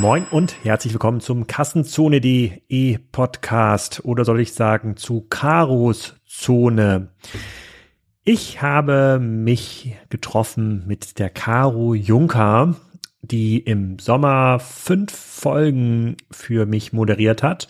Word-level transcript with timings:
Moin 0.00 0.26
und 0.30 0.64
herzlich 0.64 0.92
willkommen 0.92 1.20
zum 1.20 1.48
Kassenzone.de 1.48 2.98
Podcast 3.10 4.04
oder 4.04 4.24
soll 4.24 4.38
ich 4.38 4.54
sagen 4.54 4.96
zu 4.96 5.22
Karos 5.28 6.14
Zone. 6.24 7.08
Ich 8.22 8.62
habe 8.62 9.18
mich 9.18 9.96
getroffen 10.08 10.84
mit 10.86 11.18
der 11.18 11.30
Caro 11.30 11.94
Juncker, 11.94 12.76
die 13.22 13.58
im 13.58 13.98
Sommer 13.98 14.60
fünf 14.60 15.10
Folgen 15.12 16.16
für 16.30 16.64
mich 16.64 16.92
moderiert 16.92 17.42
hat 17.42 17.66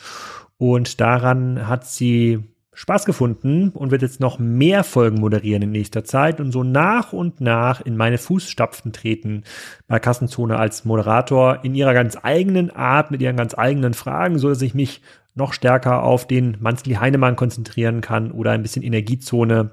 und 0.59 1.01
daran 1.01 1.67
hat 1.67 1.87
sie 1.87 2.41
Spaß 2.79 3.07
gefunden 3.07 3.71
und 3.71 3.91
wird 3.91 4.03
jetzt 4.03 4.21
noch 4.21 4.39
mehr 4.39 4.85
Folgen 4.85 5.19
moderieren 5.19 5.63
in 5.63 5.73
nächster 5.73 6.05
Zeit 6.05 6.41
und 6.41 6.53
so 6.53 6.63
nach 6.63 7.13
und 7.13 7.41
nach 7.41 7.81
in 7.81 7.97
meine 7.97 8.19
Fußstapfen 8.19 8.93
treten 8.93 9.43
bei 9.89 9.99
Kassenzone 9.99 10.57
als 10.57 10.85
Moderator 10.85 11.65
in 11.65 11.75
ihrer 11.75 11.93
ganz 11.93 12.17
eigenen 12.23 12.71
Art, 12.71 13.11
mit 13.11 13.21
ihren 13.21 13.35
ganz 13.37 13.59
eigenen 13.59 13.95
Fragen, 13.95 14.39
so 14.39 14.49
dass 14.49 14.63
ich 14.63 14.75
mich 14.75 15.03
noch 15.39 15.55
stärker 15.55 16.03
auf 16.03 16.27
den 16.27 16.59
Manzli 16.61 16.95
Heinemann 16.95 17.37
konzentrieren 17.37 18.03
kann 18.03 18.31
oder 18.31 18.51
ein 18.51 18.63
bisschen 18.63 18.83
Energiezone, 18.83 19.71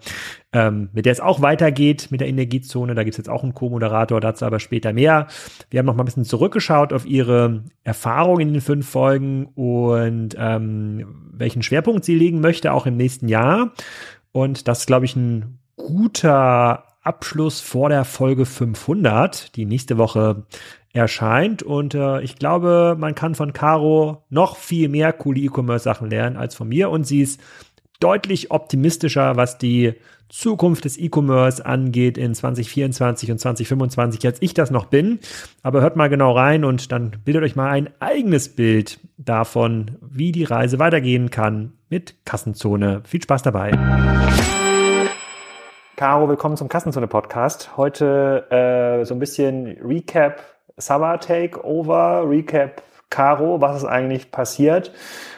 ähm, 0.54 0.90
mit 0.94 1.06
der 1.06 1.12
es 1.12 1.20
auch 1.20 1.42
weitergeht 1.42 2.08
mit 2.12 2.22
der 2.22 2.30
Energiezone. 2.30 2.96
Da 2.96 3.04
gibt 3.04 3.16
es 3.16 3.18
jetzt 3.18 3.30
auch 3.30 3.44
einen 3.44 3.54
Co-Moderator, 3.54 4.22
dazu 4.22 4.46
aber 4.46 4.62
später 4.62 4.94
mehr. 4.94 5.28
Wir 5.70 5.80
haben 5.80 5.86
noch 5.86 5.96
mal 5.96 6.04
ein 6.04 6.06
bisschen 6.06 6.24
zurückgeschaut 6.24 6.94
auf 6.94 7.06
ihre 7.06 7.64
Erfahrung 7.84 8.40
in 8.40 8.54
den 8.54 8.62
fünf 8.62 8.88
Folgen 8.88 9.48
und 9.56 10.36
ähm, 10.38 11.32
welchen 11.34 11.64
Schwerpunkt 11.64 12.06
sie 12.06 12.16
legen 12.16 12.40
möchte, 12.40 12.72
auch 12.72 12.86
im 12.86 12.96
nächsten 12.96 13.28
Jahr. 13.28 13.74
Und 14.32 14.68
das 14.68 14.80
ist, 14.82 14.86
glaube 14.86 15.06
ich, 15.06 15.16
ein 15.16 15.60
guter 15.76 16.86
Abschluss 17.02 17.62
vor 17.62 17.90
der 17.90 18.06
Folge 18.06 18.46
500, 18.46 19.56
die 19.56 19.66
nächste 19.66 19.98
Woche 19.98 20.46
erscheint. 20.96 21.62
Und 21.62 21.94
äh, 21.94 22.22
ich 22.22 22.38
glaube, 22.38 22.96
man 22.98 23.16
kann 23.16 23.36
von 23.36 23.54
Caro 23.54 24.24
noch 24.30 24.58
viel 24.58 24.90
mehr 24.90 25.14
coole 25.14 25.40
E-Commerce-Sachen 25.42 26.10
lernen 26.10 26.38
als 26.38 26.56
von 26.56 26.70
mir. 26.70 26.90
Und 26.90 27.06
sie 27.06 27.22
ist 27.22 27.42
deutlich 28.00 28.52
optimistischer, 28.52 29.36
was 29.36 29.58
die 29.58 29.96
Zukunft 30.30 30.86
des 30.86 30.98
E-Commerce 30.98 31.64
angeht 31.66 32.18
in 32.18 32.34
2024 32.34 33.32
und 33.32 33.40
2025, 33.40 34.26
als 34.26 34.42
ich 34.42 34.54
das 34.54 34.72
noch 34.72 34.86
bin. 34.86 35.20
Aber 35.62 35.82
hört 35.82 35.98
mal 35.98 36.10
genau 36.10 36.32
rein 36.32 36.64
und 36.64 36.92
dann 36.92 37.12
bildet 37.24 37.44
euch 37.44 37.56
mal 37.56 37.70
ein 37.70 37.90
eigenes 38.00 38.56
Bild 38.56 39.00
davon, 39.18 39.98
wie 40.02 40.32
die 40.32 40.46
Reise 40.46 40.80
weitergehen 40.80 41.30
kann 41.30 41.74
mit 41.90 42.16
Kassenzone. 42.26 43.02
Viel 43.06 43.22
Spaß 43.22 43.44
dabei. 43.44 43.72
Caro, 45.96 46.28
willkommen 46.28 46.58
zum 46.58 46.68
Kassenzone 46.68 47.08
Podcast. 47.08 47.78
Heute 47.78 48.50
äh, 48.50 49.06
so 49.06 49.14
ein 49.14 49.20
bisschen 49.20 49.78
Recap 49.82 50.55
Summer 50.78 51.22
Takeover, 51.22 52.30
Recap 52.30 52.82
Caro, 53.10 53.62
was 53.62 53.78
ist 53.78 53.86
eigentlich 53.86 54.30
passiert? 54.30 54.92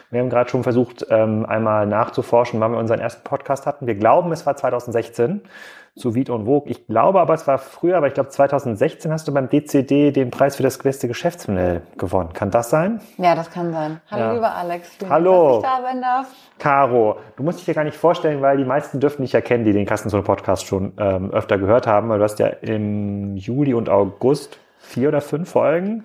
Wir 0.10 0.22
haben 0.22 0.32
gerade 0.32 0.50
schon 0.50 0.64
versucht, 0.64 1.06
ähm, 1.12 1.46
einmal 1.46 1.86
nachzuforschen, 1.86 2.60
wann 2.60 2.72
wir 2.72 2.80
unseren 2.80 3.00
ersten 3.00 3.24
Podcast 3.24 3.68
hatten. 3.68 3.86
Wir 3.86 3.94
glauben, 3.94 4.32
es 4.32 4.48
war 4.48 4.56
2016 4.56 5.42
zu 5.96 6.16
Vito 6.16 6.34
und 6.34 6.46
Vogue. 6.46 6.72
Ich 6.72 6.88
glaube 6.88 7.22
aber, 7.22 7.36
es 7.36 7.46
war 7.46 7.60
früher, 7.60 7.98
aber 7.98 8.08
ich 8.08 8.16
glaube 8.16 8.30
2016 8.30 9.12
hast 9.12 9.28
du 9.28 9.34
beim 9.34 9.48
DCD 9.48 10.12
den 10.12 10.32
Preis 10.32 10.56
für 10.56 10.64
das 10.64 10.80
beste 10.80 11.08
Geschäftsmodell 11.08 11.84
gewonnen. 11.98 12.34
Kann 12.34 12.50
das 12.50 12.72
sein? 12.72 13.00
Ja, 13.18 13.36
das 13.36 13.52
kann 13.52 13.72
sein. 13.72 14.02
Hallo, 14.10 14.24
ja. 14.24 14.34
lieber 14.34 14.56
Alex. 14.56 14.90
Schön, 14.98 15.10
Hallo. 15.10 15.62
Dass 15.62 15.72
ich 15.72 15.78
da 15.78 15.88
sein 15.88 16.02
darf. 16.02 16.28
Caro, 16.58 17.18
du 17.36 17.44
musst 17.44 17.60
dich 17.60 17.68
ja 17.68 17.74
gar 17.76 17.84
nicht 17.84 17.98
vorstellen, 17.98 18.42
weil 18.42 18.58
die 18.58 18.66
meisten 18.66 19.00
dürften 19.00 19.22
dich 19.22 19.34
ja 19.34 19.42
kennen, 19.42 19.66
die 19.66 19.74
den 19.74 19.86
Kassenzone 19.86 20.24
Podcast 20.24 20.66
schon 20.66 20.94
ähm, 20.98 21.30
öfter 21.30 21.60
gehört 21.60 21.86
haben, 21.86 22.10
weil 22.10 22.18
du 22.18 22.24
hast 22.24 22.40
ja 22.40 22.48
im 22.48 23.36
Juli 23.38 23.76
und 23.76 23.88
August 23.88 24.58
vier 24.88 25.10
oder 25.10 25.22
fünf 25.22 25.50
Folgen 25.50 26.04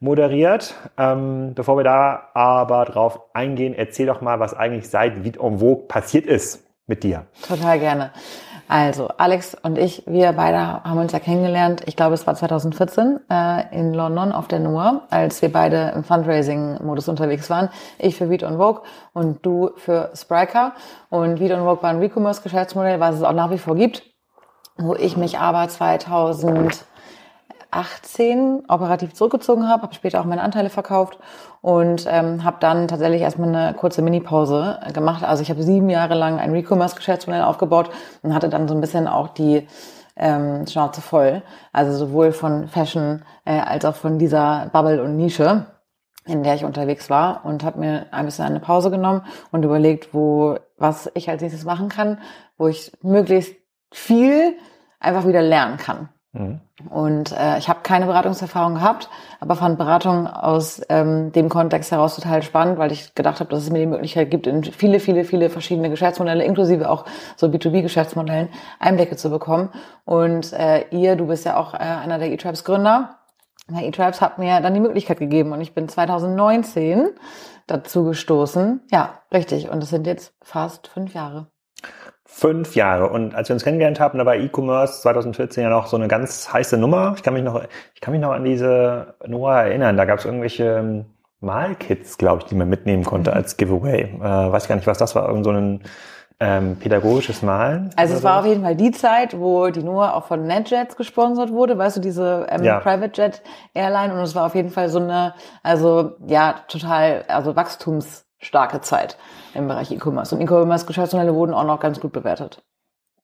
moderiert. 0.00 0.74
Ähm, 0.98 1.52
bevor 1.54 1.76
wir 1.76 1.84
da 1.84 2.28
aber 2.34 2.84
drauf 2.84 3.20
eingehen, 3.34 3.74
erzähl 3.74 4.06
doch 4.06 4.20
mal, 4.20 4.40
was 4.40 4.52
eigentlich 4.54 4.88
seit 4.88 5.24
Vite 5.24 5.40
en 5.40 5.60
Vogue 5.60 5.86
passiert 5.86 6.26
ist 6.26 6.66
mit 6.86 7.04
dir. 7.04 7.26
Total 7.46 7.78
gerne. 7.78 8.10
Also, 8.68 9.08
Alex 9.18 9.54
und 9.62 9.76
ich, 9.76 10.02
wir 10.06 10.32
beide 10.32 10.82
haben 10.82 10.98
uns 10.98 11.12
ja 11.12 11.18
kennengelernt, 11.18 11.82
ich 11.86 11.94
glaube, 11.94 12.14
es 12.14 12.26
war 12.26 12.34
2014 12.34 13.20
äh, 13.28 13.78
in 13.78 13.92
London 13.92 14.32
auf 14.32 14.48
der 14.48 14.60
Noir, 14.60 15.02
als 15.10 15.42
wir 15.42 15.52
beide 15.52 15.92
im 15.94 16.04
Fundraising-Modus 16.04 17.08
unterwegs 17.08 17.50
waren. 17.50 17.68
Ich 17.98 18.16
für 18.16 18.30
Vite 18.30 18.46
en 18.46 18.56
Vogue 18.56 18.82
und 19.12 19.44
du 19.44 19.72
für 19.76 20.10
Spriker. 20.14 20.72
Und 21.10 21.38
Vite 21.38 21.54
en 21.54 21.64
Vogue 21.64 21.82
war 21.82 21.90
ein 21.90 21.98
Recommerce-Geschäftsmodell, 21.98 22.98
was 22.98 23.16
es 23.16 23.22
auch 23.22 23.34
nach 23.34 23.50
wie 23.50 23.58
vor 23.58 23.76
gibt, 23.76 24.04
wo 24.78 24.94
ich 24.94 25.16
mich 25.16 25.38
aber 25.38 25.68
2000 25.68 26.86
18 27.72 28.64
operativ 28.68 29.14
zurückgezogen 29.14 29.68
habe, 29.68 29.82
habe 29.82 29.94
später 29.94 30.20
auch 30.20 30.24
meine 30.24 30.42
Anteile 30.42 30.70
verkauft 30.70 31.18
und 31.62 32.06
ähm, 32.08 32.44
habe 32.44 32.58
dann 32.60 32.86
tatsächlich 32.86 33.22
erstmal 33.22 33.48
eine 33.48 33.74
kurze 33.74 34.02
Mini-Pause 34.02 34.80
gemacht. 34.92 35.24
Also 35.24 35.42
ich 35.42 35.50
habe 35.50 35.62
sieben 35.62 35.88
Jahre 35.88 36.14
lang 36.14 36.38
ein 36.38 36.52
Recommerce-Geschäftsmodell 36.52 37.42
aufgebaut 37.42 37.90
und 38.22 38.34
hatte 38.34 38.48
dann 38.48 38.68
so 38.68 38.74
ein 38.74 38.80
bisschen 38.80 39.08
auch 39.08 39.28
die 39.28 39.66
ähm, 40.16 40.66
Schnauze 40.66 41.00
voll. 41.00 41.42
Also 41.72 41.96
sowohl 41.96 42.32
von 42.32 42.68
Fashion 42.68 43.24
äh, 43.44 43.58
als 43.58 43.84
auch 43.84 43.94
von 43.94 44.18
dieser 44.18 44.68
Bubble 44.72 45.02
und 45.02 45.16
Nische, 45.16 45.66
in 46.26 46.42
der 46.42 46.54
ich 46.54 46.64
unterwegs 46.64 47.08
war 47.08 47.44
und 47.44 47.64
habe 47.64 47.80
mir 47.80 48.06
ein 48.10 48.26
bisschen 48.26 48.44
eine 48.44 48.60
Pause 48.60 48.90
genommen 48.90 49.24
und 49.50 49.64
überlegt, 49.64 50.12
wo 50.12 50.58
was 50.76 51.10
ich 51.14 51.30
als 51.30 51.40
nächstes 51.40 51.64
machen 51.64 51.88
kann, 51.88 52.18
wo 52.58 52.68
ich 52.68 52.92
möglichst 53.02 53.54
viel 53.90 54.56
einfach 55.00 55.26
wieder 55.26 55.42
lernen 55.42 55.78
kann. 55.78 56.10
Mhm. 56.32 56.60
Und 56.88 57.32
äh, 57.32 57.58
ich 57.58 57.68
habe 57.68 57.80
keine 57.82 58.06
Beratungserfahrung 58.06 58.74
gehabt, 58.74 59.10
aber 59.38 59.54
fand 59.54 59.76
Beratung 59.76 60.26
aus 60.26 60.80
ähm, 60.88 61.30
dem 61.32 61.50
Kontext 61.50 61.92
heraus 61.92 62.14
total 62.14 62.42
spannend, 62.42 62.78
weil 62.78 62.90
ich 62.90 63.14
gedacht 63.14 63.40
habe, 63.40 63.50
dass 63.50 63.62
es 63.62 63.70
mir 63.70 63.80
die 63.80 63.86
Möglichkeit 63.86 64.30
gibt, 64.30 64.46
in 64.46 64.64
viele, 64.64 64.98
viele, 64.98 65.24
viele 65.24 65.50
verschiedene 65.50 65.90
Geschäftsmodelle, 65.90 66.42
inklusive 66.44 66.88
auch 66.88 67.04
so 67.36 67.48
B2B-Geschäftsmodellen, 67.48 68.48
Einblicke 68.78 69.16
zu 69.16 69.28
bekommen. 69.28 69.68
Und 70.04 70.52
äh, 70.54 70.86
ihr, 70.90 71.16
du 71.16 71.26
bist 71.26 71.44
ja 71.44 71.56
auch 71.56 71.74
äh, 71.74 71.78
einer 71.78 72.18
der 72.18 72.32
E-Tribes-Gründer. 72.32 73.18
E-Tribes 73.70 74.20
hat 74.20 74.38
mir 74.38 74.60
dann 74.60 74.74
die 74.74 74.80
Möglichkeit 74.80 75.18
gegeben 75.18 75.52
und 75.52 75.60
ich 75.60 75.74
bin 75.74 75.88
2019 75.88 77.10
dazu 77.66 78.04
gestoßen. 78.04 78.80
Ja, 78.90 79.20
richtig. 79.32 79.68
Und 79.68 79.82
das 79.82 79.90
sind 79.90 80.06
jetzt 80.06 80.34
fast 80.42 80.88
fünf 80.88 81.14
Jahre. 81.14 81.51
Fünf 82.34 82.74
Jahre. 82.74 83.10
Und 83.10 83.34
als 83.34 83.48
wir 83.50 83.54
uns 83.54 83.62
kennengelernt 83.62 84.00
haben, 84.00 84.18
da 84.18 84.24
war 84.24 84.36
E-Commerce 84.36 85.02
2014 85.02 85.64
ja 85.64 85.70
noch 85.70 85.86
so 85.86 85.96
eine 85.96 86.08
ganz 86.08 86.52
heiße 86.52 86.78
Nummer. 86.78 87.12
Ich 87.16 87.22
kann 87.22 87.34
mich 87.34 87.42
noch, 87.42 87.62
ich 87.94 88.00
kann 88.00 88.12
mich 88.12 88.22
noch 88.22 88.32
an 88.32 88.44
diese 88.44 89.14
Nummer 89.26 89.62
erinnern. 89.62 89.96
Da 89.96 90.06
gab 90.06 90.18
es 90.18 90.24
irgendwelche 90.24 90.64
ähm, 90.64 91.04
Malkits, 91.40 92.16
glaube 92.16 92.38
ich, 92.42 92.44
die 92.46 92.54
man 92.54 92.68
mitnehmen 92.68 93.04
konnte 93.04 93.30
mhm. 93.30 93.36
als 93.36 93.56
Giveaway. 93.58 94.14
Äh, 94.18 94.20
weiß 94.20 94.66
gar 94.66 94.76
nicht, 94.76 94.86
was 94.86 94.98
das 94.98 95.14
war. 95.14 95.28
Irgend 95.28 95.44
so 95.44 95.50
ein 95.50 95.82
ähm, 96.40 96.76
pädagogisches 96.76 97.42
Malen? 97.42 97.90
Also 97.96 98.14
es 98.14 98.22
war 98.24 98.40
auf 98.40 98.46
jeden 98.46 98.62
Fall 98.62 98.74
die 98.74 98.90
Zeit, 98.90 99.38
wo 99.38 99.68
die 99.68 99.82
Noah 99.82 100.14
auch 100.14 100.26
von 100.26 100.44
NetJets 100.44 100.96
gesponsert 100.96 101.52
wurde, 101.52 101.78
weißt 101.78 101.98
du, 101.98 102.00
diese 102.00 102.46
ähm, 102.50 102.64
ja. 102.64 102.80
Private 102.80 103.20
Jet 103.20 103.42
Airline 103.74 104.12
und 104.12 104.20
es 104.20 104.34
war 104.34 104.46
auf 104.46 104.54
jeden 104.56 104.70
Fall 104.70 104.88
so 104.88 104.98
eine, 104.98 105.34
also 105.62 106.16
ja, 106.26 106.56
total, 106.66 107.24
also 107.28 107.54
wachstumsstarke 108.42 108.80
Zeit 108.80 109.16
im 109.54 109.68
Bereich 109.68 109.90
E-Commerce. 109.90 110.34
Und 110.34 110.40
E-Commerce-Geschäftsmodelle 110.42 111.34
wurden 111.34 111.54
auch 111.54 111.64
noch 111.64 111.80
ganz 111.80 112.00
gut 112.00 112.12
bewertet. 112.12 112.62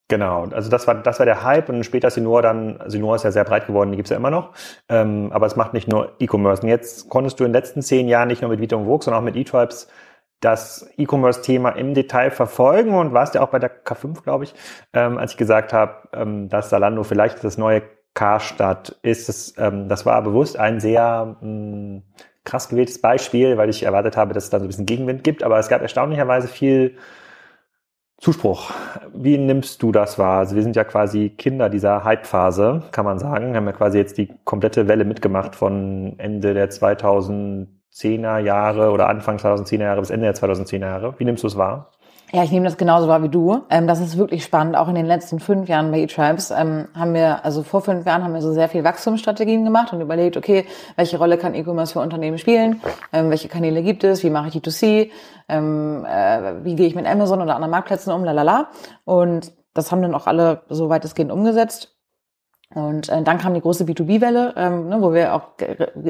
Genau, 0.07 0.45
also 0.45 0.71
das 0.71 0.87
war 0.87 0.95
das 0.95 1.19
war 1.19 1.27
der 1.27 1.43
Hype 1.43 1.69
und 1.69 1.83
später 1.83 2.09
Sinor 2.09 2.41
dann, 2.41 2.81
Sinor 2.87 3.15
ist 3.15 3.23
ja 3.23 3.31
sehr 3.31 3.43
breit 3.43 3.67
geworden, 3.67 3.91
die 3.91 3.97
gibt's 3.97 4.09
ja 4.09 4.17
immer 4.17 4.31
noch, 4.31 4.53
ähm, 4.89 5.29
aber 5.31 5.45
es 5.45 5.55
macht 5.55 5.75
nicht 5.75 5.87
nur 5.87 6.13
E-Commerce. 6.19 6.63
Und 6.63 6.69
jetzt 6.69 7.09
konntest 7.09 7.39
du 7.39 7.43
in 7.43 7.49
den 7.49 7.61
letzten 7.61 7.83
zehn 7.83 8.07
Jahren 8.07 8.27
nicht 8.27 8.41
nur 8.41 8.49
mit 8.49 8.59
Vito 8.59 8.75
und 8.75 8.85
Vogue, 8.85 9.03
sondern 9.03 9.21
auch 9.21 9.25
mit 9.25 9.35
E-Tribes 9.35 9.87
das 10.39 10.89
E-Commerce-Thema 10.97 11.71
im 11.71 11.93
Detail 11.93 12.31
verfolgen 12.31 12.95
und 12.95 13.13
warst 13.13 13.35
ja 13.35 13.41
auch 13.41 13.49
bei 13.49 13.59
der 13.59 13.83
K5, 13.83 14.23
glaube 14.23 14.45
ich, 14.45 14.55
ähm, 14.93 15.17
als 15.19 15.33
ich 15.33 15.37
gesagt 15.37 15.73
habe, 15.73 16.07
ähm, 16.13 16.49
dass 16.49 16.71
Salando 16.71 17.03
vielleicht 17.03 17.43
das 17.43 17.59
neue 17.59 17.83
Karstadt 18.15 18.97
ist. 19.03 19.29
Es, 19.29 19.53
ähm, 19.57 19.89
das 19.89 20.07
war 20.07 20.19
bewusst 20.23 20.57
ein 20.57 20.79
sehr 20.79 21.37
mh, 21.41 21.47
mm, 21.47 22.03
krass 22.49 22.67
gewähltes 22.69 22.99
Beispiel, 22.99 23.57
weil 23.57 23.69
ich 23.69 23.83
erwartet 23.83 24.17
habe, 24.17 24.33
dass 24.33 24.45
es 24.45 24.49
da 24.49 24.59
so 24.59 24.65
ein 24.65 24.67
bisschen 24.67 24.85
Gegenwind 24.85 25.23
gibt, 25.23 25.43
aber 25.43 25.59
es 25.59 25.69
gab 25.69 25.81
erstaunlicherweise 25.81 26.47
viel 26.47 26.97
Zuspruch. 28.17 28.71
Wie 29.13 29.37
nimmst 29.37 29.81
du 29.81 29.91
das 29.91 30.19
wahr? 30.19 30.39
Also 30.39 30.55
wir 30.55 30.63
sind 30.63 30.75
ja 30.75 30.83
quasi 30.83 31.29
Kinder 31.29 31.69
dieser 31.69 32.03
Hype-Phase, 32.03 32.83
kann 32.91 33.05
man 33.05 33.17
sagen. 33.19 33.51
Wir 33.51 33.57
haben 33.57 33.65
ja 33.65 33.71
quasi 33.71 33.97
jetzt 33.97 34.17
die 34.17 34.33
komplette 34.43 34.87
Welle 34.89 35.05
mitgemacht 35.05 35.55
von 35.55 36.15
Ende 36.17 36.53
der 36.53 36.69
2010er 36.69 38.39
Jahre 38.39 38.91
oder 38.91 39.07
Anfang 39.07 39.37
2010er 39.37 39.83
Jahre 39.83 40.01
bis 40.01 40.09
Ende 40.09 40.25
der 40.25 40.35
2010er 40.35 40.79
Jahre. 40.79 41.15
Wie 41.17 41.25
nimmst 41.25 41.43
du 41.43 41.47
es 41.47 41.57
wahr? 41.57 41.91
Ja, 42.31 42.43
ich 42.43 42.51
nehme 42.51 42.65
das 42.65 42.77
genauso 42.77 43.07
wahr 43.07 43.23
wie 43.23 43.29
du. 43.29 43.63
Ähm, 43.71 43.87
das 43.87 43.99
ist 43.99 44.15
wirklich 44.15 44.43
spannend. 44.43 44.75
Auch 44.75 44.87
in 44.87 44.93
den 44.93 45.07
letzten 45.07 45.39
fünf 45.39 45.67
Jahren 45.67 45.89
bei 45.89 46.01
eTribes 46.01 46.51
ähm, 46.51 46.87
haben 46.93 47.15
wir, 47.15 47.43
also 47.43 47.63
vor 47.63 47.81
fünf 47.81 48.05
Jahren 48.05 48.23
haben 48.23 48.33
wir 48.33 48.41
so 48.41 48.53
sehr 48.53 48.69
viel 48.69 48.83
Wachstumsstrategien 48.83 49.65
gemacht 49.65 49.93
und 49.93 50.01
überlegt, 50.01 50.37
okay, 50.37 50.65
welche 50.95 51.17
Rolle 51.17 51.39
kann 51.39 51.55
E-Commerce 51.55 51.93
für 51.93 52.01
Unternehmen 52.01 52.37
spielen? 52.37 52.81
Ähm, 53.11 53.31
welche 53.31 53.47
Kanäle 53.47 53.81
gibt 53.81 54.03
es? 54.03 54.23
Wie 54.23 54.29
mache 54.29 54.49
ich 54.49 54.53
D2C? 54.53 55.09
Ähm, 55.47 56.05
äh, 56.05 56.63
wie 56.63 56.75
gehe 56.75 56.85
ich 56.85 56.93
mit 56.93 57.07
Amazon 57.07 57.41
oder 57.41 57.55
anderen 57.55 57.71
Marktplätzen 57.71 58.13
um? 58.13 58.23
Lalala. 58.23 58.69
Und 59.05 59.51
das 59.73 59.91
haben 59.91 60.03
dann 60.03 60.13
auch 60.13 60.27
alle 60.27 60.61
so 60.69 60.89
weitestgehend 60.89 61.31
umgesetzt. 61.31 61.98
Und 62.75 63.09
äh, 63.09 63.23
dann 63.23 63.39
kam 63.39 63.55
die 63.55 63.61
große 63.61 63.83
B2B-Welle, 63.83 64.53
ähm, 64.55 64.89
ne, 64.89 65.01
wo 65.01 65.11
wir 65.11 65.33
auch 65.33 65.41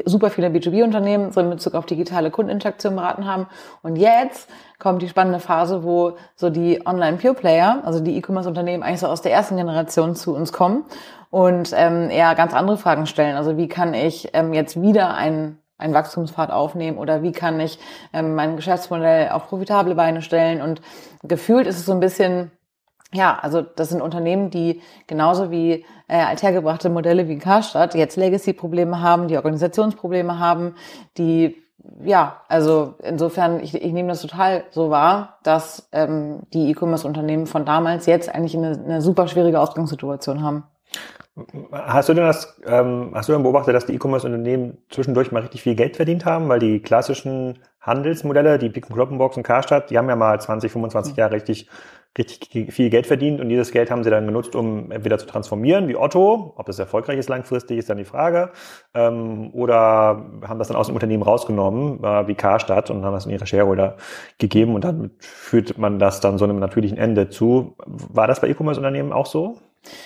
super 0.04 0.28
viele 0.28 0.48
B2B-Unternehmen 0.48 1.32
so 1.32 1.40
in 1.40 1.48
Bezug 1.48 1.74
auf 1.74 1.86
digitale 1.86 2.30
Kundeninteraktion 2.30 2.96
beraten 2.96 3.24
haben. 3.24 3.46
Und 3.82 3.96
jetzt 3.96 4.50
kommt 4.78 5.00
die 5.00 5.08
spannende 5.08 5.40
Phase, 5.40 5.84
wo 5.84 6.18
so 6.36 6.50
die 6.50 6.84
Online-Pure-Player, 6.84 7.82
also 7.84 8.00
die 8.00 8.16
E-Commerce-Unternehmen 8.18 8.82
eigentlich 8.82 9.00
so 9.00 9.06
aus 9.06 9.22
der 9.22 9.32
ersten 9.32 9.56
Generation 9.56 10.14
zu 10.14 10.34
uns 10.34 10.52
kommen 10.52 10.84
und 11.30 11.72
ähm, 11.74 12.10
eher 12.10 12.34
ganz 12.34 12.52
andere 12.52 12.76
Fragen 12.76 13.06
stellen. 13.06 13.36
Also 13.36 13.56
wie 13.56 13.68
kann 13.68 13.94
ich 13.94 14.28
ähm, 14.34 14.52
jetzt 14.52 14.80
wieder 14.80 15.14
ein 15.14 15.56
einen 15.80 15.94
Wachstumspfad 15.94 16.50
aufnehmen 16.50 16.98
oder 16.98 17.22
wie 17.22 17.32
kann 17.32 17.58
ich 17.58 17.78
ähm, 18.12 18.34
mein 18.34 18.56
Geschäftsmodell 18.56 19.30
auf 19.30 19.48
profitable 19.48 19.94
Beine 19.94 20.20
stellen 20.20 20.60
und 20.60 20.82
gefühlt 21.22 21.66
ist 21.66 21.78
es 21.78 21.86
so 21.86 21.92
ein 21.92 22.00
bisschen 22.00 22.50
ja, 23.12 23.38
also 23.40 23.62
das 23.62 23.88
sind 23.88 24.02
Unternehmen, 24.02 24.50
die 24.50 24.80
genauso 25.06 25.50
wie 25.50 25.84
äh, 26.06 26.20
althergebrachte 26.22 26.90
Modelle 26.90 27.28
wie 27.28 27.38
Karstadt 27.38 27.94
jetzt 27.94 28.16
Legacy-Probleme 28.16 29.00
haben, 29.00 29.28
die 29.28 29.36
Organisationsprobleme 29.36 30.38
haben, 30.38 30.74
die 31.18 31.56
ja, 32.04 32.42
also 32.48 32.94
insofern, 33.02 33.60
ich, 33.60 33.74
ich 33.74 33.92
nehme 33.92 34.08
das 34.08 34.22
total 34.22 34.64
so 34.70 34.90
wahr, 34.90 35.38
dass 35.42 35.88
ähm, 35.92 36.40
die 36.52 36.70
E-Commerce-Unternehmen 36.70 37.46
von 37.46 37.64
damals 37.64 38.06
jetzt 38.06 38.32
eigentlich 38.32 38.56
eine, 38.56 38.72
eine 38.72 39.00
super 39.00 39.28
schwierige 39.28 39.60
Ausgangssituation 39.60 40.42
haben. 40.42 40.64
Hast 41.72 42.08
du 42.08 42.14
denn 42.14 42.24
das, 42.24 42.60
ähm, 42.66 43.12
hast 43.14 43.28
du 43.28 43.32
denn 43.32 43.42
beobachtet, 43.42 43.74
dass 43.74 43.86
die 43.86 43.94
E-Commerce-Unternehmen 43.94 44.78
zwischendurch 44.90 45.32
mal 45.32 45.40
richtig 45.40 45.62
viel 45.62 45.74
Geld 45.74 45.96
verdient 45.96 46.26
haben? 46.26 46.48
Weil 46.48 46.58
die 46.58 46.80
klassischen 46.80 47.60
Handelsmodelle, 47.80 48.58
die 48.58 48.68
Pick 48.68 48.86
Kloppenbox 48.86 49.36
und 49.36 49.42
Karstadt, 49.42 49.90
die 49.90 49.96
haben 49.96 50.08
ja 50.08 50.16
mal 50.16 50.38
20, 50.38 50.70
25 50.70 51.16
Jahre 51.16 51.32
richtig 51.32 51.68
richtig 52.18 52.72
viel 52.72 52.90
Geld 52.90 53.06
verdient 53.06 53.40
und 53.40 53.48
dieses 53.48 53.70
Geld 53.70 53.90
haben 53.90 54.02
sie 54.02 54.10
dann 54.10 54.26
genutzt, 54.26 54.56
um 54.56 54.90
entweder 54.90 55.18
zu 55.18 55.26
transformieren, 55.26 55.88
wie 55.88 55.96
Otto, 55.96 56.54
ob 56.56 56.66
das 56.66 56.78
erfolgreich 56.78 57.18
ist 57.18 57.28
langfristig, 57.28 57.78
ist 57.78 57.88
dann 57.88 57.98
die 57.98 58.04
Frage, 58.04 58.50
ähm, 58.94 59.50
oder 59.52 60.26
haben 60.46 60.58
das 60.58 60.68
dann 60.68 60.76
aus 60.76 60.86
dem 60.86 60.96
Unternehmen 60.96 61.22
rausgenommen, 61.22 62.02
äh, 62.02 62.26
wie 62.26 62.34
Karstadt, 62.34 62.90
und 62.90 63.04
haben 63.04 63.14
das 63.14 63.26
in 63.26 63.32
ihre 63.32 63.46
Shareholder 63.46 63.96
gegeben 64.38 64.74
und 64.74 64.84
dann 64.84 65.12
führt 65.20 65.78
man 65.78 65.98
das 65.98 66.20
dann 66.20 66.38
so 66.38 66.44
einem 66.44 66.58
natürlichen 66.58 66.98
Ende 66.98 67.28
zu. 67.28 67.76
War 67.86 68.26
das 68.26 68.40
bei 68.40 68.48
E-Commerce-Unternehmen 68.48 69.12
auch 69.12 69.26
so? 69.26 69.58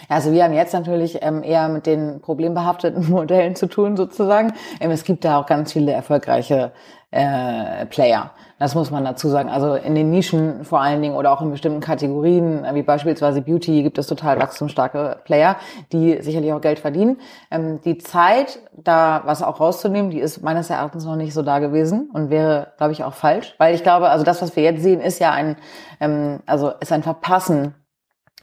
Also 0.08 0.32
wir 0.32 0.44
haben 0.44 0.54
jetzt 0.54 0.72
natürlich 0.72 1.18
ähm, 1.22 1.42
eher 1.42 1.68
mit 1.68 1.86
den 1.86 2.20
problembehafteten 2.20 3.10
Modellen 3.10 3.56
zu 3.56 3.66
tun 3.66 3.96
sozusagen. 3.96 4.52
Ähm, 4.80 4.90
es 4.90 5.04
gibt 5.04 5.24
da 5.24 5.40
auch 5.40 5.46
ganz 5.46 5.72
viele 5.72 5.92
erfolgreiche 5.92 6.72
äh, 7.10 7.86
Player. 7.86 8.32
Das 8.58 8.74
muss 8.74 8.90
man 8.90 9.04
dazu 9.04 9.28
sagen. 9.28 9.48
Also 9.48 9.74
in 9.74 9.94
den 9.94 10.10
Nischen 10.10 10.64
vor 10.64 10.80
allen 10.80 11.02
Dingen 11.02 11.16
oder 11.16 11.32
auch 11.32 11.42
in 11.42 11.50
bestimmten 11.50 11.80
Kategorien, 11.80 12.64
wie 12.72 12.82
beispielsweise 12.82 13.40
Beauty, 13.42 13.82
gibt 13.82 13.98
es 13.98 14.06
total 14.06 14.40
wachstumsstarke 14.40 15.18
Player, 15.24 15.56
die 15.92 16.20
sicherlich 16.22 16.52
auch 16.52 16.60
Geld 16.60 16.78
verdienen. 16.78 17.18
Ähm, 17.50 17.80
die 17.84 17.98
Zeit, 17.98 18.60
da 18.76 19.22
was 19.24 19.42
auch 19.42 19.60
rauszunehmen, 19.60 20.10
die 20.10 20.20
ist 20.20 20.42
meines 20.42 20.70
Erachtens 20.70 21.04
noch 21.04 21.16
nicht 21.16 21.34
so 21.34 21.42
da 21.42 21.58
gewesen 21.58 22.10
und 22.12 22.30
wäre, 22.30 22.72
glaube 22.76 22.92
ich, 22.92 23.04
auch 23.04 23.14
falsch. 23.14 23.54
Weil 23.58 23.74
ich 23.74 23.82
glaube, 23.82 24.08
also 24.08 24.24
das, 24.24 24.40
was 24.40 24.54
wir 24.56 24.62
jetzt 24.62 24.82
sehen, 24.82 25.00
ist 25.00 25.18
ja 25.18 25.32
ein, 25.32 25.56
ähm, 26.00 26.40
also 26.46 26.72
ist 26.80 26.92
ein 26.92 27.02
Verpassen 27.02 27.74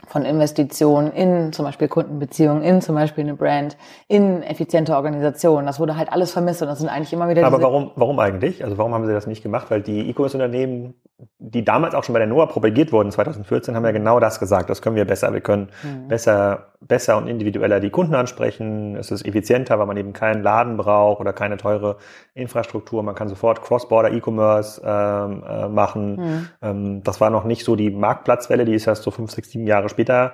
von 0.06 0.24
Investitionen 0.24 1.12
in 1.12 1.52
zum 1.52 1.64
Beispiel 1.64 1.88
Kundenbeziehungen, 1.88 2.62
in 2.62 2.80
zum 2.80 2.94
Beispiel 2.94 3.24
eine 3.24 3.34
Brand, 3.34 3.76
in 4.08 4.42
effiziente 4.42 4.94
Organisation. 4.94 5.66
Das 5.66 5.80
wurde 5.80 5.96
halt 5.96 6.12
alles 6.12 6.32
vermisst 6.32 6.62
und 6.62 6.68
das 6.68 6.78
sind 6.78 6.88
eigentlich 6.88 7.12
immer 7.12 7.28
wieder. 7.28 7.46
Aber 7.46 7.62
warum, 7.62 7.92
warum 7.96 8.18
eigentlich? 8.18 8.64
Also 8.64 8.78
warum 8.78 8.94
haben 8.94 9.06
sie 9.06 9.12
das 9.12 9.26
nicht 9.26 9.42
gemacht? 9.42 9.70
Weil 9.70 9.80
die 9.82 10.08
E-Commerce-Unternehmen, 10.10 10.94
die 11.38 11.64
damals 11.64 11.94
auch 11.94 12.04
schon 12.04 12.12
bei 12.12 12.18
der 12.18 12.28
NOAA 12.28 12.46
propagiert 12.46 12.92
wurden, 12.92 13.10
2014, 13.10 13.76
haben 13.76 13.84
ja 13.84 13.92
genau 13.92 14.20
das 14.20 14.40
gesagt. 14.40 14.70
Das 14.70 14.82
können 14.82 14.96
wir 14.96 15.04
besser. 15.04 15.32
Wir 15.32 15.40
können 15.40 15.70
mhm. 15.82 16.08
besser, 16.08 16.72
besser 16.80 17.16
und 17.16 17.28
individueller 17.28 17.80
die 17.80 17.90
Kunden 17.90 18.14
ansprechen. 18.14 18.96
Es 18.96 19.10
ist 19.10 19.26
effizienter, 19.26 19.78
weil 19.78 19.86
man 19.86 19.96
eben 19.96 20.12
keinen 20.12 20.42
Laden 20.42 20.76
braucht 20.76 21.20
oder 21.20 21.32
keine 21.32 21.56
teure 21.56 21.98
Infrastruktur. 22.34 23.02
Man 23.02 23.14
kann 23.14 23.28
sofort 23.28 23.62
Cross-Border 23.62 24.12
E-Commerce 24.12 24.80
ähm, 24.84 25.44
äh, 25.46 25.68
machen. 25.68 26.16
Mhm. 26.16 26.48
Ähm, 26.60 27.02
das 27.02 27.20
war 27.20 27.30
noch 27.30 27.44
nicht 27.44 27.64
so 27.64 27.76
die 27.76 27.90
Marktplatzwelle, 27.90 28.64
die 28.64 28.74
ist 28.74 28.86
erst 28.86 29.02
so 29.02 29.10
fünf, 29.10 29.30
sechs, 29.30 29.50
sieben 29.50 29.66
Jahre 29.66 29.88
später 29.88 30.32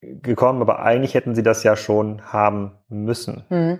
gekommen, 0.00 0.60
aber 0.60 0.80
eigentlich 0.80 1.14
hätten 1.14 1.34
sie 1.34 1.42
das 1.42 1.62
ja 1.62 1.76
schon 1.76 2.22
haben 2.32 2.72
müssen. 2.88 3.44
Hm. 3.48 3.78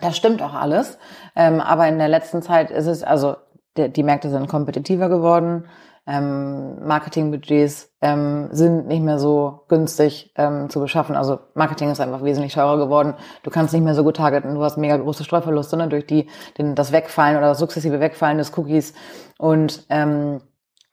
Das 0.00 0.16
stimmt 0.16 0.42
auch 0.42 0.54
alles. 0.54 0.98
Ähm, 1.34 1.60
aber 1.60 1.88
in 1.88 1.98
der 1.98 2.08
letzten 2.08 2.42
Zeit 2.42 2.70
ist 2.70 2.86
es, 2.86 3.02
also 3.02 3.36
die 3.76 4.02
Märkte 4.02 4.30
sind 4.30 4.48
kompetitiver 4.48 5.08
geworden. 5.08 5.66
Ähm, 6.10 6.86
Marketingbudgets 6.86 7.92
ähm, 8.00 8.48
sind 8.50 8.86
nicht 8.88 9.02
mehr 9.02 9.18
so 9.18 9.64
günstig 9.68 10.32
ähm, 10.36 10.70
zu 10.70 10.80
beschaffen. 10.80 11.14
Also 11.16 11.38
Marketing 11.52 11.90
ist 11.90 12.00
einfach 12.00 12.24
wesentlich 12.24 12.54
teurer 12.54 12.78
geworden. 12.78 13.12
Du 13.42 13.50
kannst 13.50 13.74
nicht 13.74 13.84
mehr 13.84 13.94
so 13.94 14.04
gut 14.04 14.16
targeten. 14.16 14.54
Du 14.54 14.64
hast 14.64 14.78
mega 14.78 14.96
große 14.96 15.22
Streuverluste 15.22 15.76
ne, 15.76 15.86
durch 15.88 16.06
die, 16.06 16.26
den, 16.56 16.74
das 16.74 16.92
Wegfallen 16.92 17.36
oder 17.36 17.48
das 17.48 17.58
sukzessive 17.58 18.00
Wegfallen 18.00 18.38
des 18.38 18.56
Cookies. 18.56 18.94
Und 19.36 19.84
ähm, 19.90 20.40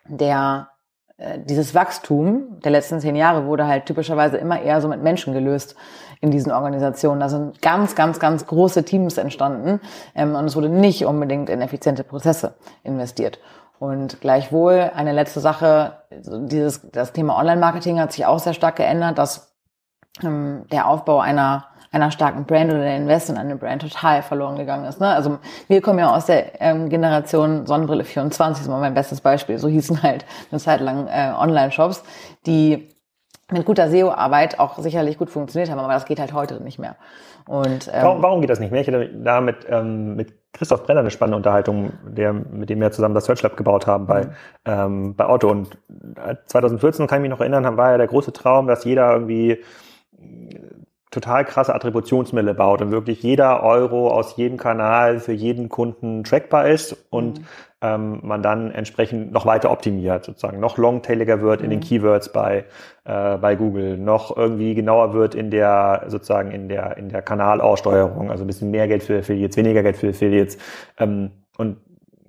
der 0.05 0.67
äh, 1.15 1.39
dieses 1.39 1.73
Wachstum 1.73 2.59
der 2.59 2.73
letzten 2.73 2.99
zehn 2.99 3.15
Jahre 3.15 3.45
wurde 3.45 3.67
halt 3.67 3.85
typischerweise 3.85 4.35
immer 4.35 4.61
eher 4.61 4.81
so 4.81 4.89
mit 4.89 5.01
Menschen 5.01 5.33
gelöst 5.33 5.77
in 6.19 6.29
diesen 6.29 6.51
Organisationen. 6.51 7.21
Da 7.21 7.29
sind 7.29 7.61
ganz, 7.61 7.95
ganz, 7.95 8.19
ganz 8.19 8.45
große 8.47 8.83
Teams 8.83 9.17
entstanden 9.17 9.79
ähm, 10.13 10.35
und 10.35 10.43
es 10.43 10.57
wurde 10.57 10.67
nicht 10.67 11.05
unbedingt 11.05 11.49
in 11.49 11.61
effiziente 11.61 12.03
Prozesse 12.03 12.55
investiert. 12.83 13.39
Und 13.79 14.21
gleichwohl 14.21 14.91
eine 14.95 15.11
letzte 15.11 15.39
Sache, 15.39 15.97
dieses 16.11 16.89
das 16.91 17.13
Thema 17.13 17.37
Online-Marketing 17.37 17.99
hat 17.99 18.11
sich 18.13 18.25
auch 18.25 18.39
sehr 18.39 18.53
stark 18.53 18.77
geändert, 18.77 19.17
dass 19.17 19.55
ähm, 20.23 20.65
der 20.71 20.87
Aufbau 20.87 21.19
einer 21.19 21.65
einer 21.95 22.11
starken 22.11 22.43
Brand 22.43 22.71
oder 22.71 22.81
der 22.81 22.97
Invest 22.97 23.29
in 23.29 23.37
eine 23.37 23.55
Brand 23.55 23.81
total 23.81 24.21
verloren 24.21 24.57
gegangen 24.57 24.83
ist. 24.83 24.99
Ne? 24.99 25.07
Also 25.07 25.39
wir 25.69 25.81
kommen 25.81 25.99
ja 25.99 26.13
aus 26.13 26.25
der 26.25 26.61
ähm, 26.61 26.89
Generation 26.89 27.65
Sonnenbrille 27.65 28.03
24, 28.03 28.63
ist 28.63 28.69
mal 28.69 28.81
mein 28.81 28.93
bestes 28.93 29.21
Beispiel. 29.21 29.57
So 29.57 29.69
hießen 29.69 30.03
halt 30.03 30.25
eine 30.51 30.59
Zeit 30.59 30.81
lang 30.81 31.07
äh, 31.07 31.31
Online-Shops, 31.37 32.03
die 32.45 32.89
mit 33.49 33.65
guter 33.65 33.89
SEO-Arbeit 33.89 34.59
auch 34.59 34.77
sicherlich 34.79 35.17
gut 35.17 35.29
funktioniert 35.29 35.71
haben, 35.71 35.79
aber 35.79 35.93
das 35.93 36.05
geht 36.05 36.19
halt 36.19 36.33
heute 36.33 36.61
nicht 36.61 36.79
mehr. 36.79 36.97
Und, 37.47 37.87
ähm, 37.93 38.01
warum, 38.01 38.21
warum 38.21 38.41
geht 38.41 38.49
das 38.49 38.59
nicht 38.59 38.71
mehr? 38.71 38.81
Ich 38.81 38.87
hatte 38.87 39.09
da 39.13 39.39
mit, 39.39 39.65
ähm, 39.69 40.15
mit 40.15 40.44
Christoph 40.55 40.83
Brenner 40.83 41.01
eine 41.01 41.11
spannende 41.11 41.37
Unterhaltung, 41.37 41.93
der, 42.07 42.33
mit 42.33 42.69
dem 42.69 42.79
wir 42.79 42.91
zusammen 42.91 43.13
das 43.13 43.25
Search 43.25 43.41
Lab 43.43 43.57
gebaut 43.57 43.87
haben 43.87 44.07
bei, 44.07 44.25
mhm. 44.25 44.31
ähm, 44.65 45.15
bei 45.15 45.27
Otto. 45.27 45.49
Und 45.49 45.77
2014 46.47 47.07
kann 47.07 47.19
ich 47.19 47.21
mich 47.23 47.29
noch 47.29 47.41
erinnern, 47.41 47.77
war 47.77 47.91
ja 47.91 47.97
der 47.97 48.07
große 48.07 48.33
Traum, 48.33 48.67
dass 48.67 48.85
jeder 48.85 49.11
irgendwie 49.11 49.63
total 51.11 51.45
krasse 51.45 51.73
Attributionsmittel 51.73 52.53
baut 52.53 52.81
und 52.81 52.91
wirklich 52.91 53.21
jeder 53.21 53.63
Euro 53.63 54.09
aus 54.09 54.35
jedem 54.35 54.57
Kanal 54.57 55.19
für 55.19 55.33
jeden 55.33 55.69
Kunden 55.69 56.23
trackbar 56.23 56.67
ist 56.67 57.05
und 57.09 57.39
mhm. 57.39 57.45
Ähm, 57.85 58.19
man 58.23 58.41
dann 58.41 58.71
entsprechend 58.71 59.31
noch 59.31 59.45
weiter 59.45 59.69
optimiert, 59.69 60.25
sozusagen 60.25 60.59
noch 60.59 60.77
longtailiger 60.77 61.41
wird 61.41 61.59
mhm. 61.59 61.65
in 61.65 61.69
den 61.71 61.79
mhm. 61.79 61.83
Keywords 61.83 62.31
bei, 62.31 62.65
äh, 63.03 63.37
bei 63.37 63.55
Google, 63.55 63.97
noch 63.97 64.35
irgendwie 64.35 64.73
genauer 64.73 65.13
wird 65.13 65.35
in 65.35 65.51
der 65.51 66.05
sozusagen 66.07 66.51
in 66.51 66.67
der 66.67 66.97
in 66.97 67.09
der 67.09 67.21
Kanalaussteuerung, 67.21 68.31
also 68.31 68.43
ein 68.43 68.47
bisschen 68.47 68.71
mehr 68.71 68.87
Geld 68.87 69.03
für 69.03 69.19
Affiliates, 69.19 69.57
weniger 69.57 69.83
Geld 69.83 69.97
für 69.97 70.09
Affiliates 70.09 70.57
ähm, 70.97 71.31
und 71.57 71.77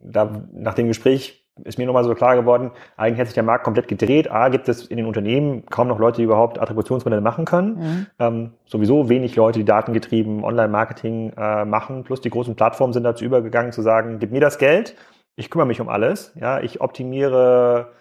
da 0.02 0.42
nach 0.52 0.74
dem 0.74 0.88
Gespräch 0.88 1.42
ist 1.64 1.78
mir 1.78 1.86
nochmal 1.86 2.04
so 2.04 2.14
klar 2.14 2.36
geworden, 2.36 2.70
eigentlich 2.98 3.18
hat 3.18 3.28
sich 3.28 3.34
der 3.34 3.42
Markt 3.42 3.64
komplett 3.64 3.88
gedreht. 3.88 4.30
A, 4.30 4.50
gibt 4.50 4.68
es 4.68 4.86
in 4.86 4.98
den 4.98 5.06
Unternehmen 5.06 5.64
kaum 5.64 5.88
noch 5.88 5.98
Leute, 5.98 6.18
die 6.18 6.24
überhaupt 6.24 6.60
Attributionsmodelle 6.60 7.22
machen 7.22 7.46
können. 7.46 7.78
Mhm. 7.78 8.06
Ähm, 8.18 8.50
sowieso 8.66 9.08
wenig 9.08 9.36
Leute, 9.36 9.60
die 9.60 9.64
datengetrieben 9.64 10.44
Online-Marketing 10.44 11.32
äh, 11.34 11.64
machen. 11.64 12.04
Plus 12.04 12.20
die 12.20 12.28
großen 12.28 12.56
Plattformen 12.56 12.92
sind 12.92 13.04
dazu 13.04 13.24
übergegangen 13.24 13.72
zu 13.72 13.80
sagen, 13.80 14.18
gib 14.18 14.32
mir 14.32 14.40
das 14.40 14.58
Geld, 14.58 14.96
ich 15.36 15.50
kümmere 15.50 15.68
mich 15.68 15.80
um 15.80 15.88
alles. 15.88 16.32
Ja, 16.34 16.60
ich 16.60 16.80
optimiere 16.80 17.92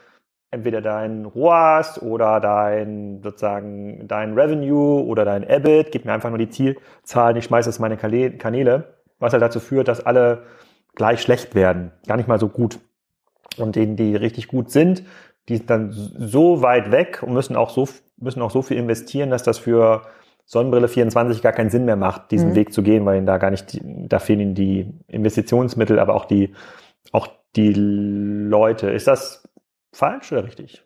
entweder 0.52 0.82
dein 0.82 1.26
ROAS 1.26 2.02
oder 2.02 2.40
dein 2.40 3.22
sozusagen 3.22 4.08
dein 4.08 4.34
Revenue 4.34 5.04
oder 5.04 5.26
dein 5.26 5.44
EBIT, 5.44 5.92
gib 5.92 6.06
mir 6.06 6.14
einfach 6.14 6.30
nur 6.30 6.38
die 6.38 6.50
Zielzahlen, 6.50 7.36
ich 7.36 7.46
schmeiße 7.46 7.70
es 7.70 7.78
in 7.78 7.82
meine 7.82 7.98
Kanäle, 7.98 8.96
was 9.20 9.34
halt 9.34 9.42
dazu 9.42 9.60
führt, 9.60 9.90
dass 9.90 10.06
alle 10.06 10.44
gleich 10.96 11.22
schlecht 11.22 11.56
werden, 11.56 11.92
gar 12.08 12.16
nicht 12.16 12.30
mal 12.30 12.40
so 12.40 12.48
gut 12.48 12.80
und 13.58 13.76
denen, 13.76 13.98
die 13.98 14.16
richtig 14.16 14.48
gut 14.48 14.72
sind, 14.72 15.04
die 15.50 15.58
sind 15.58 15.70
dann 15.70 15.92
so 15.92 16.62
weit 16.62 16.92
weg 16.92 17.22
und 17.22 17.34
müssen 17.34 17.56
auch 17.56 17.70
so, 17.70 17.88
müssen 18.18 18.42
auch 18.42 18.52
so 18.52 18.62
viel 18.62 18.78
investieren, 18.78 19.30
dass 19.30 19.44
das 19.44 19.58
für 19.58 20.04
Sonnenbrille 20.46 20.88
24 20.88 21.42
gar 21.42 21.52
keinen 21.52 21.70
Sinn 21.70 21.86
mehr 21.86 21.96
macht, 21.96 22.32
diesen 22.32 22.52
mhm. 22.52 22.56
Weg 22.56 22.72
zu 22.74 22.82
gehen, 22.82 23.06
weil 23.06 23.18
ihnen 23.18 23.26
da 23.26 23.38
gar 23.38 23.52
nicht, 23.52 23.80
da 23.84 24.20
fehlen 24.20 24.40
ihnen 24.40 24.56
die 24.56 24.94
Investitionsmittel, 25.08 26.00
aber 26.00 26.16
auch 26.16 26.26
die, 26.26 26.54
auch 27.12 27.28
die 27.56 27.74
Leute. 27.74 28.90
Ist 28.90 29.08
das 29.08 29.48
falsch 29.92 30.32
oder 30.32 30.44
richtig? 30.44 30.84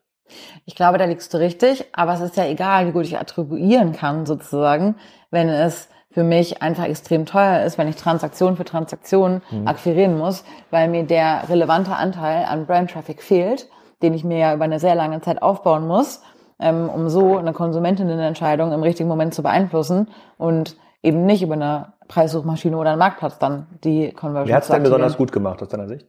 Ich 0.66 0.76
glaube, 0.76 0.98
da 0.98 1.06
liegst 1.06 1.34
du 1.34 1.40
richtig, 1.40 1.86
aber 1.94 2.14
es 2.14 2.22
ist 2.22 2.38
ja 2.38 2.46
egal, 2.46 2.88
wie 2.88 2.92
gut 2.92 3.06
ich 3.06 3.18
attribuieren 3.18 3.94
kann, 3.94 4.26
sozusagen, 4.26 4.96
wenn 5.32 5.50
es 5.50 5.90
für 6.12 6.24
mich 6.24 6.62
einfach 6.62 6.86
extrem 6.86 7.26
teuer 7.26 7.64
ist, 7.64 7.78
wenn 7.78 7.88
ich 7.88 7.96
Transaktion 7.96 8.56
für 8.56 8.66
Transaktion 8.66 9.42
mhm. 9.50 9.68
akquirieren 9.68 10.18
muss, 10.18 10.44
weil 10.70 10.88
mir 10.88 11.04
der 11.04 11.50
relevante 11.50 11.96
Anteil 11.96 12.46
an 12.46 12.66
Brand 12.66 12.92
Traffic 12.92 13.24
fehlt, 13.24 13.68
den 14.02 14.14
ich 14.14 14.24
mir 14.24 14.38
ja 14.38 14.54
über 14.54 14.66
eine 14.66 14.80
sehr 14.80 14.96
lange 14.96 15.22
Zeit 15.22 15.42
aufbauen 15.42 15.88
muss. 15.88 16.22
ähm, 16.60 16.90
um 16.90 17.10
so 17.10 17.38
eine 17.38 17.54
Konsumentinnenentscheidung 17.54 18.72
im 18.74 18.84
richtigen 18.84 19.10
Moment 19.10 19.34
zu 19.34 19.42
beeinflussen 19.42 20.10
und 20.38 20.78
eben 21.02 21.26
nicht 21.26 21.42
über 21.42 21.54
eine 21.54 21.94
Preissuchmaschine 22.08 22.78
oder 22.78 22.92
einen 22.92 23.00
Marktplatz 23.00 23.40
dann 23.40 23.68
die 23.84 24.12
Conversion 24.12 24.50
Wer 24.50 24.56
hat 24.56 24.64
es 24.64 24.70
denn 24.70 24.84
besonders 24.84 25.18
gut 25.18 25.32
gemacht 25.32 25.62
aus 25.62 25.70
deiner 25.70 25.88
Sicht? 25.88 26.08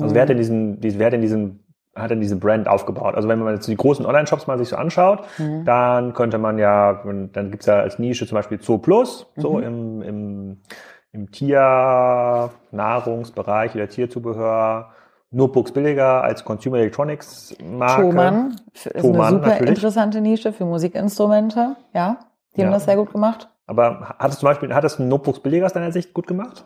Also 0.00 0.14
wer 0.14 0.22
hat 0.22 0.28
denn 0.28 0.38
diesen, 0.38 0.80
diesen, 0.80 0.98
wer 0.98 1.06
hat 1.06 1.12
denn 1.12 1.22
diesen, 1.22 1.64
hat 1.94 2.10
denn 2.10 2.20
diese 2.20 2.36
Brand 2.36 2.68
aufgebaut? 2.68 3.14
Also 3.14 3.28
wenn 3.28 3.38
man 3.38 3.54
jetzt 3.54 3.68
die 3.68 3.76
großen 3.76 4.04
Online-Shops 4.04 4.46
mal 4.46 4.58
sich 4.58 4.68
so 4.68 4.76
anschaut, 4.76 5.24
Mhm. 5.38 5.64
dann 5.64 6.12
könnte 6.12 6.36
man 6.38 6.58
ja, 6.58 7.02
dann 7.32 7.50
gibt's 7.50 7.66
ja 7.66 7.80
als 7.80 7.98
Nische 7.98 8.26
zum 8.26 8.36
Beispiel 8.36 8.60
Zoo 8.60 8.78
Plus, 8.78 9.26
so 9.36 9.58
Mhm. 9.58 9.62
im, 9.62 10.02
im, 10.02 10.60
im 11.12 11.30
Tier-Nahrungsbereich 11.30 13.74
oder 13.74 13.88
Tierzubehör. 13.88 14.90
Notebooks 15.30 15.72
billiger 15.72 16.22
als 16.22 16.44
Consumer 16.44 16.78
Electronics 16.78 17.56
Marke. 17.62 18.02
Thomann 18.02 18.56
ist 18.72 18.88
Thomann, 19.02 19.20
eine 19.20 19.28
super 19.30 19.48
natürlich. 19.48 19.68
interessante 19.70 20.20
Nische 20.20 20.52
für 20.52 20.64
Musikinstrumente. 20.64 21.76
Ja, 21.92 22.18
die 22.56 22.62
haben 22.62 22.68
Ja. 22.68 22.74
das 22.74 22.84
sehr 22.84 22.96
gut 22.96 23.12
gemacht. 23.12 23.48
Aber 23.66 24.14
hat 24.18 24.30
es 24.30 24.38
zum 24.38 24.46
Beispiel, 24.48 24.72
hat 24.74 24.84
es 24.84 24.98
Notebooks 24.98 25.40
billiger 25.40 25.66
aus 25.66 25.72
deiner 25.72 25.92
Sicht 25.92 26.14
gut 26.14 26.26
gemacht? 26.26 26.64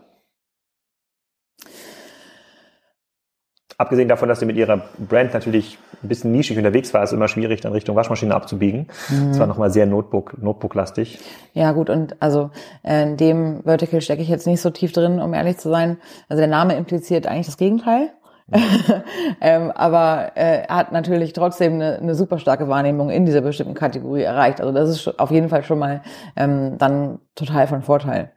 Abgesehen 3.78 4.08
davon, 4.08 4.28
dass 4.28 4.40
sie 4.40 4.44
mit 4.44 4.56
ihrer 4.56 4.82
Brand 4.98 5.32
natürlich 5.32 5.78
ein 6.02 6.08
bisschen 6.08 6.32
nischig 6.32 6.58
unterwegs 6.58 6.92
war, 6.92 7.02
ist 7.02 7.10
es 7.10 7.14
immer 7.14 7.28
schwierig, 7.28 7.62
dann 7.62 7.72
Richtung 7.72 7.96
Waschmaschine 7.96 8.34
abzubiegen. 8.34 8.88
Das 9.28 9.38
war 9.38 9.46
nochmal 9.46 9.70
sehr 9.70 9.86
Notebook, 9.86 10.36
Notebook-lastig. 10.36 11.18
Ja, 11.54 11.72
gut, 11.72 11.88
und 11.88 12.20
also 12.20 12.50
äh, 12.82 13.04
in 13.04 13.16
dem 13.16 13.62
Vertical 13.62 14.02
stecke 14.02 14.20
ich 14.20 14.28
jetzt 14.28 14.46
nicht 14.46 14.60
so 14.60 14.68
tief 14.68 14.92
drin, 14.92 15.18
um 15.18 15.32
ehrlich 15.32 15.56
zu 15.56 15.70
sein. 15.70 15.96
Also 16.28 16.40
der 16.42 16.48
Name 16.48 16.76
impliziert 16.76 17.26
eigentlich 17.26 17.46
das 17.46 17.56
Gegenteil. 17.56 18.10
ähm, 19.40 19.70
aber 19.72 20.32
äh, 20.34 20.62
er 20.68 20.76
hat 20.76 20.92
natürlich 20.92 21.32
trotzdem 21.32 21.74
eine, 21.74 21.98
eine 21.98 22.14
super 22.14 22.38
starke 22.38 22.68
Wahrnehmung 22.68 23.10
in 23.10 23.26
dieser 23.26 23.40
bestimmten 23.40 23.74
Kategorie 23.74 24.22
erreicht. 24.22 24.60
Also 24.60 24.72
das 24.72 24.90
ist 24.90 25.20
auf 25.20 25.30
jeden 25.30 25.48
Fall 25.48 25.62
schon 25.62 25.78
mal 25.78 26.02
ähm, 26.36 26.76
dann 26.78 27.20
total 27.34 27.66
von 27.66 27.82
Vorteil. 27.82 28.32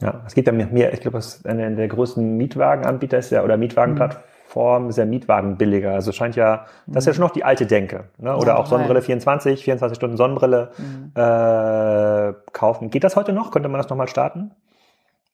Ja, 0.00 0.22
es 0.26 0.34
geht 0.34 0.46
ja 0.46 0.52
mehr 0.52 0.92
ich 0.92 1.00
glaube, 1.00 1.18
das 1.18 1.36
ist 1.36 1.46
einer 1.46 1.70
der 1.70 1.88
größten 1.88 2.36
Mietwagenanbieter 2.36 3.18
ist 3.18 3.30
ja, 3.30 3.44
oder 3.44 3.56
Mietwagenplattform 3.56 4.88
ist 4.88 4.98
ja 4.98 5.04
Mietwagen 5.04 5.56
billiger. 5.56 5.92
Also 5.92 6.10
scheint 6.10 6.36
ja, 6.36 6.66
das 6.86 7.04
ist 7.04 7.06
ja 7.06 7.14
schon 7.14 7.24
noch 7.24 7.30
die 7.30 7.44
alte 7.44 7.66
Denke. 7.66 8.04
Ne? 8.18 8.36
Oder 8.36 8.54
Ja, 8.54 8.56
auch. 8.56 8.66
Sonnenbrille 8.66 9.02
24, 9.02 9.62
24 9.62 9.96
Stunden 9.96 10.16
Sonnenbrille 10.16 10.72
äh, 11.14 12.34
kaufen. 12.52 12.90
Geht 12.90 13.04
das 13.04 13.14
heute 13.14 13.32
noch? 13.32 13.52
Könnte 13.52 13.68
man 13.68 13.78
das 13.80 13.88
nochmal 13.88 14.08
starten? 14.08 14.50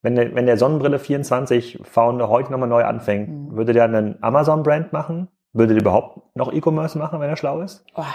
Wenn 0.02 0.14
der, 0.14 0.34
wenn 0.34 0.46
der 0.46 0.56
Sonnenbrille 0.56 0.98
24 0.98 1.80
Founder 1.82 2.28
heute 2.28 2.50
nochmal 2.50 2.68
neu 2.68 2.84
anfängt, 2.84 3.54
würde 3.54 3.72
der 3.72 3.84
einen 3.84 4.22
Amazon-Brand 4.22 4.92
machen? 4.92 5.28
Würde 5.52 5.74
der 5.74 5.82
überhaupt 5.82 6.36
noch 6.36 6.52
E-Commerce 6.52 6.96
machen, 6.96 7.20
wenn 7.20 7.28
er 7.28 7.36
schlau 7.36 7.60
ist? 7.60 7.84
Boah. 7.94 8.06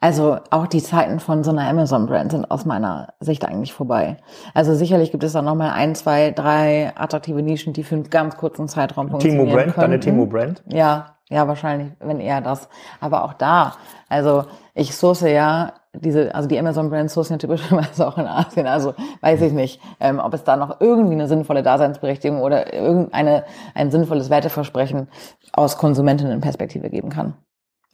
Also 0.00 0.38
auch 0.50 0.68
die 0.68 0.82
Zeiten 0.82 1.18
von 1.18 1.42
so 1.42 1.50
einer 1.50 1.68
Amazon-Brand 1.68 2.30
sind 2.30 2.50
aus 2.50 2.64
meiner 2.64 3.14
Sicht 3.18 3.44
eigentlich 3.44 3.72
vorbei. 3.72 4.16
Also 4.54 4.74
sicherlich 4.74 5.10
gibt 5.10 5.24
es 5.24 5.32
da 5.32 5.42
nochmal 5.42 5.70
ein, 5.70 5.96
zwei, 5.96 6.30
drei 6.30 6.92
attraktive 6.94 7.42
Nischen, 7.42 7.72
die 7.72 7.82
für 7.82 7.96
einen 7.96 8.08
ganz 8.08 8.36
kurzen 8.36 8.68
Zeitraum 8.68 9.06
Timo 9.06 9.18
funktionieren 9.18 9.48
Brand, 9.48 9.76
deine 9.76 9.94
könnten. 9.94 10.00
Timo 10.00 10.26
Brand? 10.26 10.62
Ja, 10.68 11.16
ja, 11.28 11.48
wahrscheinlich, 11.48 11.92
wenn 11.98 12.20
eher 12.20 12.40
das. 12.40 12.68
Aber 13.00 13.24
auch 13.24 13.34
da, 13.34 13.74
also 14.08 14.44
ich 14.74 14.94
source 14.94 15.22
ja 15.22 15.72
diese, 15.94 16.34
also 16.34 16.48
die 16.48 16.58
Amazon-Brands 16.58 17.14
sourcen 17.14 17.34
ja 17.34 17.38
typischerweise 17.38 18.06
auch 18.08 18.18
in 18.18 18.26
Asien. 18.26 18.66
Also 18.66 18.94
weiß 19.20 19.40
ich 19.42 19.52
nicht, 19.52 19.80
ähm, 20.00 20.18
ob 20.18 20.34
es 20.34 20.44
da 20.44 20.56
noch 20.56 20.80
irgendwie 20.80 21.14
eine 21.14 21.28
sinnvolle 21.28 21.62
Daseinsberechtigung 21.62 22.40
oder 22.40 22.72
irgendeine 22.72 23.44
ein 23.74 23.90
sinnvolles 23.90 24.30
Werteversprechen 24.30 25.08
aus 25.52 25.78
Konsumentinnenperspektive 25.78 26.90
geben 26.90 27.10
kann. 27.10 27.34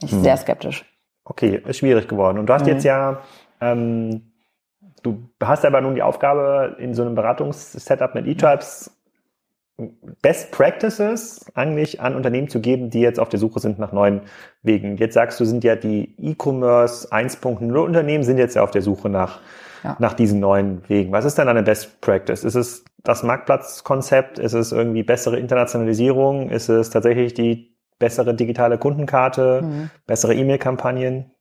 Ich 0.03 0.11
bin 0.11 0.23
sehr 0.23 0.37
skeptisch. 0.37 0.85
Okay, 1.25 1.63
ist 1.67 1.79
schwierig 1.79 2.09
geworden. 2.09 2.39
Und 2.39 2.47
du 2.47 2.53
hast 2.53 2.63
Mhm. 2.63 2.73
jetzt 2.73 2.85
ja, 2.85 3.21
ähm, 3.61 4.33
du 5.03 5.29
hast 5.43 5.65
aber 5.65 5.81
nun 5.81 5.95
die 5.95 6.03
Aufgabe, 6.03 6.77
in 6.79 6.95
so 6.95 7.03
einem 7.03 7.15
Beratungssetup 7.15 8.15
mit 8.15 8.27
E-Types 8.27 8.94
Best 10.23 10.53
Practices 10.53 11.45
eigentlich 11.55 12.01
an 12.01 12.15
Unternehmen 12.15 12.49
zu 12.49 12.61
geben, 12.61 12.91
die 12.91 13.01
jetzt 13.01 13.19
auf 13.19 13.29
der 13.29 13.41
Suche 13.41 13.59
sind 13.59 13.79
nach 13.79 13.93
neuen 13.93 14.23
Wegen. 14.63 14.97
Jetzt 14.97 15.15
sagst 15.15 15.41
du, 15.41 15.45
sind 15.45 15.65
ja 15.65 15.75
die 15.75 16.15
E-Commerce 16.19 17.11
1.0 17.13 17.77
Unternehmen 17.77 18.23
sind 18.23 18.39
jetzt 18.39 18.55
ja 18.55 18.63
auf 18.63 18.71
der 18.71 18.83
Suche 18.83 19.09
nach, 19.09 19.41
Ja. 19.83 19.97
nach 19.99 20.13
diesen 20.15 20.39
neuen 20.39 20.89
Wegen. 20.89 21.13
Was 21.13 21.25
ist 21.25 21.39
denn 21.39 21.49
eine 21.49 21.65
Best 21.65 22.01
Practice? 22.01 22.45
Ist 22.45 22.55
es 22.55 22.85
das 23.03 23.25
Marktplatzkonzept? 23.25 24.39
Ist 24.39 24.53
es 24.53 24.71
irgendwie 24.71 25.03
bessere 25.03 25.39
Internationalisierung? 25.39 26.51
Ist 26.51 26.69
es 26.69 26.91
tatsächlich 26.91 27.35
die 27.35 27.77
bessere 27.99 28.33
digitale 28.35 28.79
Kundenkarte? 28.79 29.63
Mhm. 29.63 29.91
Bessere 30.07 30.35
E-Mail-Kampagnen? 30.35 31.33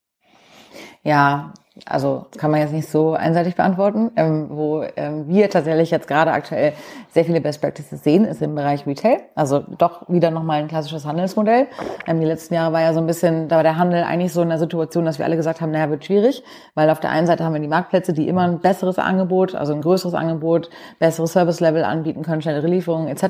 Ja, 1.03 1.53
also 1.85 2.27
kann 2.37 2.51
man 2.51 2.59
jetzt 2.59 2.71
nicht 2.71 2.87
so 2.87 3.13
einseitig 3.13 3.55
beantworten. 3.55 4.11
Ähm, 4.15 4.47
wo 4.51 4.83
ähm, 4.95 5.27
wir 5.27 5.49
tatsächlich 5.49 5.89
jetzt 5.89 6.07
gerade 6.07 6.31
aktuell 6.31 6.73
sehr 7.11 7.25
viele 7.25 7.41
Best 7.41 7.61
Practices 7.61 8.03
sehen, 8.03 8.25
ist 8.25 8.43
im 8.43 8.53
Bereich 8.53 8.85
Retail. 8.85 9.21
Also 9.33 9.63
doch 9.79 10.07
wieder 10.07 10.29
nochmal 10.29 10.61
ein 10.61 10.67
klassisches 10.67 11.05
Handelsmodell. 11.05 11.67
Ähm, 12.05 12.19
die 12.19 12.27
letzten 12.27 12.53
Jahre 12.53 12.73
war 12.73 12.81
ja 12.81 12.93
so 12.93 12.99
ein 12.99 13.07
bisschen, 13.07 13.47
da 13.47 13.55
war 13.55 13.63
der 13.63 13.77
Handel 13.77 14.03
eigentlich 14.03 14.31
so 14.33 14.43
in 14.43 14.49
der 14.49 14.59
Situation, 14.59 15.05
dass 15.05 15.17
wir 15.17 15.25
alle 15.25 15.35
gesagt 15.35 15.61
haben, 15.61 15.71
naja, 15.71 15.89
wird 15.89 16.05
schwierig, 16.05 16.43
weil 16.75 16.91
auf 16.91 16.99
der 16.99 17.09
einen 17.09 17.25
Seite 17.25 17.43
haben 17.43 17.53
wir 17.53 17.61
die 17.61 17.67
Marktplätze, 17.67 18.13
die 18.13 18.27
immer 18.27 18.43
ein 18.43 18.59
besseres 18.59 18.99
Angebot, 18.99 19.55
also 19.55 19.73
ein 19.73 19.81
größeres 19.81 20.13
Angebot, 20.13 20.69
besseres 20.99 21.33
Service-Level 21.33 21.83
anbieten 21.83 22.21
können, 22.21 22.43
schnellere 22.43 22.67
Lieferungen 22.67 23.07
etc. 23.07 23.23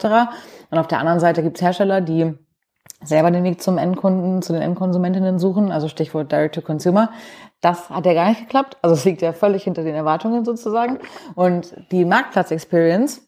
Und 0.69 0.79
auf 0.79 0.87
der 0.87 0.99
anderen 0.99 1.21
Seite 1.21 1.43
gibt's 1.43 1.61
Hersteller, 1.61 2.01
die 2.01 2.37
selber 3.03 3.31
den 3.31 3.43
Weg 3.43 3.61
zum 3.61 3.77
Endkunden, 3.77 4.41
zu 4.41 4.53
den 4.53 4.61
Endkonsumentinnen 4.61 5.39
suchen, 5.39 5.71
also 5.71 5.87
Stichwort 5.87 6.31
Direct 6.31 6.55
to 6.55 6.61
Consumer. 6.61 7.11
Das 7.61 7.89
hat 7.89 8.05
ja 8.05 8.13
gar 8.13 8.29
nicht 8.29 8.41
geklappt. 8.41 8.77
Also 8.81 8.95
es 8.95 9.05
liegt 9.05 9.21
ja 9.21 9.33
völlig 9.33 9.63
hinter 9.63 9.83
den 9.83 9.95
Erwartungen 9.95 10.43
sozusagen. 10.43 10.99
Und 11.35 11.73
die 11.91 12.05
Marktplatz-Experience 12.05 13.21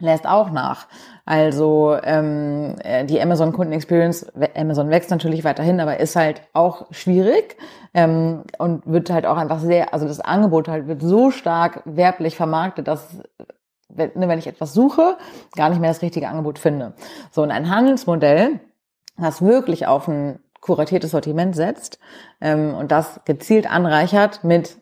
lässt 0.00 0.26
auch 0.26 0.50
nach. 0.50 0.86
Also 1.24 1.96
ähm, 2.02 2.74
äh, 2.82 3.04
die 3.04 3.20
Amazon-Kunden-Experience, 3.20 4.32
Amazon 4.56 4.90
wächst 4.90 5.10
natürlich 5.10 5.44
weiterhin, 5.44 5.78
aber 5.78 6.00
ist 6.00 6.16
halt 6.16 6.42
auch 6.52 6.86
schwierig 6.90 7.56
ähm, 7.94 8.42
und 8.58 8.86
wird 8.86 9.10
halt 9.10 9.26
auch 9.26 9.36
einfach 9.36 9.60
sehr, 9.60 9.94
also 9.94 10.08
das 10.08 10.20
Angebot 10.20 10.68
halt 10.68 10.88
wird 10.88 11.02
so 11.02 11.30
stark 11.30 11.82
werblich 11.84 12.34
vermarktet, 12.34 12.88
dass 12.88 13.20
wenn, 13.88 14.10
ne, 14.14 14.28
wenn 14.28 14.38
ich 14.38 14.46
etwas 14.46 14.72
suche, 14.72 15.16
gar 15.56 15.68
nicht 15.68 15.80
mehr 15.80 15.90
das 15.90 16.02
richtige 16.02 16.28
Angebot 16.28 16.58
finde. 16.58 16.94
So, 17.30 17.42
und 17.42 17.50
ein 17.50 17.70
Handelsmodell, 17.70 18.60
das 19.22 19.42
wirklich 19.42 19.86
auf 19.86 20.08
ein 20.08 20.40
kuratiertes 20.60 21.12
Sortiment 21.12 21.56
setzt 21.56 21.98
ähm, 22.40 22.74
und 22.74 22.92
das 22.92 23.20
gezielt 23.24 23.70
anreichert 23.70 24.44
mit 24.44 24.76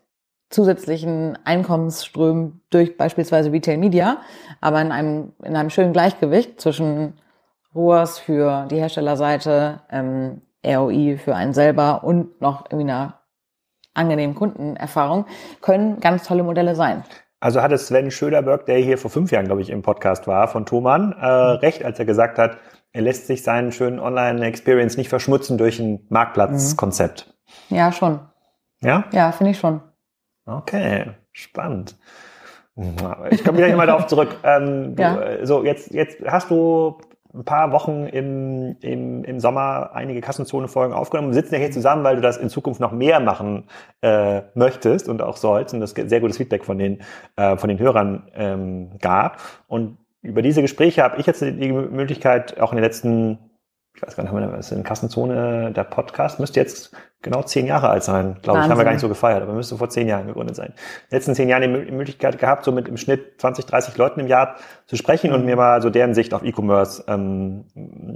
zusätzlichen 0.49 1.37
Einkommensströmen 1.45 2.61
durch 2.69 2.97
beispielsweise 2.97 3.51
Retail 3.51 3.77
Media, 3.77 4.17
aber 4.61 4.81
in 4.81 4.91
einem, 4.91 5.33
in 5.43 5.55
einem 5.55 5.69
schönen 5.69 5.93
Gleichgewicht 5.93 6.59
zwischen 6.59 7.13
ROAS 7.75 8.17
für 8.17 8.65
die 8.69 8.77
Herstellerseite, 8.77 9.81
ähm, 9.91 10.41
ROI 10.65 11.17
für 11.17 11.35
einen 11.35 11.53
selber 11.53 12.03
und 12.03 12.41
noch 12.41 12.65
irgendwie 12.65 12.91
einer 12.91 13.19
angenehmen 13.93 14.35
Kundenerfahrung, 14.35 15.25
können 15.61 15.99
ganz 15.99 16.25
tolle 16.25 16.43
Modelle 16.43 16.75
sein. 16.75 17.03
Also 17.41 17.61
hatte 17.61 17.77
Sven 17.77 18.11
Schöderberg, 18.11 18.65
der 18.65 18.77
hier 18.79 18.97
vor 18.97 19.11
fünf 19.11 19.31
Jahren, 19.31 19.45
glaube 19.45 19.61
ich, 19.61 19.69
im 19.69 19.81
Podcast 19.81 20.27
war, 20.27 20.47
von 20.47 20.65
Thomann, 20.65 21.13
äh, 21.13 21.25
recht, 21.25 21.85
als 21.85 21.97
er 21.99 22.05
gesagt 22.05 22.37
hat, 22.37 22.57
er 22.91 23.01
lässt 23.01 23.27
sich 23.27 23.43
seinen 23.43 23.71
schönen 23.71 23.99
Online-Experience 23.99 24.97
nicht 24.97 25.09
verschmutzen 25.09 25.57
durch 25.57 25.79
ein 25.79 26.05
Marktplatzkonzept. 26.09 27.33
Ja, 27.69 27.91
schon. 27.91 28.19
Ja? 28.81 29.05
Ja, 29.11 29.31
finde 29.31 29.51
ich 29.51 29.59
schon. 29.59 29.81
Okay, 30.45 31.11
spannend. 31.31 31.97
Ich 33.31 33.43
komme 33.43 33.57
gleich 33.57 33.75
mal 33.75 33.87
darauf 33.87 34.07
zurück. 34.07 34.35
Ähm, 34.43 34.95
du, 34.95 35.01
Ja. 35.03 35.21
äh, 35.21 35.45
So, 35.45 35.63
jetzt, 35.63 35.91
jetzt 35.93 36.17
hast 36.25 36.49
du 36.49 36.97
ein 37.33 37.43
paar 37.45 37.71
Wochen 37.71 38.07
im, 38.07 38.75
im, 38.81 39.23
im 39.23 39.39
Sommer 39.39 39.91
einige 39.93 40.19
Kassenzone-Folgen 40.21 40.93
aufgenommen. 40.95 41.29
Wir 41.29 41.35
sitzen 41.35 41.53
ja 41.55 41.59
hier 41.59 41.71
zusammen, 41.71 42.03
weil 42.03 42.15
du 42.15 42.21
das 42.23 42.37
in 42.37 42.49
Zukunft 42.49 42.79
noch 42.81 42.91
mehr 42.91 43.19
machen 43.19 43.65
äh, 44.01 44.41
möchtest 44.55 45.07
und 45.07 45.21
auch 45.21 45.37
sollst 45.37 45.73
und 45.75 45.79
das 45.81 45.91
sehr 45.91 46.21
gutes 46.21 46.37
Feedback 46.37 46.65
von 46.65 46.79
den, 46.79 47.01
äh, 47.35 47.55
von 47.57 47.69
den 47.69 47.77
Hörern 47.77 48.27
ähm, 48.33 48.97
gab. 48.99 49.37
Und 49.67 49.97
über 50.21 50.41
diese 50.41 50.61
Gespräche 50.61 51.03
habe 51.03 51.17
ich 51.17 51.25
jetzt 51.25 51.41
die 51.41 51.71
Möglichkeit, 51.71 52.59
auch 52.59 52.71
in 52.71 52.77
den 52.77 52.83
letzten, 52.83 53.39
ich 53.95 54.01
weiß 54.01 54.15
gar 54.15 54.23
nicht, 54.23 54.33
was 54.33 54.67
ist 54.67 54.71
in 54.77 54.83
Kassenzone, 54.83 55.71
der 55.71 55.83
Podcast 55.83 56.39
müsste 56.39 56.59
jetzt 56.59 56.95
genau 57.21 57.41
zehn 57.43 57.65
Jahre 57.65 57.89
alt 57.89 58.03
sein, 58.03 58.37
glaube 58.41 58.59
ich. 58.59 58.63
Haben 58.63 58.69
wir 58.69 58.69
Wahnsinn. 58.69 58.85
gar 58.85 58.91
nicht 58.93 59.01
so 59.01 59.09
gefeiert, 59.09 59.41
aber 59.43 59.51
müsste 59.53 59.75
vor 59.75 59.89
zehn 59.89 60.07
Jahren 60.07 60.27
gegründet 60.27 60.55
sein. 60.55 60.67
In 60.67 60.73
den 61.11 61.15
letzten 61.17 61.35
zehn 61.35 61.49
Jahren 61.49 61.61
die 61.63 61.67
Mö- 61.67 61.91
Möglichkeit 61.91 62.37
gehabt, 62.39 62.63
so 62.63 62.71
mit 62.71 62.87
im 62.87 62.95
Schnitt 62.95 63.41
20, 63.41 63.65
30 63.65 63.97
Leuten 63.97 64.21
im 64.21 64.27
Jahr 64.27 64.55
zu 64.85 64.95
sprechen 64.95 65.33
und 65.33 65.43
mir 65.45 65.55
mal 65.57 65.81
so 65.81 65.89
deren 65.89 66.13
Sicht 66.13 66.33
auf 66.33 66.43
E-Commerce 66.43 67.03
ähm, 67.07 67.65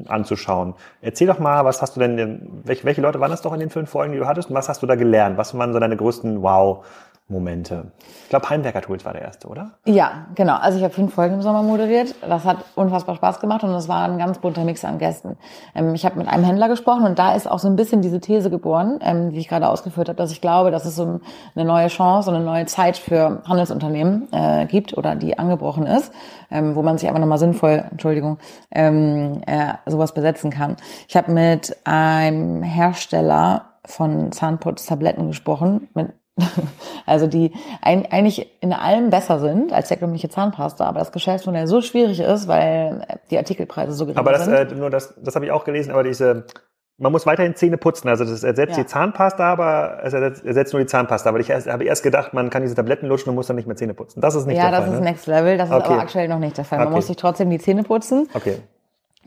anzuschauen. 0.08 0.76
Erzähl 1.02 1.28
doch 1.28 1.40
mal, 1.40 1.66
was 1.66 1.82
hast 1.82 1.96
du 1.96 2.00
denn, 2.00 2.16
denn 2.16 2.62
welche, 2.64 2.86
welche 2.86 3.02
Leute 3.02 3.20
waren 3.20 3.32
das 3.32 3.42
doch 3.42 3.54
in 3.54 3.60
den 3.60 3.70
fünf 3.70 3.90
Folgen, 3.90 4.14
die 4.14 4.20
du 4.20 4.28
hattest 4.28 4.50
und 4.50 4.56
was 4.56 4.70
hast 4.70 4.82
du 4.84 4.88
da 4.88 4.96
gelernt? 4.96 5.38
Was 5.38 5.58
waren 5.58 5.74
so 5.74 5.80
deine 5.80 5.98
größten 5.98 6.42
Wow, 6.42 6.86
Momente. 7.30 7.92
Ich 8.24 8.30
glaube, 8.30 8.50
Heimwerker 8.50 8.82
Tools 8.82 9.06
war 9.06 9.14
der 9.14 9.22
erste, 9.22 9.48
oder? 9.48 9.72
Ja, 9.86 10.28
genau. 10.36 10.56
Also 10.56 10.78
ich 10.78 10.84
habe 10.84 10.94
fünf 10.94 11.14
Folgen 11.14 11.36
im 11.36 11.42
Sommer 11.42 11.64
moderiert. 11.64 12.16
Das 12.22 12.44
hat 12.44 12.58
unfassbar 12.76 13.16
Spaß 13.16 13.40
gemacht 13.40 13.64
und 13.64 13.72
es 13.72 13.88
war 13.88 14.04
ein 14.04 14.18
ganz 14.18 14.40
bunter 14.40 14.66
Mix 14.66 14.84
an 14.84 15.00
Gästen. 15.00 15.38
Ähm, 15.74 15.96
ich 15.96 16.06
habe 16.06 16.18
mit 16.18 16.28
einem 16.28 16.44
Händler 16.44 16.68
gesprochen 16.68 17.06
und 17.06 17.18
da 17.18 17.34
ist 17.34 17.50
auch 17.50 17.60
so 17.60 17.68
ein 17.68 17.78
bisschen 17.78 18.02
diese 18.02 18.20
These 18.20 18.50
geboren, 18.50 19.00
ähm, 19.02 19.32
die 19.32 19.40
ich 19.40 19.48
gerade 19.48 19.70
ausgeführt 19.70 20.10
habe, 20.10 20.18
dass 20.18 20.32
ich 20.32 20.42
glaube, 20.42 20.70
dass 20.70 20.86
es 20.86 20.96
so 20.96 21.22
eine 21.56 21.66
neue 21.66 21.88
Chance 21.88 22.30
und 22.30 22.36
eine 22.36 22.46
neue 22.46 22.66
Zeit 22.66 22.98
für 22.98 23.42
Handelsunternehmen 23.48 24.28
äh, 24.32 24.66
gibt 24.66 24.98
oder 24.98 25.16
die 25.16 25.40
angebrochen 25.40 25.88
ist, 25.88 26.12
ähm, 26.52 26.76
wo 26.76 26.82
man 26.82 26.98
sich 26.98 27.10
aber 27.10 27.20
nochmal 27.20 27.40
sinnvoll, 27.40 27.86
Entschuldigung, 27.90 28.38
ähm, 28.72 29.42
äh, 29.48 29.74
sowas 29.86 30.14
besetzen 30.14 30.52
kann. 30.52 30.76
Ich 31.08 31.16
habe 31.16 31.32
mit 31.32 31.78
einem 31.86 32.64
Hersteller 32.64 33.74
von 33.86 34.32
Zahnputztabletten 34.32 35.28
gesprochen, 35.28 35.90
mit 35.94 36.14
also 37.06 37.28
die 37.28 37.52
ein, 37.82 38.06
eigentlich 38.12 38.50
in 38.62 38.74
allem 38.74 39.10
besser 39.10 39.40
sind 39.40 39.72
als 39.72 39.90
herkömmliche 39.90 40.30
Zahnpasta, 40.30 40.86
aber 40.86 41.00
das 41.00 41.12
Geschäftsmodell 41.12 41.68
so 41.68 41.82
schwierig 41.82 42.20
ist, 42.20 42.48
weil 42.48 43.06
die 43.30 43.38
Artikelpreise 43.38 43.94
so 43.94 44.06
gering 44.06 44.18
aber 44.18 44.32
das, 44.32 44.46
sind. 44.46 44.54
Äh, 44.54 44.76
nur 44.76 44.90
das, 44.90 45.14
das 45.22 45.36
habe 45.36 45.46
ich 45.46 45.52
auch 45.52 45.64
gelesen, 45.64 45.92
aber 45.92 46.04
diese 46.04 46.46
man 47.00 47.12
muss 47.12 47.26
weiterhin 47.26 47.56
Zähne 47.56 47.78
putzen. 47.78 48.08
Also 48.08 48.24
das 48.24 48.44
ersetzt 48.44 48.78
ja. 48.78 48.84
die 48.84 48.86
Zahnpasta, 48.86 49.52
aber 49.52 50.00
es 50.04 50.14
ersetzt, 50.14 50.46
ersetzt, 50.46 50.74
nur 50.74 50.82
die 50.82 50.86
Zahnpasta. 50.86 51.28
Aber 51.28 51.40
ich 51.40 51.50
erst, 51.50 51.68
habe 51.68 51.84
erst 51.84 52.04
gedacht, 52.04 52.34
man 52.34 52.52
kann 52.52 52.62
diese 52.62 52.76
Tabletten 52.76 53.08
lutschen 53.08 53.30
und 53.30 53.36
muss 53.36 53.48
dann 53.48 53.56
nicht 53.56 53.68
mehr 53.68 53.76
Zähne 53.76 53.96
putzen. 53.96 54.22
Das 54.22 54.36
ist 54.36 54.46
nicht 54.46 54.58
ja, 54.58 54.70
der 54.70 54.74
Fall. 54.74 54.80
Ja, 54.80 54.86
das 54.86 54.94
ist 54.94 55.00
ne? 55.00 55.10
Next 55.10 55.28
Level. 55.28 55.58
Das 55.58 55.70
ist 55.70 55.76
okay. 55.76 55.86
aber 55.86 56.02
aktuell 56.02 56.28
noch 56.28 56.38
nicht 56.38 56.56
der 56.56 56.66
Fall. 56.66 56.78
Man 56.78 56.88
okay. 56.90 56.96
muss 56.96 57.08
sich 57.08 57.18
trotzdem 57.18 57.50
die 57.50 57.60
Zähne 57.60 57.84
putzen. 57.84 58.30
Okay 58.36 58.60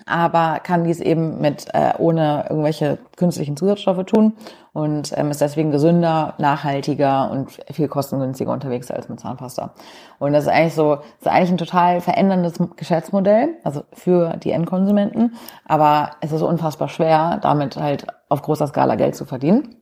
aber 0.05 0.61
kann 0.63 0.85
dies 0.85 1.01
eben 1.01 1.41
mit 1.41 1.67
äh, 1.73 1.93
ohne 1.99 2.47
irgendwelche 2.49 2.99
künstlichen 3.17 3.57
Zusatzstoffe 3.57 4.05
tun 4.05 4.35
und 4.73 5.17
ähm, 5.17 5.31
ist 5.31 5.41
deswegen 5.41 5.71
gesünder, 5.71 6.35
nachhaltiger 6.39 7.31
und 7.31 7.59
viel 7.73 7.89
kostengünstiger 7.89 8.53
unterwegs 8.53 8.91
als 8.91 9.09
mit 9.09 9.19
Zahnpasta. 9.19 9.73
Und 10.19 10.35
das 10.35 10.45
ist 10.45 10.51
eigentlich 10.51 10.75
so, 10.75 10.99
ist 11.19 11.27
eigentlich 11.27 11.51
ein 11.51 11.59
total 11.59 12.01
veränderndes 12.01 12.55
Geschäftsmodell, 12.77 13.55
also 13.65 13.85
für 13.95 14.37
die 14.37 14.51
Endkonsumenten, 14.51 15.35
aber 15.65 16.11
es 16.21 16.33
ist 16.33 16.43
unfassbar 16.43 16.89
schwer, 16.89 17.39
damit 17.41 17.77
halt 17.77 18.07
auf 18.29 18.43
großer 18.43 18.67
Skala 18.67 18.97
Geld 18.97 19.17
zu 19.17 19.25
verdienen. 19.25 19.77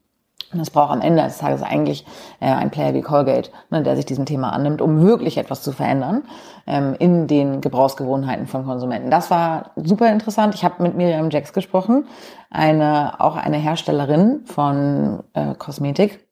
Und 0.52 0.60
es 0.60 0.70
braucht 0.70 0.92
am 0.92 1.00
Ende 1.00 1.22
des 1.22 1.38
Tages 1.38 1.62
eigentlich 1.62 2.04
äh, 2.40 2.46
ein 2.46 2.70
Player 2.70 2.94
wie 2.94 3.02
Colgate, 3.02 3.50
ne, 3.70 3.82
der 3.82 3.96
sich 3.96 4.06
diesem 4.06 4.26
Thema 4.26 4.52
annimmt, 4.52 4.80
um 4.80 5.02
wirklich 5.02 5.38
etwas 5.38 5.62
zu 5.62 5.72
verändern 5.72 6.24
ähm, 6.66 6.94
in 6.98 7.26
den 7.26 7.60
Gebrauchsgewohnheiten 7.60 8.46
von 8.46 8.64
Konsumenten. 8.64 9.10
Das 9.10 9.30
war 9.30 9.70
super 9.76 10.10
interessant. 10.10 10.54
Ich 10.54 10.64
habe 10.64 10.82
mit 10.82 10.96
Miriam 10.96 11.30
Jacks 11.30 11.52
gesprochen, 11.52 12.06
eine 12.50 13.20
auch 13.20 13.36
eine 13.36 13.56
Herstellerin 13.56 14.42
von 14.46 15.22
äh, 15.32 15.54
Kosmetik 15.54 16.26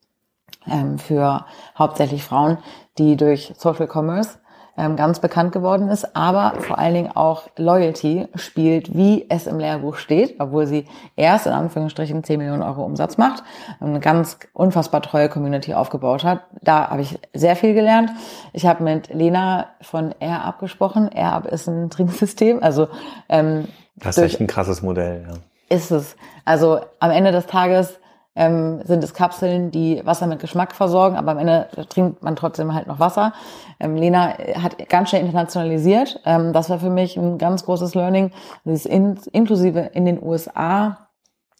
ähm, 0.70 0.98
für 0.98 1.44
hauptsächlich 1.78 2.24
Frauen, 2.24 2.58
die 2.98 3.16
durch 3.16 3.52
Social 3.56 3.88
Commerce 3.92 4.38
ganz 4.76 5.20
bekannt 5.20 5.52
geworden 5.52 5.88
ist, 5.88 6.16
aber 6.16 6.54
vor 6.60 6.78
allen 6.78 6.94
Dingen 6.94 7.12
auch 7.14 7.48
Loyalty 7.56 8.28
spielt, 8.34 8.96
wie 8.96 9.26
es 9.28 9.46
im 9.46 9.58
Lehrbuch 9.58 9.96
steht, 9.96 10.36
obwohl 10.40 10.66
sie 10.66 10.86
erst 11.14 11.46
in 11.46 11.52
Anführungsstrichen 11.52 12.24
10 12.24 12.38
Millionen 12.38 12.62
Euro 12.62 12.82
Umsatz 12.82 13.18
macht, 13.18 13.42
eine 13.80 14.00
ganz 14.00 14.38
unfassbar 14.54 15.02
treue 15.02 15.28
Community 15.28 15.74
aufgebaut 15.74 16.24
hat. 16.24 16.44
Da 16.62 16.88
habe 16.88 17.02
ich 17.02 17.18
sehr 17.34 17.54
viel 17.54 17.74
gelernt. 17.74 18.10
Ich 18.52 18.66
habe 18.66 18.82
mit 18.82 19.12
Lena 19.12 19.66
von 19.82 20.14
AirUp 20.20 20.58
gesprochen. 20.58 21.10
AirUp 21.12 21.46
ist 21.46 21.68
ein 21.68 21.90
Trinksystem, 21.90 22.62
also 22.62 22.88
ähm, 23.28 23.68
das 23.96 24.16
ist 24.16 24.24
echt 24.24 24.40
ein 24.40 24.46
krasses 24.46 24.82
Modell. 24.82 25.26
Ja. 25.28 25.34
Ist 25.76 25.90
es. 25.90 26.16
Also 26.44 26.80
am 26.98 27.10
Ende 27.10 27.30
des 27.30 27.46
Tages 27.46 27.98
ähm, 28.34 28.80
sind 28.84 29.04
es 29.04 29.14
Kapseln, 29.14 29.70
die 29.70 30.04
Wasser 30.04 30.26
mit 30.26 30.40
Geschmack 30.40 30.74
versorgen, 30.74 31.16
aber 31.16 31.32
am 31.32 31.38
Ende 31.38 31.68
trinkt 31.88 32.22
man 32.22 32.36
trotzdem 32.36 32.74
halt 32.74 32.86
noch 32.86 32.98
Wasser. 32.98 33.32
Ähm, 33.78 33.96
Lena 33.96 34.34
hat 34.60 34.88
ganz 34.88 35.10
schnell 35.10 35.22
internationalisiert. 35.22 36.20
Ähm, 36.24 36.52
das 36.52 36.70
war 36.70 36.78
für 36.78 36.90
mich 36.90 37.16
ein 37.16 37.38
ganz 37.38 37.64
großes 37.64 37.94
Learning. 37.94 38.30
Sie 38.64 38.72
ist 38.72 38.86
in, 38.86 39.18
inklusive 39.32 39.90
in 39.92 40.04
den 40.04 40.22
USA 40.22 41.08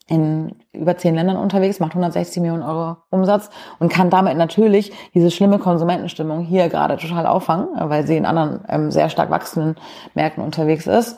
in 0.07 0.55
über 0.73 0.97
zehn 0.97 1.15
Ländern 1.15 1.37
unterwegs, 1.37 1.79
macht 1.79 1.91
160 1.91 2.41
Millionen 2.41 2.63
Euro 2.63 2.97
Umsatz 3.09 3.49
und 3.79 3.91
kann 3.91 4.09
damit 4.09 4.37
natürlich 4.37 4.91
diese 5.13 5.31
schlimme 5.31 5.59
Konsumentenstimmung 5.59 6.43
hier 6.43 6.67
gerade 6.67 6.97
total 6.97 7.25
auffangen, 7.25 7.69
weil 7.77 8.05
sie 8.05 8.17
in 8.17 8.25
anderen 8.25 8.65
ähm, 8.67 8.91
sehr 8.91 9.09
stark 9.09 9.29
wachsenden 9.29 9.75
Märkten 10.13 10.43
unterwegs 10.43 10.87
ist. 10.87 11.17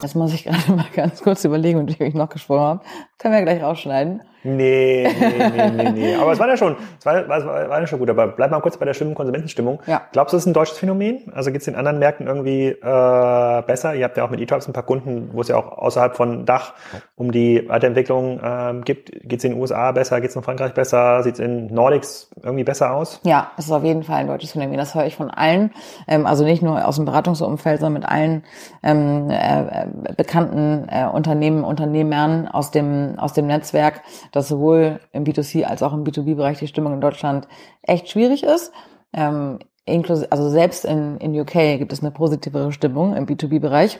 Das 0.00 0.14
muss 0.14 0.32
ich 0.32 0.44
gerade 0.44 0.72
mal 0.72 0.86
ganz 0.94 1.22
kurz 1.22 1.44
überlegen, 1.44 1.84
mit 1.84 1.98
wem 1.98 2.06
ich 2.06 2.14
noch 2.14 2.28
gesprochen 2.28 2.60
habe. 2.60 2.80
Können 3.18 3.34
wir 3.34 3.40
ja 3.40 3.44
gleich 3.44 3.62
rausschneiden. 3.62 4.22
Nee, 4.44 5.08
nee, 5.18 5.50
nee, 5.50 5.70
nee, 5.70 5.90
nee. 5.94 6.14
Aber 6.14 6.30
es 6.30 6.38
war 6.38 6.46
ja 6.48 6.56
schon, 6.56 6.76
es 6.98 7.04
war, 7.04 7.28
war, 7.28 7.44
war 7.44 7.80
ja 7.80 7.86
schon 7.88 7.98
gut. 7.98 8.08
Aber 8.08 8.28
bleib 8.28 8.52
mal 8.52 8.60
kurz 8.60 8.76
bei 8.76 8.84
der 8.84 8.94
schlimmen 8.94 9.16
Konsumentenstimmung. 9.16 9.80
Ja. 9.86 10.02
Glaubst 10.12 10.32
du, 10.32 10.36
das 10.36 10.44
ist 10.44 10.46
ein 10.46 10.52
deutsches 10.52 10.78
Phänomen? 10.78 11.32
Also 11.34 11.50
geht 11.50 11.62
es 11.62 11.66
in 11.66 11.74
anderen 11.74 11.98
Märkten 11.98 12.28
irgendwie 12.28 12.68
äh, 12.68 13.62
besser? 13.62 13.96
Ihr 13.96 14.04
habt 14.04 14.16
ja 14.16 14.24
auch 14.24 14.30
mit 14.30 14.40
E-Talks 14.40 14.68
ein 14.68 14.72
paar 14.72 14.84
Kunden, 14.84 15.30
wo 15.32 15.40
es 15.40 15.48
ja 15.48 15.56
auch 15.56 15.76
außerhalb 15.78 16.14
von 16.14 16.46
Dach 16.46 16.74
um 17.16 17.32
die 17.32 17.68
Weiterentwicklung 17.68 18.40
ähm, 18.42 18.84
gibt. 18.84 19.10
Geht 19.28 19.40
es 19.40 19.44
in 19.44 19.52
den 19.52 19.60
USA 19.60 19.90
besser? 19.90 20.20
Geht 20.20 20.30
es 20.30 20.36
in 20.36 20.42
Frankreich 20.42 20.72
besser? 20.72 21.24
Sieht 21.24 21.34
es 21.34 21.40
in 21.40 21.66
Nordics 21.66 22.30
irgendwie 22.40 22.64
besser 22.64 22.94
aus? 22.94 23.20
Ja, 23.24 23.50
es 23.58 23.66
ist 23.66 23.72
auf 23.72 23.82
jeden 23.82 24.04
Fall 24.04 24.18
ein 24.18 24.28
deutsches 24.28 24.52
Phänomen. 24.52 24.78
Das 24.78 24.94
höre 24.94 25.06
ich 25.06 25.16
von 25.16 25.30
allen. 25.30 25.72
Ähm, 26.06 26.26
also 26.26 26.44
nicht 26.44 26.62
nur 26.62 26.86
aus 26.86 26.94
dem 26.94 27.06
Beratungsumfeld, 27.06 27.80
sondern 27.80 28.02
mit 28.02 28.08
allen 28.08 28.44
ähm, 28.84 29.30
äh, 29.30 29.87
bekannten 30.16 30.86
äh, 30.88 31.06
Unternehmen, 31.06 31.64
Unternehmern 31.64 32.48
aus 32.48 32.70
dem, 32.70 33.18
aus 33.18 33.32
dem 33.32 33.46
Netzwerk 33.46 34.02
dass 34.32 34.48
sowohl 34.48 35.00
im 35.12 35.24
B2C 35.24 35.64
als 35.64 35.82
auch 35.82 35.92
im 35.92 36.04
B2B-Bereich 36.04 36.58
die 36.58 36.66
Stimmung 36.66 36.94
in 36.94 37.00
Deutschland 37.00 37.48
echt 37.82 38.08
schwierig 38.08 38.42
ist. 38.42 38.72
Ähm, 39.12 39.58
inklusive, 39.84 40.30
also 40.30 40.48
selbst 40.50 40.84
in, 40.84 41.16
in 41.18 41.38
UK 41.38 41.78
gibt 41.78 41.92
es 41.92 42.00
eine 42.00 42.10
positivere 42.10 42.72
Stimmung 42.72 43.16
im 43.16 43.26
B2B-Bereich. 43.26 43.98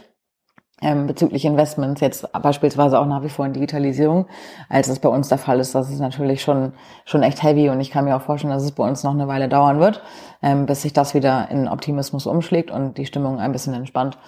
Ähm, 0.80 1.08
bezüglich 1.08 1.44
Investments 1.44 2.00
jetzt 2.00 2.30
beispielsweise 2.40 3.00
auch 3.00 3.06
nach 3.06 3.24
wie 3.24 3.28
vor 3.28 3.44
in 3.44 3.52
Digitalisierung, 3.52 4.26
als 4.68 4.86
es 4.86 5.00
bei 5.00 5.08
uns 5.08 5.28
der 5.28 5.38
Fall 5.38 5.58
ist. 5.58 5.74
Das 5.74 5.90
ist 5.90 5.98
natürlich 5.98 6.40
schon 6.40 6.72
schon 7.04 7.24
echt 7.24 7.42
heavy 7.42 7.68
und 7.68 7.80
ich 7.80 7.90
kann 7.90 8.04
mir 8.04 8.14
auch 8.14 8.22
vorstellen, 8.22 8.52
dass 8.52 8.62
es 8.62 8.70
bei 8.70 8.88
uns 8.88 9.02
noch 9.02 9.10
eine 9.10 9.26
Weile 9.26 9.48
dauern 9.48 9.80
wird, 9.80 10.02
ähm, 10.40 10.66
bis 10.66 10.82
sich 10.82 10.92
das 10.92 11.14
wieder 11.14 11.50
in 11.50 11.66
Optimismus 11.66 12.26
umschlägt 12.26 12.70
und 12.70 12.96
die 12.96 13.06
Stimmung 13.06 13.40
ein 13.40 13.50
bisschen 13.50 13.74
entspannt. 13.74 14.18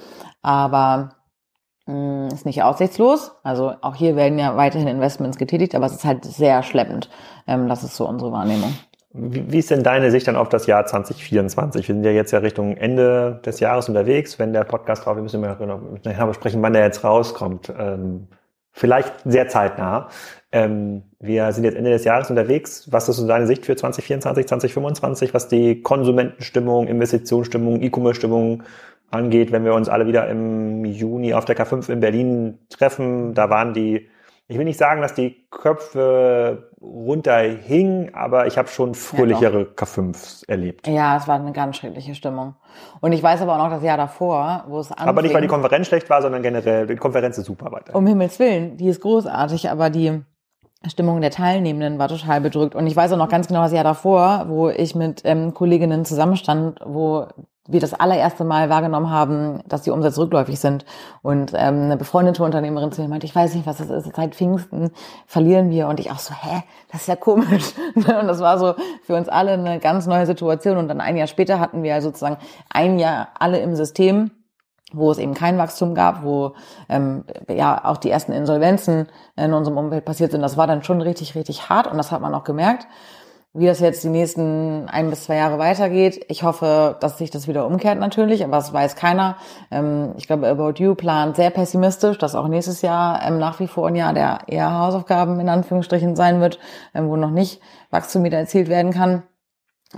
Aber 0.43 1.20
ist 2.33 2.47
nicht 2.47 2.63
aussichtslos. 2.63 3.33
Also 3.43 3.75
auch 3.81 3.95
hier 3.95 4.17
werden 4.17 4.39
ja 4.39 4.57
weiterhin 4.57 4.89
Investments 4.89 5.39
getätigt, 5.39 5.75
aber 5.75 5.87
es 5.87 5.93
ist 5.93 6.05
halt 6.05 6.25
sehr 6.25 6.63
schleppend. 6.63 7.11
Ähm, 7.47 7.69
das 7.69 7.85
ist 7.85 7.97
so 7.97 8.09
unsere 8.09 8.33
Wahrnehmung. 8.33 8.73
Wie, 9.13 9.59
ist 9.59 9.73
denn 9.73 9.83
deine 9.83 10.13
Sicht 10.13 10.29
dann 10.29 10.37
auf 10.37 10.49
das 10.49 10.67
Jahr 10.67 10.87
2024? 10.87 11.89
Wir 11.89 11.95
sind 11.97 12.05
ja 12.05 12.13
jetzt 12.13 12.31
ja 12.31 12.39
Richtung 12.39 12.77
Ende 12.77 13.41
des 13.45 13.59
Jahres 13.59 13.89
unterwegs. 13.89 14.39
Wenn 14.39 14.53
der 14.53 14.63
Podcast 14.63 15.05
drauf, 15.05 15.17
wir 15.17 15.23
müssen 15.23 15.43
wir 15.43 15.57
nachher 16.05 16.27
besprechen, 16.27 16.63
wann 16.63 16.75
der 16.75 16.85
jetzt 16.85 17.03
rauskommt. 17.03 17.73
Ähm, 17.77 18.29
vielleicht 18.71 19.13
sehr 19.25 19.49
zeitnah. 19.49 20.09
Ähm, 20.53 21.03
wir 21.21 21.53
sind 21.53 21.65
jetzt 21.65 21.77
Ende 21.77 21.91
des 21.91 22.05
Jahres 22.05 22.31
unterwegs. 22.31 22.89
Was 22.91 23.09
ist 23.09 23.17
so 23.17 23.27
deine 23.27 23.47
Sicht 23.47 23.67
für 23.67 23.77
2024, 23.77 24.47
2025, 24.47 25.35
was 25.35 25.49
die 25.49 25.83
Konsumentenstimmung, 25.83 26.89
Investitionsstimmung, 26.89 27.83
E-Commerce-Stimmung 27.83 28.63
angeht, 29.11 29.53
wenn 29.53 29.65
wir 29.65 29.75
uns 29.75 29.89
alle 29.89 30.07
wieder 30.07 30.29
im 30.29 30.85
Juni 30.85 31.35
auf 31.35 31.45
der 31.45 31.57
K5 31.57 31.91
in 31.91 32.01
Berlin 32.01 32.59
treffen? 32.69 33.35
Da 33.35 33.49
waren 33.51 33.75
die 33.75 34.09
ich 34.51 34.59
will 34.59 34.65
nicht 34.65 34.81
sagen, 34.81 35.01
dass 35.01 35.15
die 35.15 35.47
Köpfe 35.53 36.73
runterhingen, 36.83 38.13
aber 38.17 38.49
ich 38.49 38.59
habe 38.59 38.67
schon 38.67 38.97
fröhlichere 38.97 39.61
ja, 39.61 39.67
K5s 39.77 40.49
erlebt. 40.49 40.89
Ja, 40.89 41.17
es 41.17 41.29
war 41.29 41.39
eine 41.39 41.53
ganz 41.53 41.77
schreckliche 41.77 42.17
Stimmung. 42.17 42.57
Und 43.01 43.13
ich 43.13 43.23
weiß 43.23 43.43
aber 43.43 43.55
auch 43.55 43.59
noch 43.59 43.71
das 43.71 43.85
Jahr 43.85 43.97
davor, 43.97 44.65
wo 44.67 44.81
es 44.81 44.91
anfing. 44.91 45.09
Aber 45.09 45.23
nicht, 45.23 45.33
weil 45.33 45.43
die 45.43 45.47
Konferenz 45.47 45.87
schlecht 45.87 46.11
war, 46.11 46.21
sondern 46.21 46.43
generell, 46.43 46.89
die 46.89 46.97
Konferenz 46.97 47.39
ist 47.39 47.47
super 47.47 47.71
weiter. 47.71 47.95
Um 47.95 48.09
Himmels 48.09 48.41
Willen, 48.41 48.77
die 48.77 48.89
ist 48.89 49.01
großartig, 49.01 49.71
aber 49.71 49.89
die 49.89 50.21
Stimmung 50.89 51.21
der 51.21 51.31
Teilnehmenden 51.31 51.99
war 51.99 52.09
total 52.09 52.41
bedrückt. 52.41 52.75
Und 52.75 52.87
ich 52.87 52.97
weiß 52.97 53.13
auch 53.13 53.19
noch 53.19 53.29
ganz 53.29 53.49
genau 53.49 53.63
das 53.63 53.73
Jahr 53.73 53.85
davor, 53.85 54.47
wo 54.49 54.71
ich 54.71 54.95
mit 54.95 55.23
ähm, 55.25 55.53
Kolleginnen 55.53 56.05
zusammenstand, 56.05 56.81
wo 56.85 57.27
wir 57.69 57.81
das 57.81 57.93
allererste 57.95 58.45
Mal 58.45 58.71
wahrgenommen 58.71 59.11
haben, 59.11 59.63
dass 59.69 59.83
die 59.83 59.91
Umsätze 59.91 60.21
rückläufig 60.21 60.59
sind. 60.59 60.87
Und 61.23 61.53
ähm, 61.55 61.83
eine 61.83 61.97
befreundete 61.99 62.43
Unternehmerin 62.43 62.93
zu 62.93 63.03
mir 63.03 63.09
meinte, 63.09 63.27
ich 63.27 63.35
weiß 63.35 63.55
nicht, 63.55 63.67
was 63.67 63.77
das 63.77 63.91
ist, 63.91 64.17
seit 64.17 64.35
Pfingsten 64.35 64.91
verlieren 65.27 65.71
wir. 65.71 65.87
Und 65.89 66.01
ich 66.01 66.11
auch 66.11 66.19
so, 66.19 66.35
hä, 66.35 66.63
das 66.91 67.03
ist 67.03 67.09
ja 67.09 67.17
komisch. 67.17 67.75
und 67.95 68.07
das 68.07 68.41
war 68.41 68.59
so 68.59 68.75
für 69.03 69.15
uns 69.15 69.29
alle 69.29 69.53
eine 69.53 69.79
ganz 69.81 70.07
neue 70.07 70.25
Situation. 70.25 70.79
Und 70.79 70.89
dann 70.89 71.03
ein 71.03 71.17
Jahr 71.17 71.27
später 71.27 71.61
hatten 71.61 71.83
wir 71.83 72.01
sozusagen 72.01 72.39
ein 72.71 72.99
Jahr 72.99 73.29
alle 73.39 73.61
im 73.61 73.77
System 73.77 74.31
wo 74.93 75.11
es 75.11 75.19
eben 75.19 75.35
kein 75.35 75.59
Wachstum 75.59 75.95
gab, 75.95 76.23
wo 76.23 76.55
ähm, 76.89 77.25
ja 77.49 77.85
auch 77.85 77.97
die 77.97 78.11
ersten 78.11 78.33
Insolvenzen 78.33 79.09
in 79.37 79.53
unserem 79.53 79.79
Umfeld 79.79 80.05
passiert 80.05 80.33
sind. 80.33 80.43
Das 80.43 80.57
war 80.57 80.67
dann 80.67 80.83
schon 80.83 81.01
richtig, 81.01 81.35
richtig 81.35 81.69
hart 81.69 81.87
und 81.87 81.97
das 81.97 82.13
hat 82.13 82.21
man 82.21 82.35
auch 82.35 82.45
gemerkt. 82.45 82.87
Wie 83.53 83.67
das 83.67 83.81
jetzt 83.81 84.05
die 84.05 84.11
nächsten 84.11 84.89
ein 84.89 85.11
bis 85.11 85.25
zwei 85.25 85.35
Jahre 85.35 85.59
weitergeht, 85.59 86.25
ich 86.29 86.45
hoffe, 86.45 86.97
dass 87.01 87.19
sich 87.19 87.33
das 87.33 87.49
wieder 87.49 87.67
umkehrt 87.67 87.99
natürlich, 87.99 88.45
aber 88.45 88.57
das 88.57 88.73
weiß 88.73 88.95
keiner. 88.95 89.39
Ähm, 89.73 90.15
ich 90.17 90.29
glaube, 90.29 90.47
About 90.47 90.75
You 90.77 90.95
plant 90.95 91.35
sehr 91.35 91.51
pessimistisch, 91.51 92.17
dass 92.19 92.37
auch 92.37 92.47
nächstes 92.47 92.81
Jahr 92.81 93.21
ähm, 93.25 93.39
nach 93.39 93.59
wie 93.59 93.67
vor 93.67 93.89
ein 93.89 93.97
Jahr 93.97 94.15
der 94.15 94.43
eher 94.47 94.79
Hausaufgaben 94.79 95.41
in 95.41 95.49
Anführungsstrichen 95.49 96.15
sein 96.15 96.41
wird, 96.41 96.61
ähm, 96.95 97.09
wo 97.09 97.17
noch 97.17 97.33
nicht 97.33 97.61
Wachstum 97.91 98.23
wieder 98.23 98.39
erzielt 98.39 98.69
werden 98.69 98.93
kann. 98.93 99.25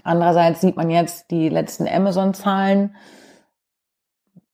Andererseits 0.02 0.62
sieht 0.62 0.76
man 0.76 0.88
jetzt 0.88 1.31
die 1.31 1.50
letzten 1.50 1.87
Amazon-Zahlen, 1.87 2.96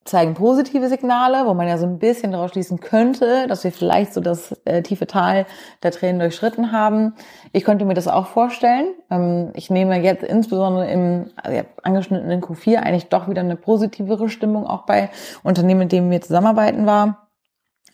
zeigen 0.09 0.33
positive 0.33 0.89
Signale, 0.89 1.45
wo 1.45 1.53
man 1.53 1.67
ja 1.67 1.77
so 1.77 1.85
ein 1.85 1.99
bisschen 1.99 2.31
daraus 2.31 2.51
schließen 2.51 2.79
könnte, 2.79 3.47
dass 3.47 3.63
wir 3.63 3.71
vielleicht 3.71 4.13
so 4.13 4.21
das 4.21 4.51
äh, 4.65 4.81
tiefe 4.81 5.07
Tal 5.07 5.45
der 5.83 5.91
Tränen 5.91 6.19
durchschritten 6.19 6.71
haben. 6.71 7.15
Ich 7.53 7.63
könnte 7.63 7.85
mir 7.85 7.93
das 7.93 8.07
auch 8.07 8.27
vorstellen. 8.27 8.87
Ähm, 9.09 9.51
ich 9.53 9.69
nehme 9.69 10.01
jetzt 10.01 10.23
insbesondere 10.23 10.89
im 10.91 11.31
also 11.35 11.61
angeschnittenen 11.83 12.41
Q4 12.41 12.77
eigentlich 12.77 13.09
doch 13.09 13.29
wieder 13.29 13.41
eine 13.41 13.55
positivere 13.55 14.29
Stimmung 14.29 14.65
auch 14.67 14.85
bei 14.85 15.09
Unternehmen, 15.43 15.81
mit 15.81 15.91
denen 15.91 16.11
wir 16.11 16.21
zusammenarbeiten 16.21 16.85
war. 16.85 17.29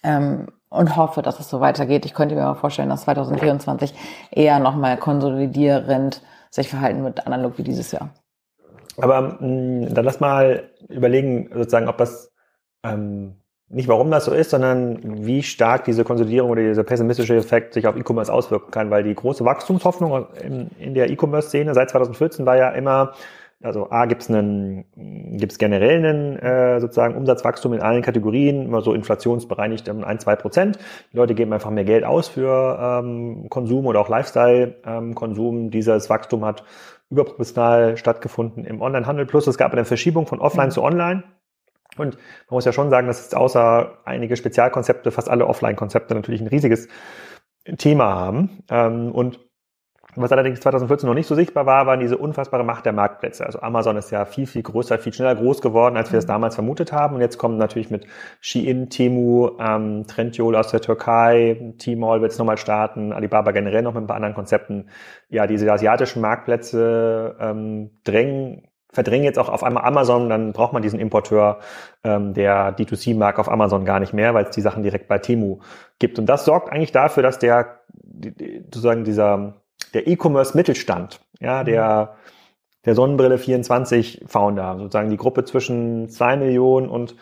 Ähm, 0.03 0.47
und 0.69 0.95
hoffe, 0.97 1.21
dass 1.21 1.39
es 1.39 1.49
so 1.49 1.61
weitergeht. 1.61 2.05
Ich 2.05 2.13
könnte 2.13 2.35
mir 2.35 2.49
auch 2.49 2.57
vorstellen, 2.57 2.89
dass 2.89 3.03
2024 3.03 3.93
eher 4.31 4.59
nochmal 4.59 4.97
konsolidierend 4.97 6.21
sich 6.49 6.69
verhalten 6.69 7.03
wird, 7.03 7.25
analog 7.27 7.57
wie 7.57 7.63
dieses 7.63 7.91
Jahr. 7.91 8.09
Aber 8.97 9.21
mh, 9.21 9.39
hm, 9.39 9.93
dann 9.93 10.05
lass 10.05 10.19
mal 10.19 10.69
überlegen, 10.89 11.49
sozusagen, 11.53 11.87
ob 11.87 11.97
das 11.97 12.31
ähm, 12.83 13.35
nicht 13.67 13.87
warum 13.87 14.11
das 14.11 14.25
so 14.25 14.31
ist, 14.31 14.51
sondern 14.51 15.25
wie 15.25 15.41
stark 15.41 15.85
diese 15.85 16.03
Konsolidierung 16.03 16.51
oder 16.51 16.61
dieser 16.61 16.83
pessimistische 16.83 17.35
Effekt 17.35 17.73
sich 17.73 17.87
auf 17.87 17.95
E-Commerce 17.95 18.31
auswirken 18.31 18.71
kann, 18.71 18.91
weil 18.91 19.03
die 19.03 19.15
große 19.15 19.43
Wachstumshoffnung 19.43 20.27
in, 20.41 20.69
in 20.79 20.93
der 20.93 21.09
E-Commerce-Szene 21.09 21.73
seit 21.73 21.89
2014 21.89 22.45
war 22.45 22.57
ja 22.57 22.69
immer, 22.69 23.13
also 23.63 23.89
A 23.89 24.05
gibt 24.05 24.21
es 24.21 24.29
einen, 24.29 24.85
gibt's 25.37 25.57
generell 25.57 25.97
einen 25.97 26.37
äh, 26.37 26.79
sozusagen 26.79 27.15
Umsatzwachstum 27.15 27.73
in 27.73 27.81
allen 27.81 28.03
Kategorien, 28.03 28.65
immer 28.65 28.81
so 28.81 28.93
inflationsbereinigt 28.93 29.89
um 29.89 30.03
ein, 30.03 30.19
zwei 30.19 30.35
Prozent. 30.35 30.77
Die 31.11 31.17
Leute 31.17 31.33
geben 31.33 31.51
einfach 31.51 31.71
mehr 31.71 31.85
Geld 31.85 32.03
aus 32.03 32.27
für 32.27 32.77
ähm, 32.79 33.47
Konsum 33.49 33.87
oder 33.87 33.99
auch 33.99 34.09
Lifestyle-Konsum. 34.09 35.55
Ähm, 35.55 35.71
Dieses 35.71 36.09
Wachstum 36.09 36.45
hat 36.45 36.63
überproportional 37.09 37.97
stattgefunden 37.97 38.65
im 38.65 38.81
Onlinehandel. 38.81 39.25
Plus 39.25 39.47
es 39.47 39.57
gab 39.57 39.71
eine 39.71 39.85
Verschiebung 39.85 40.27
von 40.27 40.39
Offline 40.39 40.67
mhm. 40.67 40.71
zu 40.71 40.83
Online. 40.83 41.23
Und 41.97 42.15
man 42.15 42.55
muss 42.55 42.65
ja 42.65 42.73
schon 42.73 42.89
sagen, 42.89 43.07
dass 43.07 43.25
es 43.25 43.33
außer 43.33 43.99
einige 44.05 44.35
Spezialkonzepte 44.35 45.11
fast 45.11 45.29
alle 45.29 45.47
Offline-Konzepte 45.47 46.13
natürlich 46.13 46.41
ein 46.41 46.47
riesiges 46.47 46.87
Thema 47.77 48.15
haben. 48.15 48.63
Ähm, 48.69 49.11
und 49.11 49.39
was 50.15 50.31
allerdings 50.31 50.59
2014 50.61 51.07
noch 51.07 51.13
nicht 51.13 51.27
so 51.27 51.35
sichtbar 51.35 51.65
war, 51.65 51.85
waren 51.85 51.99
diese 51.99 52.17
unfassbare 52.17 52.63
Macht 52.63 52.85
der 52.85 52.93
Marktplätze. 52.93 53.45
Also 53.45 53.61
Amazon 53.61 53.97
ist 53.97 54.11
ja 54.11 54.25
viel, 54.25 54.47
viel 54.47 54.63
größer, 54.63 54.97
viel 54.97 55.13
schneller 55.13 55.35
groß 55.35 55.61
geworden, 55.61 55.97
als 55.97 56.11
wir 56.11 56.19
es 56.19 56.25
mhm. 56.25 56.29
damals 56.29 56.55
vermutet 56.55 56.91
haben. 56.91 57.15
Und 57.15 57.21
jetzt 57.21 57.37
kommen 57.37 57.57
natürlich 57.57 57.89
mit 57.89 58.05
Shein, 58.39 58.89
Temu, 58.89 59.51
ähm, 59.59 60.05
Trendyol 60.07 60.55
aus 60.55 60.69
der 60.69 60.81
Türkei, 60.81 61.73
Tmall 61.77 62.21
wird 62.21 62.31
es 62.31 62.39
nochmal 62.39 62.57
starten, 62.57 63.11
Alibaba 63.11 63.51
generell 63.51 63.81
noch 63.81 63.93
mit 63.93 64.03
ein 64.03 64.07
paar 64.07 64.15
anderen 64.15 64.35
Konzepten. 64.35 64.89
Ja, 65.29 65.47
diese 65.47 65.71
asiatischen 65.71 66.21
Marktplätze 66.21 67.35
ähm, 67.39 67.91
drängen 68.03 68.63
verdrängen 68.95 69.25
jetzt 69.25 69.37
auch 69.37 69.49
auf 69.49 69.63
einmal 69.63 69.83
Amazon, 69.83 70.29
dann 70.29 70.53
braucht 70.53 70.73
man 70.73 70.81
diesen 70.81 70.99
Importeur 70.99 71.59
ähm, 72.03 72.33
der 72.33 72.75
D2C-Mark 72.77 73.37
auf 73.37 73.51
Amazon 73.51 73.85
gar 73.85 73.99
nicht 73.99 74.13
mehr, 74.13 74.33
weil 74.33 74.45
es 74.45 74.51
die 74.51 74.61
Sachen 74.61 74.83
direkt 74.83 75.07
bei 75.07 75.19
Temu 75.19 75.59
gibt. 75.99 76.17
Und 76.17 76.25
das 76.27 76.45
sorgt 76.45 76.71
eigentlich 76.71 76.93
dafür, 76.93 77.21
dass 77.21 77.37
der 77.37 77.81
sozusagen 78.73 79.03
dieser 79.03 79.55
der 79.93 80.07
E-Commerce-Mittelstand, 80.07 81.21
ja, 81.39 81.63
der, 81.63 82.15
der 82.85 82.95
Sonnenbrille 82.95 83.37
24 83.37 84.25
Founder, 84.27 84.77
sozusagen 84.77 85.09
die 85.09 85.17
Gruppe 85.17 85.43
zwischen 85.45 86.09
zwei 86.09 86.37
Millionen 86.37 86.89
und 86.89 87.15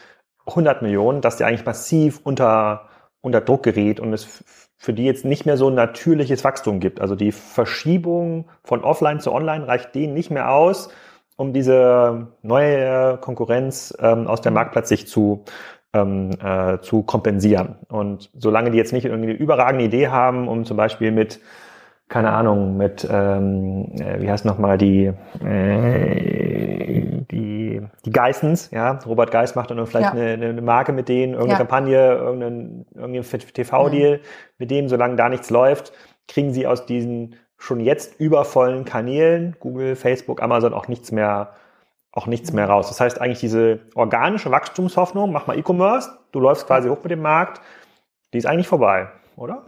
100 0.46 0.82
Millionen, 0.82 1.22
dass 1.22 1.38
der 1.38 1.48
eigentlich 1.48 1.66
massiv 1.66 2.20
unter, 2.24 2.90
unter 3.22 3.42
Druck 3.42 3.64
gerät 3.64 4.00
und 4.00 4.14
es 4.14 4.44
für 4.84 4.94
die 4.94 5.06
jetzt 5.06 5.24
nicht 5.24 5.46
mehr 5.46 5.56
so 5.56 5.70
ein 5.70 5.76
natürliches 5.76 6.44
Wachstum 6.44 6.82
gibt. 6.82 7.00
Also 7.00 7.16
die 7.16 7.32
Verschiebung 7.32 8.50
von 8.66 8.84
offline 8.84 9.22
zu 9.22 9.32
online 9.32 9.66
reicht 9.66 9.96
denen 9.96 10.14
nicht 10.14 10.30
mehr 10.30 10.52
aus, 10.52 10.90
um 11.38 11.54
diese 11.54 12.28
neue 12.42 13.18
Konkurrenz 13.18 13.96
ähm, 14.02 14.28
aus 14.28 14.42
der 14.42 14.52
Marktplatzsicht 14.52 15.08
zu, 15.08 15.46
ähm, 15.94 16.32
äh, 16.44 16.80
zu 16.82 17.04
kompensieren. 17.04 17.78
Und 17.88 18.30
solange 18.34 18.72
die 18.72 18.78
jetzt 18.78 18.92
nicht 18.92 19.06
irgendwie 19.06 19.30
eine 19.30 19.40
überragende 19.40 19.86
Idee 19.86 20.10
haben, 20.10 20.50
um 20.50 20.66
zum 20.66 20.76
Beispiel 20.76 21.12
mit 21.12 21.40
keine 22.14 22.32
Ahnung, 22.32 22.78
mit, 22.78 23.08
ähm, 23.10 23.92
äh, 23.96 24.22
wie 24.22 24.30
heißt 24.30 24.46
nochmal 24.46 24.78
die, 24.78 25.12
äh, 25.44 27.24
die, 27.32 27.82
die 28.06 28.12
Geissens, 28.12 28.70
ja, 28.70 29.00
Robert 29.08 29.32
Geiss 29.32 29.56
macht 29.56 29.72
dann 29.72 29.84
vielleicht 29.88 30.14
ja. 30.14 30.22
eine, 30.22 30.46
eine 30.46 30.62
Marke 30.62 30.92
mit 30.92 31.10
denen, 31.10 31.34
irgendeine 31.34 31.54
ja. 31.54 31.58
Kampagne, 31.58 32.14
irgendein, 32.14 32.86
irgendein 32.94 33.24
TV-Deal 33.24 34.18
mhm. 34.18 34.22
mit 34.60 34.70
dem, 34.70 34.90
solange 34.90 35.16
da 35.16 35.28
nichts 35.28 35.50
läuft, 35.50 35.92
kriegen 36.28 36.54
sie 36.54 36.68
aus 36.68 36.86
diesen 36.86 37.36
schon 37.58 37.80
jetzt 37.80 38.20
übervollen 38.20 38.86
Kanälen, 38.86 39.56
Google, 39.60 39.96
Facebook, 39.96 40.44
Amazon, 40.44 40.76
auch 40.76 40.88
nichts 40.88 41.12
mehr, 41.12 41.54
auch 42.12 42.28
nichts 42.28 42.54
mehr 42.54 42.70
raus. 42.70 42.90
Das 42.90 43.02
heißt 43.02 43.22
eigentlich 43.22 43.40
diese 43.40 43.80
organische 43.96 44.52
Wachstumshoffnung, 44.52 45.32
mach 45.32 45.48
mal 45.48 45.58
E-Commerce, 45.58 46.12
du 46.32 46.40
läufst 46.40 46.68
quasi 46.68 46.90
hoch 46.90 47.02
mit 47.02 47.10
dem 47.10 47.24
Markt, 47.24 47.60
die 48.34 48.38
ist 48.38 48.46
eigentlich 48.46 48.68
vorbei, 48.68 49.08
oder? 49.36 49.64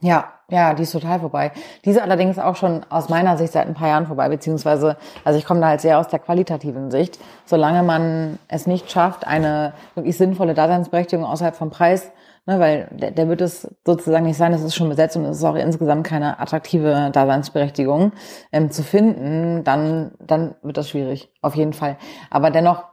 Ja, 0.00 0.32
ja, 0.50 0.74
die 0.74 0.84
ist 0.84 0.92
total 0.92 1.20
vorbei. 1.20 1.52
Diese 1.84 2.02
allerdings 2.02 2.38
auch 2.38 2.56
schon 2.56 2.86
aus 2.88 3.08
meiner 3.08 3.36
Sicht 3.36 3.52
seit 3.52 3.66
ein 3.66 3.74
paar 3.74 3.88
Jahren 3.88 4.06
vorbei, 4.06 4.28
beziehungsweise, 4.28 4.96
also 5.24 5.38
ich 5.38 5.44
komme 5.44 5.60
da 5.60 5.68
halt 5.68 5.80
sehr 5.80 5.98
aus 5.98 6.08
der 6.08 6.20
qualitativen 6.20 6.90
Sicht. 6.90 7.18
Solange 7.44 7.82
man 7.82 8.38
es 8.48 8.66
nicht 8.66 8.90
schafft, 8.90 9.26
eine 9.26 9.72
wirklich 9.94 10.16
sinnvolle 10.16 10.54
Daseinsberechtigung 10.54 11.24
außerhalb 11.24 11.56
vom 11.56 11.70
Preis, 11.70 12.12
ne, 12.46 12.60
weil 12.60 12.88
der, 12.92 13.10
der 13.10 13.28
wird 13.28 13.40
es 13.40 13.68
sozusagen 13.84 14.24
nicht 14.24 14.38
sein, 14.38 14.52
es 14.52 14.62
ist 14.62 14.76
schon 14.76 14.88
besetzt 14.88 15.16
und 15.16 15.24
es 15.24 15.38
ist 15.38 15.44
auch 15.44 15.56
insgesamt 15.56 16.06
keine 16.06 16.38
attraktive 16.38 17.10
Daseinsberechtigung 17.12 18.12
ähm, 18.52 18.70
zu 18.70 18.84
finden, 18.84 19.64
dann, 19.64 20.12
dann 20.20 20.54
wird 20.62 20.76
das 20.76 20.88
schwierig, 20.88 21.30
auf 21.42 21.56
jeden 21.56 21.72
Fall. 21.72 21.96
Aber 22.30 22.50
dennoch, 22.50 22.84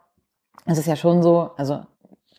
es 0.66 0.80
ist 0.80 0.88
ja 0.88 0.96
schon 0.96 1.22
so, 1.22 1.52
also 1.56 1.82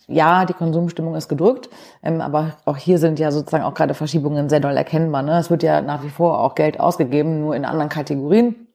ja, 0.09 0.45
die 0.45 0.53
Konsumstimmung 0.53 1.15
ist 1.17 1.29
gedrückt, 1.29 1.69
ähm, 2.03 2.21
aber 2.21 2.57
auch 2.65 2.77
hier 2.77 2.99
sind 2.99 3.19
ja 3.19 3.33
sozusagen 3.33 3.65
auch 3.65 3.75
gerade 3.75 3.95
Verschiebungen 3.95 4.49
sehr 4.49 4.61
doll 4.61 4.77
erkennbar. 4.77 5.23
Ne? 5.23 5.39
Es 5.39 5.51
wird 5.51 5.63
ja 5.63 5.83
nach 5.83 6.05
wie 6.05 6.11
vor 6.11 6.41
auch 6.41 6.55
Geld 6.55 6.79
ausgegeben, 6.79 7.41
nur 7.41 7.57
in 7.57 7.65
anderen 7.65 7.89
Kategorien 7.89 8.67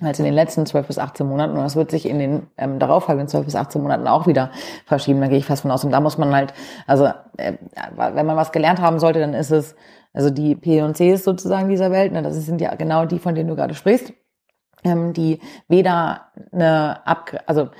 als 0.00 0.18
in 0.18 0.24
den 0.24 0.32
letzten 0.32 0.64
12 0.64 0.86
bis 0.86 0.98
18 0.98 1.26
Monaten. 1.26 1.52
Und 1.52 1.62
das 1.62 1.76
wird 1.76 1.90
sich 1.90 2.08
in 2.08 2.18
den 2.18 2.46
ähm, 2.56 2.78
darauffolgenden 2.78 3.28
12 3.28 3.44
bis 3.44 3.56
18 3.56 3.82
Monaten 3.82 4.08
auch 4.08 4.26
wieder 4.26 4.50
verschieben. 4.86 5.20
Da 5.20 5.28
gehe 5.28 5.36
ich 5.36 5.44
fest 5.44 5.62
von 5.62 5.70
aus. 5.70 5.84
Und 5.84 5.90
da 5.90 6.00
muss 6.00 6.16
man 6.16 6.34
halt, 6.34 6.54
also 6.86 7.06
äh, 7.36 7.54
wenn 7.96 8.24
man 8.24 8.36
was 8.36 8.52
gelernt 8.52 8.80
haben 8.80 8.98
sollte, 8.98 9.20
dann 9.20 9.34
ist 9.34 9.50
es, 9.50 9.74
also 10.14 10.30
die 10.30 10.54
P 10.54 10.80
und 10.80 10.96
Cs 10.96 11.24
sozusagen 11.24 11.68
dieser 11.68 11.90
Welt, 11.90 12.12
ne, 12.12 12.22
das 12.22 12.34
sind 12.34 12.62
ja 12.62 12.74
genau 12.74 13.04
die, 13.04 13.18
von 13.18 13.34
denen 13.34 13.50
du 13.50 13.56
gerade 13.56 13.74
sprichst 13.74 14.14
ähm, 14.84 15.12
die 15.12 15.40
weder 15.68 16.32
eine 16.52 17.06
Ab 17.06 17.42
also 17.46 17.70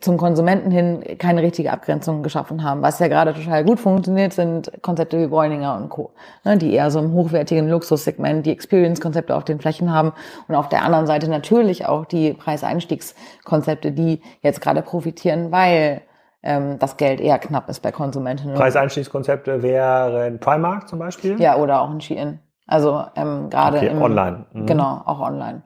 zum 0.00 0.16
Konsumenten 0.16 0.70
hin 0.70 1.04
keine 1.18 1.42
richtige 1.42 1.72
Abgrenzung 1.72 2.22
geschaffen 2.22 2.62
haben. 2.62 2.82
Was 2.82 2.98
ja 2.98 3.08
gerade 3.08 3.34
total 3.34 3.64
gut 3.64 3.80
funktioniert, 3.80 4.32
sind 4.32 4.70
Konzepte 4.82 5.18
wie 5.20 5.26
Bräuninger 5.26 5.76
und 5.76 5.88
Co., 5.88 6.12
ne, 6.44 6.56
die 6.56 6.72
eher 6.72 6.90
so 6.90 7.00
im 7.00 7.12
hochwertigen 7.12 7.68
Luxussegment 7.68 8.46
die 8.46 8.52
Experience-Konzepte 8.52 9.34
auf 9.34 9.44
den 9.44 9.58
Flächen 9.58 9.92
haben 9.92 10.12
und 10.48 10.54
auf 10.54 10.68
der 10.68 10.84
anderen 10.84 11.06
Seite 11.06 11.28
natürlich 11.28 11.86
auch 11.86 12.04
die 12.04 12.34
Preiseinstiegskonzepte, 12.34 13.92
die 13.92 14.22
jetzt 14.42 14.60
gerade 14.60 14.82
profitieren, 14.82 15.50
weil 15.50 16.02
ähm, 16.42 16.78
das 16.78 16.96
Geld 16.96 17.20
eher 17.20 17.38
knapp 17.38 17.68
ist 17.68 17.80
bei 17.80 17.92
Konsumentinnen. 17.92 18.54
Preiseinstiegskonzepte 18.54 19.62
wären 19.62 20.38
Primark 20.38 20.88
zum 20.88 20.98
Beispiel? 20.98 21.40
Ja, 21.40 21.56
oder 21.56 21.82
auch 21.82 21.90
ein 21.90 22.00
Shein. 22.00 22.40
Also 22.66 23.02
ähm, 23.16 23.50
gerade 23.50 23.78
okay, 23.78 23.90
online. 23.90 24.46
Mhm. 24.52 24.66
Genau, 24.66 25.02
auch 25.04 25.20
online. 25.20 25.62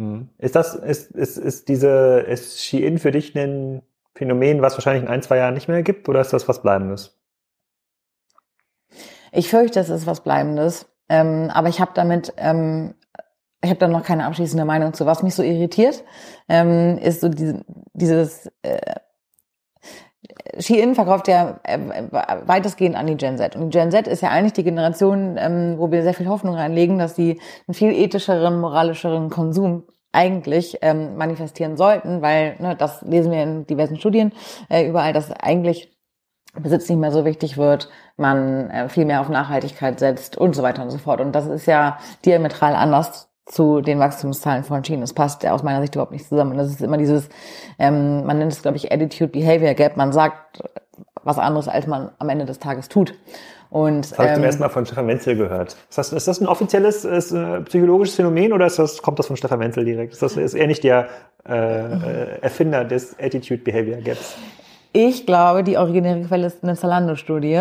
Hm. 0.00 0.30
Ist 0.38 0.56
das, 0.56 0.74
ist, 0.74 1.10
ist, 1.10 1.36
ist 1.36 1.68
diese, 1.68 2.20
ist 2.20 2.64
Shein 2.64 2.98
für 2.98 3.10
dich 3.10 3.36
ein 3.36 3.82
Phänomen, 4.14 4.62
was 4.62 4.72
wahrscheinlich 4.72 5.02
in 5.02 5.10
ein, 5.10 5.20
zwei 5.20 5.36
Jahren 5.36 5.52
nicht 5.52 5.68
mehr 5.68 5.82
gibt, 5.82 6.08
oder 6.08 6.22
ist 6.22 6.32
das 6.32 6.48
was 6.48 6.62
Bleibendes? 6.62 7.20
Ich 9.30 9.50
fürchte, 9.50 9.78
es 9.78 9.90
ist 9.90 10.06
was 10.06 10.22
Bleibendes. 10.22 10.86
Ähm, 11.10 11.50
aber 11.52 11.68
ich 11.68 11.82
habe 11.82 11.90
damit, 11.94 12.32
ähm, 12.38 12.94
ich 13.62 13.68
habe 13.68 13.78
da 13.78 13.88
noch 13.88 14.02
keine 14.02 14.24
abschließende 14.24 14.64
Meinung 14.64 14.94
zu. 14.94 15.04
Was 15.04 15.22
mich 15.22 15.34
so 15.34 15.42
irritiert, 15.42 16.02
ähm, 16.48 16.96
ist 16.96 17.20
so 17.20 17.28
diese, 17.28 17.62
dieses 17.92 18.50
äh, 18.62 18.80
Shein 20.58 20.94
verkauft 20.94 21.28
ja 21.28 21.60
äh, 21.62 21.78
weitestgehend 22.46 22.96
an 22.96 23.06
die 23.06 23.16
Gen 23.16 23.38
Z. 23.38 23.56
Und 23.56 23.72
die 23.72 23.78
Gen 23.78 23.90
Z 23.90 24.06
ist 24.06 24.20
ja 24.20 24.28
eigentlich 24.28 24.52
die 24.52 24.64
Generation, 24.64 25.36
ähm, 25.38 25.76
wo 25.78 25.90
wir 25.90 26.02
sehr 26.02 26.14
viel 26.14 26.28
Hoffnung 26.28 26.54
reinlegen, 26.54 26.98
dass 26.98 27.16
sie 27.16 27.40
einen 27.66 27.74
viel 27.74 27.92
ethischeren, 27.92 28.60
moralischeren 28.60 29.30
Konsum 29.30 29.84
eigentlich 30.12 30.78
ähm, 30.82 31.16
manifestieren 31.16 31.76
sollten, 31.76 32.20
weil 32.20 32.56
ne, 32.58 32.76
das 32.76 33.02
lesen 33.02 33.32
wir 33.32 33.42
in 33.42 33.66
diversen 33.66 33.96
Studien 33.96 34.32
äh, 34.68 34.86
überall, 34.86 35.12
dass 35.12 35.30
eigentlich 35.30 35.96
Besitz 36.54 36.88
nicht 36.88 36.98
mehr 36.98 37.12
so 37.12 37.24
wichtig 37.24 37.56
wird, 37.56 37.88
man 38.16 38.70
äh, 38.70 38.88
viel 38.88 39.04
mehr 39.04 39.20
auf 39.20 39.28
Nachhaltigkeit 39.28 40.00
setzt 40.00 40.36
und 40.36 40.54
so 40.56 40.62
weiter 40.62 40.82
und 40.82 40.90
so 40.90 40.98
fort. 40.98 41.20
Und 41.20 41.32
das 41.32 41.46
ist 41.46 41.66
ja 41.66 41.98
diametral 42.24 42.74
anders 42.74 43.29
zu 43.50 43.80
den 43.80 43.98
Wachstumszahlen 43.98 44.62
von 44.62 44.84
Schienen. 44.84 45.00
Das 45.00 45.12
passt 45.12 45.44
aus 45.46 45.62
meiner 45.62 45.80
Sicht 45.80 45.94
überhaupt 45.94 46.12
nicht 46.12 46.28
zusammen. 46.28 46.52
Und 46.52 46.58
das 46.58 46.68
ist 46.68 46.80
immer 46.80 46.98
dieses, 46.98 47.28
ähm, 47.78 48.24
man 48.24 48.38
nennt 48.38 48.52
es, 48.52 48.62
glaube 48.62 48.76
ich, 48.76 48.92
Attitude 48.92 49.28
Behavior 49.28 49.74
Gap. 49.74 49.96
Man 49.96 50.12
sagt 50.12 50.62
was 51.24 51.38
anderes, 51.38 51.68
als 51.68 51.86
man 51.86 52.10
am 52.18 52.28
Ende 52.28 52.44
des 52.44 52.58
Tages 52.60 52.88
tut. 52.88 53.14
Und, 53.70 54.10
das 54.10 54.18
habe 54.18 54.28
ich 54.28 54.34
zum 54.34 54.42
ähm, 54.42 54.46
ersten 54.46 54.62
Mal 54.62 54.68
von 54.68 54.86
Stefan 54.86 55.06
Menzel 55.06 55.36
gehört. 55.36 55.76
Ist 55.88 55.98
das, 55.98 56.12
ist 56.12 56.28
das 56.28 56.40
ein 56.40 56.46
offizielles 56.46 57.04
ist, 57.04 57.32
äh, 57.32 57.60
psychologisches 57.60 58.16
Phänomen 58.16 58.52
oder 58.52 58.68
das, 58.68 59.02
kommt 59.02 59.18
das 59.18 59.26
von 59.26 59.36
Stefan 59.36 59.58
Menzel 59.58 59.84
direkt? 59.84 60.12
Ist, 60.12 60.22
das, 60.22 60.36
ist 60.36 60.54
er 60.54 60.66
nicht 60.66 60.82
der 60.82 61.08
äh, 61.48 61.54
äh, 61.54 62.40
Erfinder 62.40 62.84
des 62.84 63.16
Attitude 63.18 63.62
Behavior 63.62 63.98
Gaps? 63.98 64.36
Ich 64.92 65.24
glaube, 65.24 65.62
die 65.62 65.76
originäre 65.78 66.22
Quelle 66.22 66.48
ist 66.48 66.64
eine 66.64 66.74
Zalando-Studie, 66.74 67.58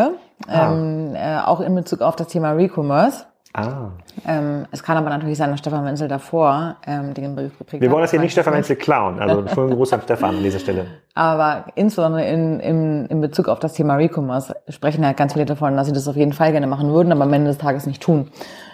ah. 0.47 0.71
ähm, 0.71 1.13
äh, 1.15 1.39
auch 1.39 1.61
in 1.61 1.75
Bezug 1.75 2.01
auf 2.01 2.15
das 2.15 2.27
Thema 2.29 2.53
Recommerce. 2.53 3.25
Ah. 3.67 3.91
Ähm, 4.27 4.65
es 4.71 4.83
kann 4.83 4.97
aber 4.97 5.09
natürlich 5.09 5.37
sein, 5.37 5.51
dass 5.51 5.59
Stefan 5.59 5.83
Menzel 5.83 6.07
davor 6.07 6.77
ähm, 6.85 7.13
den 7.13 7.35
Brief 7.35 7.57
geprägt 7.57 7.81
Wir 7.81 7.91
wollen 7.91 8.01
das 8.01 8.11
hier 8.11 8.19
nicht 8.19 8.31
Stefan 8.31 8.53
Menzel 8.53 8.75
klauen. 8.75 9.19
Also 9.19 9.47
schönen 9.53 9.75
Gruß 9.75 9.93
an 9.93 10.01
Stefan 10.01 10.37
an 10.37 10.43
dieser 10.43 10.59
Stelle. 10.59 10.85
Aber 11.15 11.65
insbesondere 11.75 12.25
in, 12.25 12.59
in, 12.59 13.05
in 13.07 13.21
Bezug 13.21 13.47
auf 13.47 13.59
das 13.59 13.73
Thema 13.73 13.95
Recommerce 13.95 14.55
sprechen 14.69 15.03
ja 15.03 15.13
ganz 15.13 15.33
viele 15.33 15.45
davon, 15.45 15.75
dass 15.75 15.87
sie 15.87 15.93
das 15.93 16.07
auf 16.07 16.15
jeden 16.15 16.33
Fall 16.33 16.51
gerne 16.51 16.67
machen 16.67 16.91
würden, 16.91 17.11
aber 17.11 17.23
am 17.23 17.33
Ende 17.33 17.49
des 17.49 17.57
Tages 17.57 17.85
nicht 17.85 18.01
tun 18.01 18.29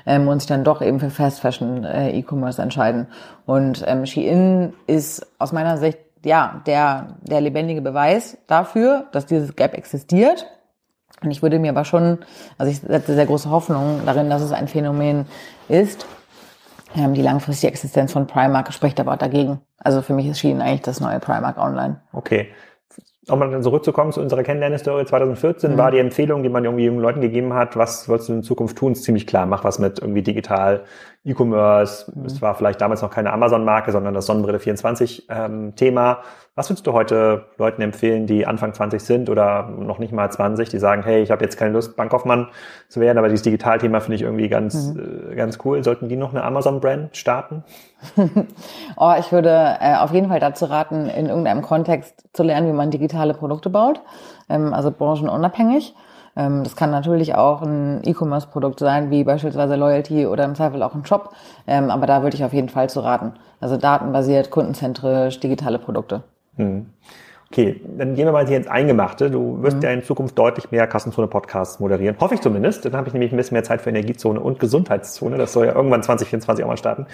ähm, 0.05 0.27
und 0.27 0.39
sich 0.39 0.47
dann 0.47 0.63
doch 0.63 0.81
eben 0.81 0.99
für 0.99 1.09
Fast 1.09 1.39
Fashion 1.39 1.83
äh, 1.83 2.11
E-Commerce 2.11 2.61
entscheiden. 2.61 3.07
Und 3.45 3.83
ähm, 3.87 4.05
Shein 4.05 4.73
ist 4.87 5.25
aus 5.39 5.51
meiner 5.51 5.77
Sicht 5.77 5.99
ja 6.23 6.61
der, 6.65 7.17
der 7.21 7.41
lebendige 7.41 7.81
Beweis 7.81 8.37
dafür, 8.47 9.05
dass 9.11 9.25
dieses 9.25 9.55
Gap 9.55 9.73
existiert 9.73 10.47
und 11.25 11.31
ich 11.31 11.41
würde 11.41 11.59
mir 11.59 11.71
aber 11.71 11.85
schon, 11.85 12.19
also 12.57 12.71
ich 12.71 12.79
setze 12.79 13.15
sehr 13.15 13.25
große 13.25 13.49
Hoffnung 13.49 14.01
darin, 14.05 14.29
dass 14.29 14.41
es 14.41 14.51
ein 14.51 14.67
Phänomen 14.67 15.25
ist. 15.67 16.05
Ähm, 16.95 17.13
die 17.13 17.21
langfristige 17.21 17.71
Existenz 17.71 18.13
von 18.13 18.27
Primark 18.27 18.71
spricht 18.73 18.99
aber 18.99 19.17
dagegen. 19.17 19.59
Also 19.77 20.01
für 20.01 20.13
mich 20.13 20.27
ist 20.27 20.39
Shein 20.39 20.61
eigentlich 20.61 20.81
das 20.81 20.99
neue 20.99 21.19
Primark 21.19 21.57
Online. 21.57 22.01
Okay. 22.13 22.49
Um 23.27 23.39
mal 23.39 23.59
zurückzukommen 23.61 24.11
zu 24.11 24.21
unserer 24.21 24.43
Kennenlernhistorie 24.43 25.05
2014, 25.05 25.73
mhm. 25.73 25.77
war 25.77 25.89
die 25.89 25.97
Empfehlung, 25.97 26.43
die 26.43 26.49
man 26.49 26.63
irgendwie 26.63 26.85
jungen 26.85 26.99
Leuten 26.99 27.21
gegeben 27.21 27.53
hat, 27.53 27.75
was 27.75 28.07
wolltest 28.07 28.29
du 28.29 28.33
in 28.33 28.43
Zukunft 28.43 28.77
tun, 28.77 28.91
ist 28.91 29.03
ziemlich 29.03 29.25
klar. 29.25 29.47
Mach 29.47 29.63
was 29.63 29.79
mit 29.79 29.99
irgendwie 29.99 30.21
digital, 30.21 30.83
E-Commerce. 31.25 32.11
Mhm. 32.13 32.25
Es 32.25 32.41
war 32.41 32.55
vielleicht 32.55 32.79
damals 32.79 33.01
noch 33.01 33.09
keine 33.09 33.33
Amazon-Marke, 33.33 33.91
sondern 33.91 34.13
das 34.13 34.27
Sonnenbrille 34.27 34.59
24 34.59 35.27
ähm, 35.29 35.75
Thema. 35.75 36.19
Was 36.53 36.69
würdest 36.69 36.87
du 36.87 36.93
heute 36.93 37.47
Leuten 37.57 37.81
empfehlen, 37.81 38.27
die 38.27 38.45
Anfang 38.45 38.73
20 38.73 39.03
sind 39.03 39.29
oder 39.29 39.63
noch 39.63 39.99
nicht 39.99 40.13
mal 40.13 40.31
20, 40.31 40.69
die 40.69 40.77
sagen, 40.77 41.03
hey, 41.03 41.21
ich 41.21 41.31
habe 41.31 41.43
jetzt 41.43 41.57
keine 41.57 41.73
Lust, 41.73 41.97
Bankkaufmann 41.97 42.47
zu 42.87 43.01
werden, 43.01 43.17
aber 43.17 43.27
dieses 43.27 43.43
Digitalthema 43.43 43.99
finde 43.99 44.15
ich 44.15 44.21
irgendwie 44.21 44.47
ganz, 44.47 44.93
mhm. 44.93 45.31
äh, 45.31 45.35
ganz 45.35 45.57
cool. 45.65 45.83
Sollten 45.83 46.07
die 46.07 46.15
noch 46.15 46.31
eine 46.31 46.43
Amazon-Brand 46.43 47.17
starten? 47.17 47.63
oh, 48.97 49.13
ich 49.19 49.31
würde 49.31 49.77
äh, 49.81 49.95
auf 49.95 50.13
jeden 50.13 50.29
Fall 50.29 50.39
dazu 50.39 50.65
raten, 50.65 51.07
in 51.09 51.25
irgendeinem 51.25 51.63
Kontext 51.63 52.23
zu 52.31 52.43
lernen, 52.43 52.67
wie 52.67 52.73
man 52.73 52.91
digitale 52.91 53.33
Produkte 53.33 53.69
baut, 53.69 53.99
ähm, 54.47 54.73
also 54.73 54.91
branchenunabhängig. 54.91 55.95
Ähm, 56.35 56.63
das 56.63 56.75
kann 56.75 56.91
natürlich 56.91 57.35
auch 57.35 57.61
ein 57.61 58.01
E-Commerce-Produkt 58.03 58.79
sein, 58.79 59.09
wie 59.09 59.23
beispielsweise 59.23 59.75
Loyalty 59.75 60.25
oder 60.25 60.45
im 60.45 60.55
Zweifel 60.55 60.83
auch 60.83 60.95
ein 60.95 61.05
Shop. 61.05 61.33
Ähm, 61.67 61.89
aber 61.89 62.05
da 62.05 62.23
würde 62.23 62.35
ich 62.35 62.43
auf 62.43 62.53
jeden 62.53 62.69
Fall 62.69 62.89
zu 62.89 62.99
raten. 62.99 63.33
Also 63.59 63.77
datenbasiert, 63.77 64.51
kundenzentrisch, 64.51 65.39
digitale 65.39 65.79
Produkte. 65.79 66.23
Hm. 66.57 66.87
Okay, 67.51 67.79
dann 67.97 68.15
gehen 68.15 68.25
wir 68.25 68.31
mal 68.31 68.47
hier 68.47 68.57
ins 68.57 68.67
Eingemachte. 68.67 69.29
Du 69.29 69.61
wirst 69.61 69.77
mhm. 69.77 69.83
ja 69.83 69.91
in 69.91 70.03
Zukunft 70.03 70.37
deutlich 70.37 70.71
mehr 70.71 70.87
Kassenzone-Podcasts 70.87 71.79
moderieren. 71.79 72.17
Hoffe 72.19 72.33
ich 72.33 72.41
zumindest. 72.41 72.83
Dann 72.85 72.95
habe 72.95 73.07
ich 73.07 73.13
nämlich 73.13 73.31
ein 73.31 73.37
bisschen 73.37 73.53
mehr 73.55 73.63
Zeit 73.63 73.81
für 73.81 73.89
Energiezone 73.91 74.39
und 74.39 74.59
Gesundheitszone. 74.59 75.37
Das 75.37 75.53
soll 75.53 75.67
ja 75.67 75.75
irgendwann 75.75 76.03
2024 76.03 76.65
auch 76.65 76.69
mal 76.69 76.77
starten. 76.77 77.05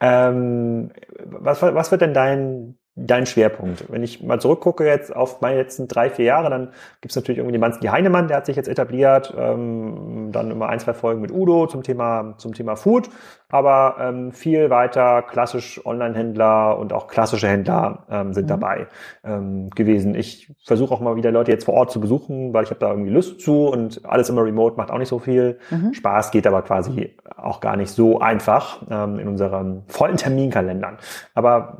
Ähm, 0.00 0.92
was, 1.24 1.60
was 1.60 1.90
wird 1.90 2.00
denn 2.00 2.14
dein, 2.14 2.78
dein 3.06 3.26
Schwerpunkt? 3.26 3.90
Wenn 3.90 4.02
ich 4.02 4.22
mal 4.22 4.40
zurückgucke 4.40 4.86
jetzt 4.86 5.14
auf 5.14 5.40
meine 5.40 5.56
letzten 5.56 5.88
drei, 5.88 6.10
vier 6.10 6.26
Jahre, 6.26 6.50
dann 6.50 6.68
gibt 7.00 7.12
es 7.12 7.16
natürlich 7.16 7.38
irgendwie 7.38 7.52
den 7.52 7.60
Manski 7.60 7.86
Heinemann, 7.86 8.28
der 8.28 8.38
hat 8.38 8.46
sich 8.46 8.56
jetzt 8.56 8.68
etabliert, 8.68 9.34
ähm, 9.36 10.28
dann 10.32 10.50
immer 10.50 10.68
ein, 10.68 10.80
zwei 10.80 10.92
Folgen 10.92 11.20
mit 11.20 11.30
Udo 11.30 11.66
zum 11.66 11.82
Thema, 11.82 12.34
zum 12.36 12.54
Thema 12.54 12.76
Food, 12.76 13.08
aber 13.48 13.96
ähm, 14.00 14.32
viel 14.32 14.70
weiter 14.70 15.22
klassisch 15.22 15.84
Online-Händler 15.84 16.78
und 16.78 16.92
auch 16.92 17.08
klassische 17.08 17.48
Händler 17.48 18.04
ähm, 18.10 18.32
sind 18.32 18.44
mhm. 18.44 18.48
dabei 18.48 18.86
ähm, 19.24 19.70
gewesen. 19.70 20.14
Ich 20.14 20.52
versuche 20.64 20.94
auch 20.94 21.00
mal 21.00 21.16
wieder 21.16 21.32
Leute 21.32 21.50
jetzt 21.50 21.64
vor 21.64 21.74
Ort 21.74 21.90
zu 21.90 22.00
besuchen, 22.00 22.52
weil 22.52 22.64
ich 22.64 22.70
habe 22.70 22.80
da 22.80 22.90
irgendwie 22.90 23.10
Lust 23.10 23.40
zu 23.40 23.66
und 23.66 24.04
alles 24.04 24.28
immer 24.28 24.44
remote 24.44 24.76
macht 24.76 24.90
auch 24.90 24.98
nicht 24.98 25.08
so 25.08 25.18
viel 25.18 25.58
mhm. 25.70 25.94
Spaß, 25.94 26.30
geht 26.30 26.46
aber 26.46 26.62
quasi 26.62 27.16
auch 27.36 27.60
gar 27.60 27.76
nicht 27.76 27.90
so 27.90 28.20
einfach 28.20 28.82
ähm, 28.90 29.18
in 29.18 29.28
unseren 29.28 29.84
vollen 29.88 30.16
Terminkalendern. 30.16 30.98
Aber 31.34 31.78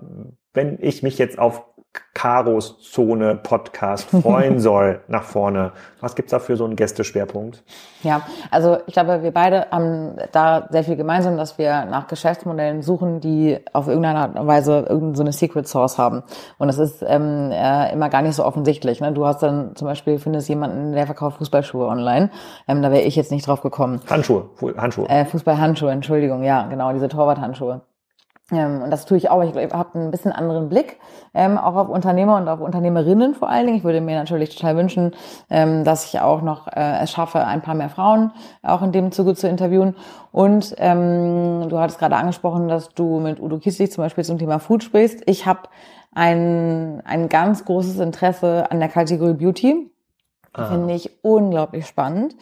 wenn 0.53 0.79
ich 0.81 1.03
mich 1.03 1.19
jetzt 1.19 1.39
auf 1.39 1.65
Karos 2.15 2.79
Zone 2.81 3.37
Podcast 3.37 4.11
freuen 4.23 4.61
soll 4.61 5.01
nach 5.09 5.25
vorne. 5.25 5.73
Was 6.01 6.15
gibt's 6.15 6.31
da 6.31 6.39
für 6.39 6.57
so 6.57 6.65
einen 6.65 6.77
Gästeschwerpunkt? 6.77 7.65
Ja, 8.03 8.23
also 8.51 8.79
ich 8.87 8.93
glaube, 8.93 9.23
wir 9.23 9.33
beide 9.33 9.67
haben 9.71 10.17
da 10.33 10.69
sehr 10.71 10.85
viel 10.85 10.97
gemeinsam, 10.97 11.37
dass 11.37 11.59
wir 11.59 11.87
nach 11.87 12.07
Geschäftsmodellen 12.07 12.83
suchen, 12.83 13.21
die 13.21 13.59
auf 13.73 13.89
irgendeine 13.89 14.21
Art 14.21 14.39
und 14.39 14.47
Weise 14.47 14.87
irgendeine 14.89 15.17
so 15.17 15.23
eine 15.23 15.33
Secret 15.33 15.67
Source 15.67 15.99
haben. 15.99 16.23
Und 16.59 16.69
das 16.69 16.79
ist 16.79 17.03
ähm, 17.07 17.51
äh, 17.53 17.93
immer 17.93 18.09
gar 18.09 18.23
nicht 18.23 18.37
so 18.37 18.45
offensichtlich. 18.45 19.01
Ne? 19.01 19.13
Du 19.13 19.27
hast 19.27 19.43
dann 19.43 19.75
zum 19.75 19.87
Beispiel, 19.87 20.19
findest 20.19 20.49
jemanden, 20.49 20.93
der 20.93 21.07
verkauft 21.07 21.39
Fußballschuhe 21.39 21.87
online. 21.87 22.31
Ähm, 22.69 22.83
da 22.83 22.93
wäre 22.93 23.03
ich 23.03 23.17
jetzt 23.17 23.33
nicht 23.33 23.47
drauf 23.47 23.63
gekommen. 23.63 24.01
Handschuhe, 24.09 24.51
Handschuhe. 24.77 25.09
Äh, 25.09 25.25
Fußballhandschuhe, 25.25 25.91
Entschuldigung, 25.91 26.45
ja, 26.45 26.67
genau, 26.69 26.93
diese 26.93 27.09
Torwarthandschuhe. 27.09 27.83
Ähm, 28.53 28.83
und 28.83 28.91
das 28.91 29.07
tue 29.07 29.17
ich 29.17 29.31
auch. 29.31 29.43
Ich 29.43 29.53
glaube, 29.53 29.67
ich 29.67 29.73
habe 29.73 29.99
einen 29.99 30.11
bisschen 30.11 30.33
anderen 30.33 30.69
Blick, 30.69 30.99
ähm, 31.35 31.59
auch 31.59 31.77
auf 31.77 31.89
Unternehmer 31.89 32.37
und 32.37 32.49
auf 32.49 32.61
Unternehmerinnen 32.61 33.35
vor 33.35 33.49
allen 33.49 33.67
Dingen. 33.67 33.79
Ich 33.79 33.85
würde 33.85 34.01
mir 34.01 34.19
natürlich 34.19 34.55
total 34.55 34.77
wünschen, 34.77 35.13
ähm, 35.49 35.85
dass 35.85 36.07
ich 36.07 36.21
auch 36.21 36.43
noch 36.43 36.67
äh, 36.69 37.03
es 37.03 37.11
schaffe, 37.13 37.47
ein 37.47 37.63
paar 37.63 37.75
mehr 37.75 37.89
Frauen 37.89 38.33
auch 38.63 38.83
in 38.83 38.93
dem 38.93 39.13
Zuge 39.13 39.35
zu 39.35 39.49
interviewen. 39.49 39.97
Und 40.33 40.75
ähm, 40.79 41.69
du 41.69 41.79
hattest 41.79 41.99
gerade 41.99 42.17
angesprochen, 42.17 42.69
dass 42.69 42.91
du 42.91 43.21
mit 43.21 43.41
Udo 43.41 43.59
Kieslich 43.59 43.93
zum 43.93 44.05
Beispiel 44.05 44.25
zum 44.25 44.39
Thema 44.39 44.59
Food 44.59 44.85
sprichst. 44.85 45.23
Ich 45.27 45.47
habe 45.47 45.63
ein, 46.13 47.03
ein 47.05 47.29
ganz 47.29 47.65
großes 47.65 47.99
Interesse 47.99 48.71
an 48.71 48.81
der 48.81 48.89
Kategorie 48.89 49.35
Beauty. 49.35 49.91
Ah. 50.53 50.67
Finde 50.67 50.95
ich 50.95 51.11
unglaublich 51.23 51.87
spannend. 51.87 52.35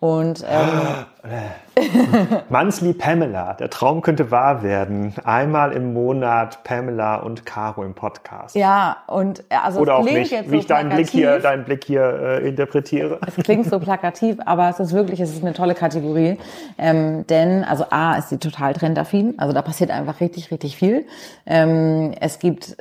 Und 0.00 0.44
ähm, 0.48 0.68
Monthly 2.48 2.94
Pamela, 2.94 3.54
der 3.54 3.70
Traum 3.70 4.02
könnte 4.02 4.32
wahr 4.32 4.64
werden. 4.64 5.14
Einmal 5.24 5.72
im 5.72 5.92
Monat 5.92 6.64
Pamela 6.64 7.16
und 7.16 7.46
Caro 7.46 7.84
im 7.84 7.94
Podcast. 7.94 8.56
Ja, 8.56 8.96
und 9.06 9.40
äh, 9.48 9.54
also 9.62 9.80
Oder 9.80 9.92
es 9.94 9.98
auch 10.00 10.04
nicht, 10.04 10.32
jetzt 10.32 10.46
wie 10.46 10.56
so 10.56 10.60
ich 10.60 10.66
deinen 10.66 10.90
Blick 10.90 11.08
hier, 11.10 11.38
deinen 11.38 11.64
Blick 11.64 11.84
hier 11.84 12.02
äh, 12.02 12.48
interpretiere. 12.48 13.20
Es 13.24 13.36
klingt 13.36 13.66
so 13.66 13.78
plakativ, 13.78 14.38
aber 14.46 14.68
es 14.68 14.80
ist 14.80 14.92
wirklich, 14.92 15.20
es 15.20 15.32
ist 15.32 15.42
eine 15.42 15.52
tolle 15.52 15.74
Kategorie. 15.74 16.38
Ähm, 16.76 17.24
denn, 17.28 17.62
also 17.62 17.86
A, 17.90 18.16
ist 18.16 18.30
sie 18.30 18.38
total 18.38 18.74
trendaffin. 18.74 19.34
Also 19.38 19.52
da 19.52 19.62
passiert 19.62 19.90
einfach 19.90 20.20
richtig, 20.20 20.50
richtig 20.50 20.76
viel. 20.76 21.06
Ähm, 21.46 22.14
es 22.20 22.40
gibt 22.40 22.76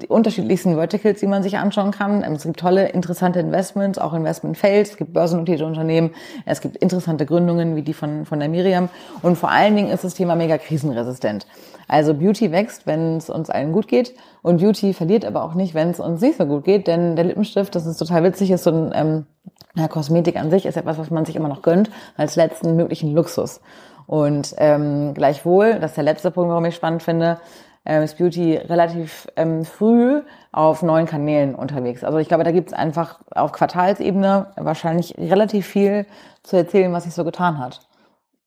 die 0.00 0.06
unterschiedlichsten 0.08 0.74
Verticals, 0.74 1.20
die 1.20 1.26
man 1.26 1.42
sich 1.42 1.56
anschauen 1.56 1.90
kann. 1.90 2.22
Ähm, 2.22 2.34
Es 2.34 2.44
gibt 2.44 2.60
tolle, 2.60 2.88
interessante 2.88 3.40
Investments, 3.40 3.98
auch 3.98 4.14
Investment-Fails. 4.14 4.90
Es 4.90 4.96
gibt 4.96 5.12
börsennotierte 5.12 5.64
Unternehmen. 5.64 6.10
Es 6.44 6.60
gibt 6.60 6.76
interessante 6.76 7.26
Gründungen, 7.26 7.76
wie 7.76 7.82
die 7.84 7.92
von, 7.92 8.24
von 8.26 8.40
der 8.40 8.48
Miriam. 8.48 8.88
Und 9.22 9.36
vor 9.36 9.50
allen 9.50 9.76
Dingen 9.76 9.90
ist 9.90 10.04
das 10.04 10.14
Thema 10.14 10.34
mega 10.34 10.58
krisenresistent. 10.58 11.46
Also 11.88 12.14
Beauty 12.14 12.50
wächst, 12.50 12.86
wenn 12.86 13.18
es 13.18 13.30
uns 13.30 13.50
allen 13.50 13.72
gut 13.72 13.88
geht. 13.88 14.14
Und 14.42 14.60
Beauty 14.60 14.94
verliert 14.94 15.24
aber 15.24 15.44
auch 15.44 15.54
nicht, 15.54 15.74
wenn 15.74 15.90
es 15.90 16.00
uns 16.00 16.20
nicht 16.20 16.38
so 16.38 16.46
gut 16.46 16.64
geht. 16.64 16.86
Denn 16.86 17.16
der 17.16 17.24
Lippenstift, 17.24 17.74
das 17.74 17.86
ist 17.86 17.98
total 17.98 18.24
witzig, 18.24 18.50
ist 18.50 18.64
so 18.64 18.70
ein, 18.70 18.92
ähm, 18.94 19.26
ja, 19.74 19.88
Kosmetik 19.88 20.36
an 20.36 20.50
sich 20.50 20.66
ist 20.66 20.76
etwas, 20.76 20.98
was 20.98 21.10
man 21.10 21.24
sich 21.24 21.36
immer 21.36 21.48
noch 21.48 21.62
gönnt, 21.62 21.90
als 22.16 22.36
letzten 22.36 22.76
möglichen 22.76 23.12
Luxus. 23.14 23.60
Und 24.06 24.54
ähm, 24.58 25.14
gleichwohl, 25.14 25.78
das 25.80 25.92
ist 25.92 25.96
der 25.96 26.04
letzte 26.04 26.30
Punkt, 26.30 26.50
warum 26.50 26.64
ich 26.64 26.74
spannend 26.74 27.02
finde, 27.02 27.38
ähm, 27.86 28.02
ist 28.02 28.18
Beauty 28.18 28.56
relativ 28.56 29.26
ähm, 29.36 29.64
früh 29.64 30.22
auf 30.52 30.82
neuen 30.82 31.06
Kanälen 31.06 31.54
unterwegs. 31.54 32.04
Also 32.04 32.18
ich 32.18 32.28
glaube, 32.28 32.44
da 32.44 32.50
gibt 32.50 32.68
es 32.68 32.74
einfach 32.74 33.20
auf 33.34 33.52
Quartalsebene 33.52 34.46
wahrscheinlich 34.56 35.14
relativ 35.18 35.66
viel 35.66 36.06
zu 36.44 36.56
erzählen, 36.56 36.92
was 36.92 37.04
sich 37.04 37.14
so 37.14 37.24
getan 37.24 37.58
hat. 37.58 37.80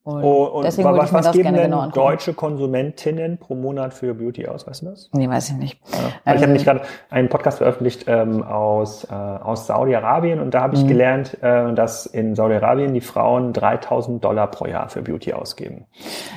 Und, 0.03 0.23
Oh, 0.23 0.45
und 0.45 0.63
deswegen 0.63 0.87
würde 0.87 0.99
was, 0.99 1.07
ich 1.07 1.11
mir 1.11 1.17
was 1.17 1.25
das 1.25 1.33
geben 1.33 1.43
gerne 1.43 1.57
denn 1.63 1.71
genau 1.71 1.87
deutsche 1.89 2.33
Konsumentinnen 2.33 3.39
pro 3.39 3.55
Monat 3.55 3.93
für 3.93 4.13
Beauty 4.13 4.47
aus? 4.47 4.65
Weißt 4.65 4.83
du 4.83 4.85
das? 4.85 5.09
Nee, 5.11 5.27
weiß 5.27 5.49
ich 5.49 5.55
nicht. 5.57 5.81
Weil 5.91 5.99
ich 5.99 6.25
habe 6.27 6.35
Ähm, 6.35 6.39
nämlich 6.51 6.63
gerade 6.63 6.81
einen 7.09 7.27
Podcast 7.27 7.57
veröffentlicht 7.57 8.05
ähm, 8.07 8.41
aus, 8.41 9.03
äh, 9.03 9.13
aus 9.13 9.67
Saudi-Arabien 9.67 10.39
und 10.39 10.53
da 10.53 10.61
habe 10.61 10.75
ich 10.75 10.83
Mhm. 10.85 10.87
gelernt, 10.87 11.37
äh, 11.43 11.73
dass 11.73 12.05
in 12.05 12.35
Saudi-Arabien 12.35 12.93
die 12.93 13.01
Frauen 13.01 13.51
3000 13.51 14.23
Dollar 14.23 14.47
pro 14.47 14.65
Jahr 14.65 14.87
für 14.87 15.01
Beauty 15.01 15.33
ausgeben. 15.33 15.87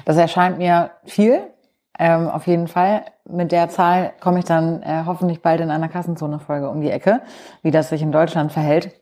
Das 0.04 0.16
erscheint 0.16 0.58
mir 0.58 0.90
viel, 1.04 1.40
ähm, 1.96 2.28
auf 2.28 2.48
jeden 2.48 2.66
Fall. 2.66 3.02
Mit 3.28 3.52
der 3.52 3.68
Zahl 3.68 4.14
komme 4.20 4.40
ich 4.40 4.46
dann 4.46 4.82
äh, 4.82 5.04
hoffentlich 5.06 5.42
bald 5.42 5.60
in 5.60 5.70
einer 5.70 5.88
Kassenzone-Folge 5.88 6.68
um 6.68 6.80
die 6.80 6.90
Ecke, 6.90 7.20
wie 7.62 7.70
das 7.70 7.90
sich 7.90 8.02
in 8.02 8.10
Deutschland 8.10 8.50
verhält. 8.50 8.99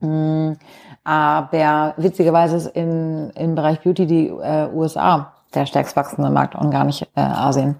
Mm, 0.00 0.52
aber 1.04 1.94
witzigerweise 1.96 2.56
ist 2.56 2.66
in, 2.68 3.30
im 3.30 3.54
Bereich 3.54 3.80
Beauty 3.80 4.06
die 4.06 4.28
äh, 4.28 4.68
USA 4.72 5.32
der 5.54 5.66
stärkst 5.66 5.96
wachsende 5.96 6.30
Markt 6.30 6.54
und 6.54 6.70
gar 6.70 6.84
nicht 6.84 7.02
äh, 7.16 7.20
Asien 7.20 7.76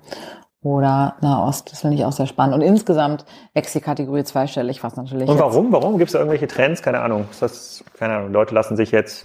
oder 0.62 1.14
Nahost. 1.20 1.70
Das 1.72 1.80
finde 1.82 1.96
ich 1.96 2.04
auch 2.04 2.12
sehr 2.12 2.26
spannend. 2.26 2.54
Und 2.54 2.62
insgesamt 2.62 3.24
wächst 3.54 3.74
die 3.74 3.80
Kategorie 3.80 4.24
zweistellig, 4.24 4.82
was 4.82 4.96
natürlich 4.96 5.28
Und 5.28 5.36
jetzt- 5.36 5.44
warum? 5.44 5.72
Warum? 5.72 5.96
Gibt 5.96 6.08
es 6.08 6.12
da 6.12 6.18
irgendwelche 6.18 6.48
Trends? 6.48 6.82
Keine 6.82 7.00
Ahnung. 7.00 7.26
Ist 7.30 7.42
das, 7.42 7.84
keine 7.98 8.16
Ahnung, 8.16 8.32
Leute 8.32 8.54
lassen 8.54 8.76
sich 8.76 8.90
jetzt 8.90 9.24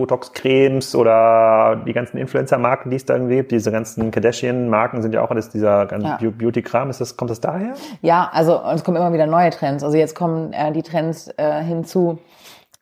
Botox-Cremes 0.00 0.94
oder 0.94 1.76
die 1.86 1.92
ganzen 1.92 2.16
Influencer-Marken, 2.18 2.90
die 2.90 2.96
es 2.96 3.04
da 3.04 3.14
irgendwie 3.14 3.36
gibt, 3.36 3.52
diese 3.52 3.70
ganzen 3.70 4.10
Kardashian-Marken 4.10 5.02
sind 5.02 5.14
ja 5.14 5.22
auch 5.22 5.30
alles 5.30 5.50
dieser 5.50 5.86
ganze 5.86 6.06
Ja. 6.08 6.18
Beau- 6.20 6.30
Beauty-Kram. 6.30 6.90
Ist 6.90 7.00
das, 7.00 7.16
kommt 7.16 7.30
das 7.30 7.40
daher? 7.40 7.74
Ja, 8.02 8.30
also 8.32 8.60
es 8.74 8.82
kommen 8.84 8.96
immer 8.96 9.12
wieder 9.12 9.26
neue 9.26 9.50
Trends. 9.50 9.84
Also 9.84 9.96
jetzt 9.96 10.14
kommen 10.14 10.52
äh, 10.52 10.72
die 10.72 10.82
Trends 10.82 11.28
äh, 11.36 11.62
hinzu, 11.62 12.18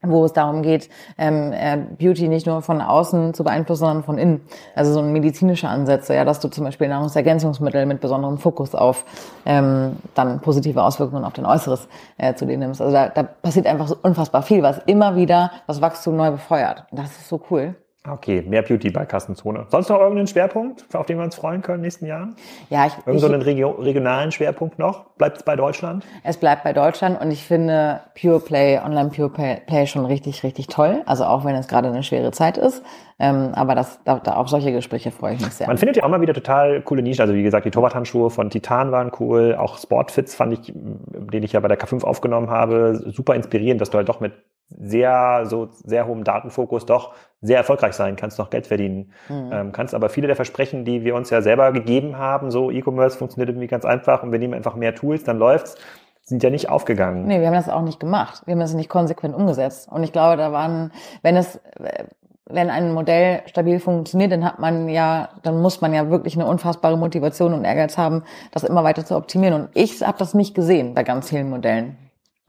wo 0.02 0.24
es 0.24 0.32
darum 0.32 0.62
geht, 0.62 0.88
ähm, 1.16 1.52
äh, 1.52 1.76
Beauty 1.98 2.28
nicht 2.28 2.46
nur 2.46 2.62
von 2.62 2.80
außen 2.80 3.34
zu 3.34 3.42
beeinflussen, 3.42 3.80
sondern 3.80 4.04
von 4.04 4.18
innen. 4.18 4.42
Also 4.74 4.92
so 4.92 5.00
ein 5.00 5.12
medizinische 5.12 5.68
Ansätze, 5.68 6.14
ja, 6.14 6.24
dass 6.24 6.40
du 6.40 6.48
zum 6.48 6.64
Beispiel 6.64 6.88
Nahrungsergänzungsmittel 6.88 7.84
mit 7.86 8.00
besonderem 8.00 8.38
Fokus 8.38 8.74
auf 8.74 9.04
ähm, 9.44 9.96
dann 10.14 10.40
positive 10.40 10.82
Auswirkungen 10.82 11.24
auf 11.24 11.32
dein 11.32 11.46
Äußeres 11.46 11.88
äh, 12.16 12.34
zu 12.34 12.46
dir 12.46 12.58
nimmst. 12.58 12.80
Also 12.80 12.92
da, 12.92 13.08
da 13.08 13.24
passiert 13.24 13.66
einfach 13.66 13.88
so 13.88 13.96
unfassbar 14.00 14.42
viel, 14.42 14.62
was 14.62 14.78
immer 14.86 15.16
wieder 15.16 15.50
das 15.66 15.80
Wachstum 15.80 16.16
neu 16.16 16.30
befeuert. 16.30 16.84
Das 16.92 17.10
ist 17.10 17.28
so 17.28 17.40
cool. 17.50 17.74
Okay, 18.06 18.42
mehr 18.42 18.62
Beauty 18.62 18.90
bei 18.90 19.04
Kassenzone. 19.04 19.66
Sonst 19.68 19.88
noch 19.88 19.98
irgendeinen 19.98 20.28
Schwerpunkt, 20.28 20.84
auf 20.94 21.06
den 21.06 21.18
wir 21.18 21.24
uns 21.24 21.34
freuen 21.34 21.62
können 21.62 21.78
in 21.78 21.82
den 21.82 21.86
nächsten 21.86 22.06
Jahren? 22.06 22.36
Ja, 22.70 22.86
ich, 22.86 22.92
Irgend 23.04 23.20
so 23.20 23.26
einen 23.26 23.42
Regio 23.42 23.70
regionalen 23.70 24.30
Schwerpunkt 24.30 24.78
noch? 24.78 25.10
Bleibt 25.16 25.38
es 25.38 25.42
bei 25.42 25.56
Deutschland? 25.56 26.04
Es 26.22 26.36
bleibt 26.36 26.62
bei 26.62 26.72
Deutschland 26.72 27.20
und 27.20 27.30
ich 27.30 27.44
finde 27.44 28.00
Pure 28.18 28.40
Play, 28.40 28.78
Online 28.78 29.10
Pure 29.10 29.30
Play, 29.30 29.60
Play 29.66 29.86
schon 29.86 30.06
richtig, 30.06 30.42
richtig 30.44 30.68
toll. 30.68 31.02
Also 31.06 31.24
auch 31.24 31.44
wenn 31.44 31.56
es 31.56 31.66
gerade 31.66 31.88
eine 31.88 32.02
schwere 32.02 32.30
Zeit 32.30 32.56
ist. 32.56 32.82
Ähm, 33.18 33.50
aber 33.54 33.74
das, 33.74 33.98
da, 34.04 34.20
da 34.20 34.34
auf 34.34 34.48
solche 34.48 34.70
Gespräche 34.72 35.10
freue 35.10 35.34
ich 35.34 35.40
mich 35.40 35.54
sehr. 35.54 35.66
Man 35.66 35.76
findet 35.76 35.96
ja 35.96 36.04
auch 36.04 36.08
mal 36.08 36.20
wieder 36.20 36.34
total 36.34 36.80
coole 36.82 37.02
Nischen. 37.02 37.22
Also 37.22 37.34
wie 37.34 37.42
gesagt, 37.42 37.66
die 37.66 37.70
Torwarthandschuhe 37.70 38.30
von 38.30 38.48
Titan 38.48 38.92
waren 38.92 39.10
cool. 39.18 39.56
Auch 39.58 39.76
Sportfits 39.76 40.36
fand 40.36 40.52
ich, 40.52 40.72
den 40.72 41.42
ich 41.42 41.52
ja 41.52 41.60
bei 41.60 41.68
der 41.68 41.78
K5 41.78 42.04
aufgenommen 42.04 42.48
habe, 42.48 43.02
super 43.06 43.34
inspirierend, 43.34 43.80
dass 43.80 43.90
du 43.90 43.98
halt 43.98 44.08
doch 44.08 44.20
mit 44.20 44.32
sehr, 44.70 45.44
so 45.46 45.68
sehr 45.84 46.06
hohem 46.06 46.24
Datenfokus 46.24 46.86
doch 46.86 47.14
sehr 47.40 47.58
erfolgreich 47.58 47.94
sein 47.94 48.16
kannst, 48.16 48.38
noch 48.38 48.50
Geld 48.50 48.66
verdienen 48.66 49.12
Mhm. 49.28 49.50
ähm, 49.52 49.72
kannst. 49.72 49.94
Aber 49.94 50.08
viele 50.08 50.26
der 50.26 50.36
Versprechen, 50.36 50.84
die 50.84 51.04
wir 51.04 51.14
uns 51.14 51.30
ja 51.30 51.40
selber 51.40 51.72
gegeben 51.72 52.18
haben, 52.18 52.50
so 52.50 52.70
E-Commerce 52.70 53.16
funktioniert 53.16 53.48
irgendwie 53.48 53.68
ganz 53.68 53.84
einfach 53.84 54.22
und 54.22 54.32
wir 54.32 54.38
nehmen 54.38 54.54
einfach 54.54 54.74
mehr 54.74 54.94
Tools, 54.94 55.24
dann 55.24 55.38
läuft's, 55.38 55.76
sind 56.22 56.42
ja 56.42 56.50
nicht 56.50 56.68
aufgegangen. 56.68 57.26
Nee, 57.26 57.40
wir 57.40 57.46
haben 57.46 57.54
das 57.54 57.70
auch 57.70 57.82
nicht 57.82 58.00
gemacht. 58.00 58.42
Wir 58.44 58.52
haben 58.52 58.60
das 58.60 58.74
nicht 58.74 58.90
konsequent 58.90 59.34
umgesetzt. 59.34 59.88
Und 59.90 60.02
ich 60.02 60.12
glaube, 60.12 60.36
da 60.36 60.52
waren, 60.52 60.92
wenn 61.22 61.36
es, 61.36 61.56
äh, 61.80 62.04
wenn 62.50 62.68
ein 62.68 62.92
Modell 62.92 63.42
stabil 63.46 63.78
funktioniert, 63.80 64.32
dann 64.32 64.44
hat 64.44 64.58
man 64.58 64.88
ja, 64.88 65.30
dann 65.42 65.62
muss 65.62 65.80
man 65.80 65.94
ja 65.94 66.10
wirklich 66.10 66.34
eine 66.34 66.46
unfassbare 66.46 66.98
Motivation 66.98 67.54
und 67.54 67.64
Ehrgeiz 67.64 67.96
haben, 67.96 68.24
das 68.52 68.64
immer 68.64 68.84
weiter 68.84 69.04
zu 69.06 69.16
optimieren. 69.16 69.54
Und 69.54 69.68
ich 69.74 70.02
habe 70.02 70.18
das 70.18 70.34
nicht 70.34 70.54
gesehen 70.54 70.92
bei 70.94 71.02
ganz 71.02 71.30
vielen 71.30 71.48
Modellen. 71.48 71.96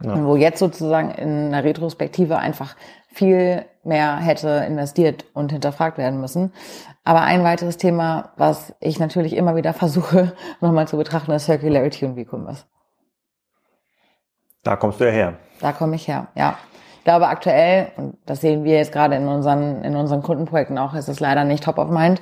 Ja. 0.02 0.14
Und 0.14 0.26
wo 0.26 0.36
jetzt 0.36 0.60
sozusagen 0.60 1.12
in 1.12 1.48
einer 1.48 1.64
Retrospektive 1.64 2.38
einfach 2.38 2.76
viel 3.12 3.66
mehr 3.84 4.18
hätte 4.18 4.64
investiert 4.68 5.26
und 5.34 5.52
hinterfragt 5.52 5.98
werden 5.98 6.22
müssen. 6.22 6.54
Aber 7.04 7.22
ein 7.22 7.44
weiteres 7.44 7.78
Thema, 7.78 8.32
was 8.38 8.74
ich 8.80 9.00
natürlich 9.00 9.36
immer 9.36 9.56
wieder 9.56 9.74
versuche, 9.74 10.34
nochmal 10.62 10.88
zu 10.88 10.98
betrachten, 10.98 11.32
ist 11.32 11.46
Circularity 11.46 12.06
und 12.06 12.18
E-Commerce. 12.18 12.66
Da 14.64 14.76
kommst 14.76 15.00
du 15.00 15.06
ja 15.06 15.12
her. 15.12 15.34
Da 15.62 15.72
komme 15.72 15.96
ich 15.96 16.08
her, 16.08 16.28
ja. 16.36 16.58
Ich 16.98 17.06
glaube 17.06 17.28
aktuell, 17.28 17.88
und 17.96 18.18
das 18.26 18.42
sehen 18.42 18.64
wir 18.66 18.76
jetzt 18.76 18.92
gerade 18.92 19.16
in 19.16 19.28
unseren, 19.28 19.84
in 19.84 19.96
unseren 19.96 20.22
Kundenprojekten 20.22 20.78
auch, 20.78 20.94
ist 20.94 21.08
es 21.08 21.20
leider 21.20 21.46
nicht 21.46 21.64
top 21.64 21.78
of 21.78 21.90
mind. 21.90 22.22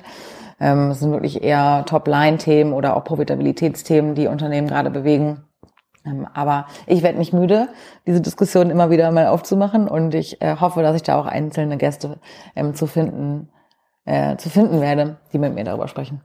Ähm, 0.60 0.92
es 0.92 1.00
sind 1.00 1.12
wirklich 1.12 1.44
eher 1.44 1.84
Top-Line-Themen 1.86 2.74
oder 2.74 2.96
auch 2.96 3.04
Profitabilitätsthemen, 3.04 4.16
die 4.16 4.28
Unternehmen 4.28 4.68
gerade 4.68 4.90
bewegen. 4.90 5.47
Ähm, 6.08 6.28
aber 6.34 6.68
ich 6.86 7.04
werde 7.04 7.18
nicht 7.18 7.34
müde, 7.34 7.70
diese 8.06 8.22
Diskussion 8.22 8.70
immer 8.70 8.90
wieder 8.90 9.12
mal 9.12 9.28
aufzumachen 9.28 9.88
und 9.88 10.16
ich 10.16 10.42
äh, 10.42 10.56
hoffe, 10.60 10.82
dass 10.82 10.96
ich 10.96 11.04
da 11.04 11.20
auch 11.20 11.26
einzelne 11.26 11.78
Gäste 11.78 12.20
ähm, 12.56 12.74
zu 12.74 12.88
finden, 12.88 13.50
äh, 14.06 14.38
zu 14.38 14.50
finden 14.50 14.82
werde, 14.82 15.18
die 15.34 15.40
mit 15.40 15.54
mir 15.54 15.64
darüber 15.64 15.88
sprechen. 15.88 16.22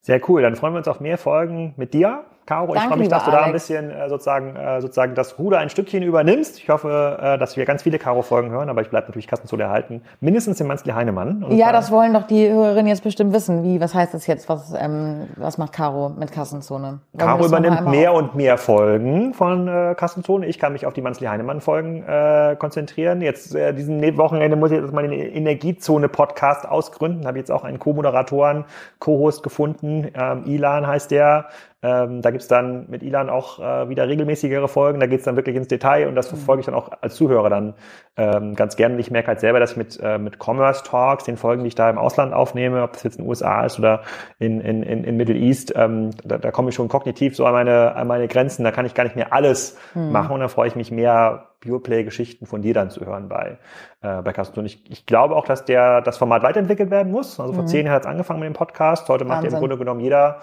Sehr 0.00 0.20
cool. 0.28 0.42
Dann 0.42 0.56
freuen 0.56 0.74
wir 0.74 0.78
uns 0.78 0.88
auf 0.88 1.00
mehr 1.00 1.18
Folgen 1.18 1.74
mit 1.76 1.94
dir, 1.94 2.24
Caro. 2.46 2.68
ich 2.68 2.74
Danke, 2.74 2.88
freue 2.88 2.98
mich, 2.98 3.08
dass 3.08 3.24
du 3.24 3.30
da 3.30 3.38
ein 3.38 3.44
Alex. 3.50 3.66
bisschen 3.68 3.90
äh, 3.90 4.08
sozusagen, 4.08 4.56
äh, 4.56 4.80
sozusagen 4.80 5.14
das 5.14 5.38
Ruder 5.38 5.58
ein 5.58 5.70
Stückchen 5.70 6.02
übernimmst. 6.02 6.58
Ich 6.58 6.68
hoffe, 6.68 7.18
äh, 7.22 7.38
dass 7.38 7.56
wir 7.56 7.64
ganz 7.64 7.82
viele 7.82 7.98
Caro-Folgen 7.98 8.50
hören, 8.50 8.68
aber 8.68 8.80
ich 8.82 8.90
bleibe 8.90 9.06
natürlich 9.06 9.26
Kassenzone 9.28 9.62
erhalten. 9.62 10.02
Mindestens 10.20 10.58
den 10.58 10.66
Manzli 10.66 10.92
Heinemann. 10.92 11.44
Und, 11.44 11.56
Ja, 11.56 11.70
äh, 11.70 11.72
das 11.72 11.90
wollen 11.92 12.12
doch 12.14 12.26
die 12.26 12.48
Hörerinnen 12.50 12.88
jetzt 12.88 13.04
bestimmt 13.04 13.32
wissen. 13.32 13.62
Wie, 13.62 13.80
was 13.80 13.94
heißt 13.94 14.12
das 14.14 14.26
jetzt? 14.26 14.48
Was, 14.48 14.74
ähm, 14.76 15.28
was 15.36 15.56
macht 15.58 15.72
Caro 15.72 16.08
mit 16.10 16.32
Kassenzone? 16.32 16.98
Wollen 17.12 17.18
Caro 17.18 17.46
übernimmt 17.46 17.86
mehr 17.88 18.10
auf- 18.12 18.18
und 18.18 18.34
mehr 18.34 18.58
Folgen 18.58 19.34
von 19.34 19.68
äh, 19.68 19.94
Kassenzone. 19.96 20.46
Ich 20.46 20.58
kann 20.58 20.72
mich 20.72 20.84
auf 20.84 20.94
die 20.94 21.00
Manzli 21.02 21.26
Heinemann-Folgen 21.28 22.02
äh, 22.06 22.56
konzentrieren. 22.58 23.20
Jetzt 23.20 23.54
äh, 23.54 23.72
diesen 23.72 23.98
Ne- 23.98 24.16
Wochenende 24.16 24.56
muss 24.56 24.70
ich 24.72 24.78
jetzt 24.80 24.92
mal 24.92 25.02
den 25.08 25.12
Energiezone-Podcast 25.12 26.68
ausgründen. 26.68 27.26
Habe 27.26 27.38
jetzt 27.38 27.50
auch 27.50 27.64
einen 27.64 27.78
Co-Moderatoren, 27.78 28.64
Co-Host 28.98 29.42
gefunden. 29.42 30.08
Ähm, 30.14 30.42
Ilan 30.46 30.86
heißt 30.86 31.10
der. 31.10 31.46
Ähm, 31.82 32.22
da 32.22 32.30
gibt's 32.30 32.46
dann 32.46 32.86
mit 32.88 33.02
Ilan 33.02 33.28
auch 33.28 33.58
äh, 33.58 33.88
wieder 33.88 34.06
regelmäßigere 34.06 34.68
Folgen. 34.68 35.00
Da 35.00 35.06
geht's 35.06 35.24
dann 35.24 35.34
wirklich 35.34 35.56
ins 35.56 35.66
Detail 35.66 36.06
und 36.06 36.14
das 36.14 36.28
verfolge 36.28 36.60
ich 36.60 36.66
dann 36.66 36.76
auch 36.76 36.90
als 37.00 37.16
Zuhörer 37.16 37.50
dann 37.50 37.74
ähm, 38.16 38.54
ganz 38.54 38.76
gerne. 38.76 39.00
Ich 39.00 39.10
merke 39.10 39.28
halt 39.28 39.40
selber, 39.40 39.58
dass 39.58 39.72
ich 39.72 39.76
mit, 39.76 39.98
äh, 40.00 40.18
mit 40.18 40.38
Commerce 40.38 40.84
Talks, 40.84 41.24
den 41.24 41.36
Folgen, 41.36 41.64
die 41.64 41.68
ich 41.68 41.74
da 41.74 41.90
im 41.90 41.98
Ausland 41.98 42.32
aufnehme, 42.32 42.82
ob 42.84 42.92
das 42.92 43.02
jetzt 43.02 43.16
in 43.16 43.24
den 43.24 43.28
USA 43.28 43.64
ist 43.64 43.78
oder 43.80 44.02
in, 44.38 44.60
in, 44.60 44.84
in, 44.84 45.02
in 45.02 45.16
Middle 45.16 45.36
East, 45.36 45.72
ähm, 45.76 46.10
da, 46.24 46.38
da 46.38 46.52
komme 46.52 46.68
ich 46.68 46.76
schon 46.76 46.88
kognitiv 46.88 47.34
so 47.34 47.46
an 47.46 47.52
meine, 47.52 47.96
an 47.96 48.06
meine 48.06 48.28
Grenzen. 48.28 48.62
Da 48.62 48.70
kann 48.70 48.86
ich 48.86 48.94
gar 48.94 49.04
nicht 49.04 49.16
mehr 49.16 49.32
alles 49.32 49.76
machen 49.94 50.32
und 50.32 50.40
da 50.40 50.48
freue 50.48 50.68
ich 50.68 50.76
mich 50.76 50.90
mehr, 50.90 51.48
Pure-Play-Geschichten 51.62 52.46
von 52.46 52.60
dir 52.60 52.74
dann 52.74 52.90
zu 52.90 53.06
hören 53.06 53.28
bei, 53.28 53.58
äh, 54.02 54.20
bei 54.22 54.32
Carsten. 54.32 54.58
Und 54.60 54.66
ich, 54.66 54.90
ich 54.90 55.06
glaube 55.06 55.36
auch, 55.36 55.46
dass 55.46 55.64
der, 55.64 56.00
das 56.02 56.18
Format 56.18 56.42
weiterentwickelt 56.42 56.90
werden 56.90 57.12
muss. 57.12 57.40
Also 57.40 57.54
vor 57.54 57.66
zehn 57.66 57.86
Jahren 57.86 57.94
hat 57.94 58.02
es 58.02 58.08
angefangen 58.08 58.40
mit 58.40 58.48
dem 58.48 58.54
Podcast. 58.54 59.08
Heute 59.08 59.24
macht 59.24 59.44
ja 59.44 59.50
im. 59.50 59.56
Grunde 59.56 59.78
genommen 59.78 60.00
jeder 60.00 60.40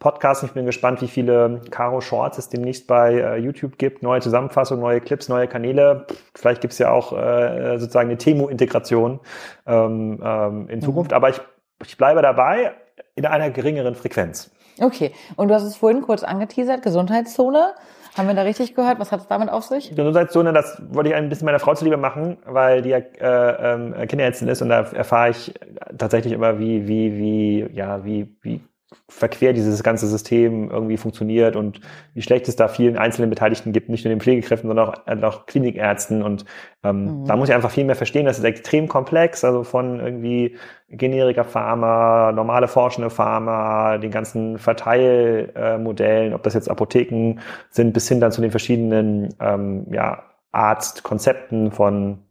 Podcasten. 0.00 0.48
Ich 0.48 0.54
bin 0.54 0.64
gespannt, 0.64 1.02
wie 1.02 1.08
viele 1.08 1.60
Caro 1.70 2.00
Shorts 2.00 2.38
es 2.38 2.48
demnächst 2.48 2.86
bei 2.86 3.12
äh, 3.12 3.36
YouTube 3.36 3.76
gibt. 3.76 4.02
Neue 4.02 4.20
Zusammenfassungen, 4.20 4.82
neue 4.82 5.00
Clips, 5.02 5.28
neue 5.28 5.46
Kanäle. 5.46 6.06
Vielleicht 6.34 6.62
gibt 6.62 6.72
es 6.72 6.78
ja 6.78 6.90
auch 6.90 7.12
äh, 7.12 7.78
sozusagen 7.78 8.08
eine 8.08 8.16
Temo-Integration 8.16 9.20
ähm, 9.66 10.18
ähm, 10.24 10.68
in 10.70 10.80
Zukunft. 10.80 11.10
Mhm. 11.10 11.16
Aber 11.16 11.28
ich, 11.28 11.40
ich 11.84 11.98
bleibe 11.98 12.22
dabei 12.22 12.72
in 13.14 13.26
einer 13.26 13.50
geringeren 13.50 13.94
Frequenz. 13.94 14.50
Okay. 14.80 15.12
Und 15.36 15.48
du 15.48 15.54
hast 15.54 15.64
es 15.64 15.76
vorhin 15.76 16.00
kurz 16.00 16.24
angeteasert, 16.24 16.82
Gesundheitszone. 16.82 17.74
Haben 18.16 18.26
wir 18.26 18.34
da 18.34 18.42
richtig 18.42 18.74
gehört? 18.74 18.98
Was 19.00 19.12
hat 19.12 19.20
es 19.20 19.28
damit 19.28 19.50
auf 19.50 19.64
sich? 19.64 19.94
Gesundheitszone, 19.94 20.54
das 20.54 20.80
wollte 20.88 21.10
ich 21.10 21.14
ein 21.14 21.28
bisschen 21.28 21.44
meiner 21.44 21.60
Frau 21.60 21.74
zuliebe 21.74 21.98
machen, 21.98 22.38
weil 22.46 22.80
die 22.80 22.88
ja 22.88 22.98
äh, 22.98 24.02
äh, 24.02 24.06
Kinderärztin 24.06 24.48
ist 24.48 24.62
und 24.62 24.70
da 24.70 24.80
erfahre 24.80 25.30
ich 25.30 25.54
tatsächlich 25.96 26.32
immer, 26.32 26.58
wie, 26.58 26.88
wie, 26.88 27.18
wie, 27.18 27.70
ja, 27.72 28.04
wie, 28.04 28.34
wie 28.40 28.60
verquer 29.08 29.52
dieses 29.52 29.82
ganze 29.82 30.06
System 30.06 30.70
irgendwie 30.70 30.96
funktioniert 30.96 31.56
und 31.56 31.80
wie 32.14 32.22
schlecht 32.22 32.48
es 32.48 32.56
da 32.56 32.68
vielen 32.68 32.96
einzelnen 32.96 33.30
Beteiligten 33.30 33.72
gibt, 33.72 33.88
nicht 33.88 34.04
nur 34.04 34.14
den 34.14 34.20
Pflegekräften, 34.20 34.68
sondern 34.68 34.88
auch, 34.88 35.06
äh, 35.06 35.22
auch 35.22 35.46
Klinikärzten. 35.46 36.22
Und 36.22 36.44
ähm, 36.82 37.22
mhm. 37.22 37.24
da 37.26 37.36
muss 37.36 37.48
ich 37.48 37.54
einfach 37.54 37.70
viel 37.70 37.84
mehr 37.84 37.96
verstehen. 37.96 38.26
Das 38.26 38.38
ist 38.38 38.44
extrem 38.44 38.88
komplex, 38.88 39.44
also 39.44 39.64
von 39.64 40.00
irgendwie 40.00 40.56
Generika 40.88 41.44
Pharma, 41.44 42.32
normale 42.32 42.68
forschende 42.68 43.10
Pharma, 43.10 43.98
den 43.98 44.10
ganzen 44.10 44.58
Verteilmodellen, 44.58 46.32
äh, 46.32 46.34
ob 46.34 46.42
das 46.42 46.54
jetzt 46.54 46.70
Apotheken 46.70 47.40
sind, 47.70 47.92
bis 47.92 48.08
hin 48.08 48.20
dann 48.20 48.32
zu 48.32 48.40
den 48.40 48.50
verschiedenen 48.50 49.34
ähm, 49.40 49.86
ja, 49.92 50.24
Arztkonzepten 50.52 51.70
von 51.70 52.24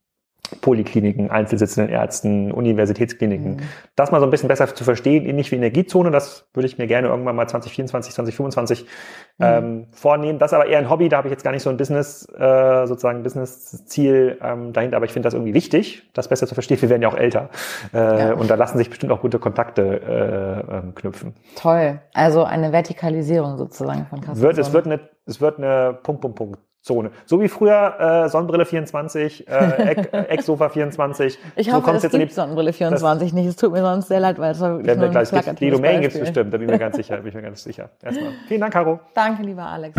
Polikliniken, 0.61 1.29
einzelsitzenden 1.29 1.91
Ärzten, 1.93 2.51
Universitätskliniken. 2.51 3.55
Mhm. 3.55 3.59
Das 3.95 4.11
mal 4.11 4.19
so 4.19 4.25
ein 4.25 4.29
bisschen 4.31 4.47
besser 4.47 4.73
zu 4.73 4.83
verstehen, 4.83 5.25
ähnlich 5.25 5.51
wie 5.51 5.55
Energiezone, 5.55 6.11
das 6.11 6.47
würde 6.53 6.67
ich 6.67 6.77
mir 6.77 6.87
gerne 6.87 7.07
irgendwann 7.07 7.35
mal 7.35 7.47
2024, 7.47 8.13
2025 8.13 8.81
mhm. 8.81 9.45
ähm, 9.45 9.87
vornehmen. 9.91 10.39
Das 10.39 10.51
ist 10.51 10.55
aber 10.55 10.67
eher 10.67 10.79
ein 10.79 10.89
Hobby, 10.89 11.09
da 11.09 11.17
habe 11.17 11.27
ich 11.27 11.31
jetzt 11.31 11.43
gar 11.43 11.51
nicht 11.51 11.63
so 11.63 11.69
ein 11.69 11.77
Business, 11.77 12.27
äh, 12.37 12.85
sozusagen 12.87 13.23
Business-Ziel 13.23 14.37
ähm, 14.41 14.73
dahinter, 14.73 14.97
aber 14.97 15.05
ich 15.05 15.13
finde 15.13 15.27
das 15.27 15.33
irgendwie 15.33 15.53
wichtig, 15.53 16.09
das 16.13 16.27
besser 16.27 16.47
zu 16.47 16.53
verstehen. 16.53 16.81
Wir 16.81 16.89
werden 16.89 17.01
ja 17.01 17.09
auch 17.09 17.17
älter 17.17 17.49
äh, 17.93 17.97
ja. 17.97 18.33
und 18.33 18.49
da 18.49 18.55
lassen 18.55 18.77
sich 18.77 18.89
bestimmt 18.89 19.11
auch 19.11 19.21
gute 19.21 19.39
Kontakte 19.39 20.65
äh, 20.71 20.77
ähm, 20.77 20.95
knüpfen. 20.95 21.33
Toll, 21.55 21.99
also 22.13 22.43
eine 22.43 22.71
Vertikalisierung 22.71 23.57
sozusagen 23.57 24.05
von 24.07 24.21
Kassenzone. 24.21 24.55
Wird, 24.55 24.57
es 24.57 24.73
wird 24.73 24.85
eine, 24.85 24.99
es 25.25 25.41
wird 25.41 25.57
eine 25.57 25.97
Punkt, 26.01 26.21
Punkt, 26.21 26.37
Punkt 26.37 26.59
Zone. 26.81 27.11
So 27.25 27.41
wie 27.41 27.47
früher 27.47 28.23
äh, 28.25 28.29
Sonnenbrille 28.29 28.65
24, 28.65 29.47
äh, 29.49 29.95
Ecksofa 30.29 30.69
24. 30.69 31.37
Ich 31.55 31.71
hoffe, 31.71 31.91
so 31.91 31.97
es 31.97 32.03
jetzt 32.03 32.11
gibt 32.13 32.33
Sonnenbrille 32.33 32.73
24 32.73 33.33
nicht. 33.33 33.47
Es 33.47 33.55
tut 33.55 33.71
mir 33.71 33.81
sonst 33.81 34.07
sehr 34.07 34.19
leid, 34.19 34.39
weil 34.39 34.51
es 34.51 34.59
war 34.59 34.77
wirklich 34.77 34.95
nur 34.95 35.05
ein 35.05 35.11
gleich 35.11 35.55
Die 35.55 35.69
Domain 35.69 36.01
gibt 36.01 36.13
es 36.13 36.19
bestimmt, 36.19 36.53
da 36.53 36.57
bin 36.57 36.67
ich 36.67 36.73
mir 36.73 36.79
ganz 36.79 36.95
sicher. 36.95 37.17
Bin 37.17 37.27
ich 37.27 37.33
mir 37.33 37.41
ganz 37.41 37.63
sicher. 37.63 37.89
Erstmal. 38.01 38.31
Vielen 38.47 38.61
Dank, 38.61 38.73
Caro. 38.73 38.99
Danke, 39.13 39.43
lieber 39.43 39.65
Alex. 39.65 39.95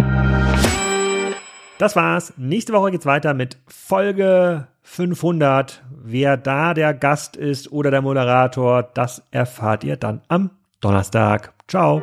Das 1.78 1.96
war's. 1.96 2.34
Nächste 2.36 2.72
Woche 2.72 2.90
geht's 2.90 3.06
weiter 3.06 3.34
mit 3.34 3.56
Folge 3.66 4.66
500. 4.82 5.82
Wer 5.90 6.36
da 6.36 6.74
der 6.74 6.94
Gast 6.94 7.36
ist 7.36 7.72
oder 7.72 7.90
der 7.90 8.02
Moderator, 8.02 8.82
das 8.82 9.22
erfahrt 9.30 9.84
ihr 9.84 9.96
dann 9.96 10.20
am 10.28 10.50
Donnerstag. 10.80 11.52
Ciao. 11.68 12.02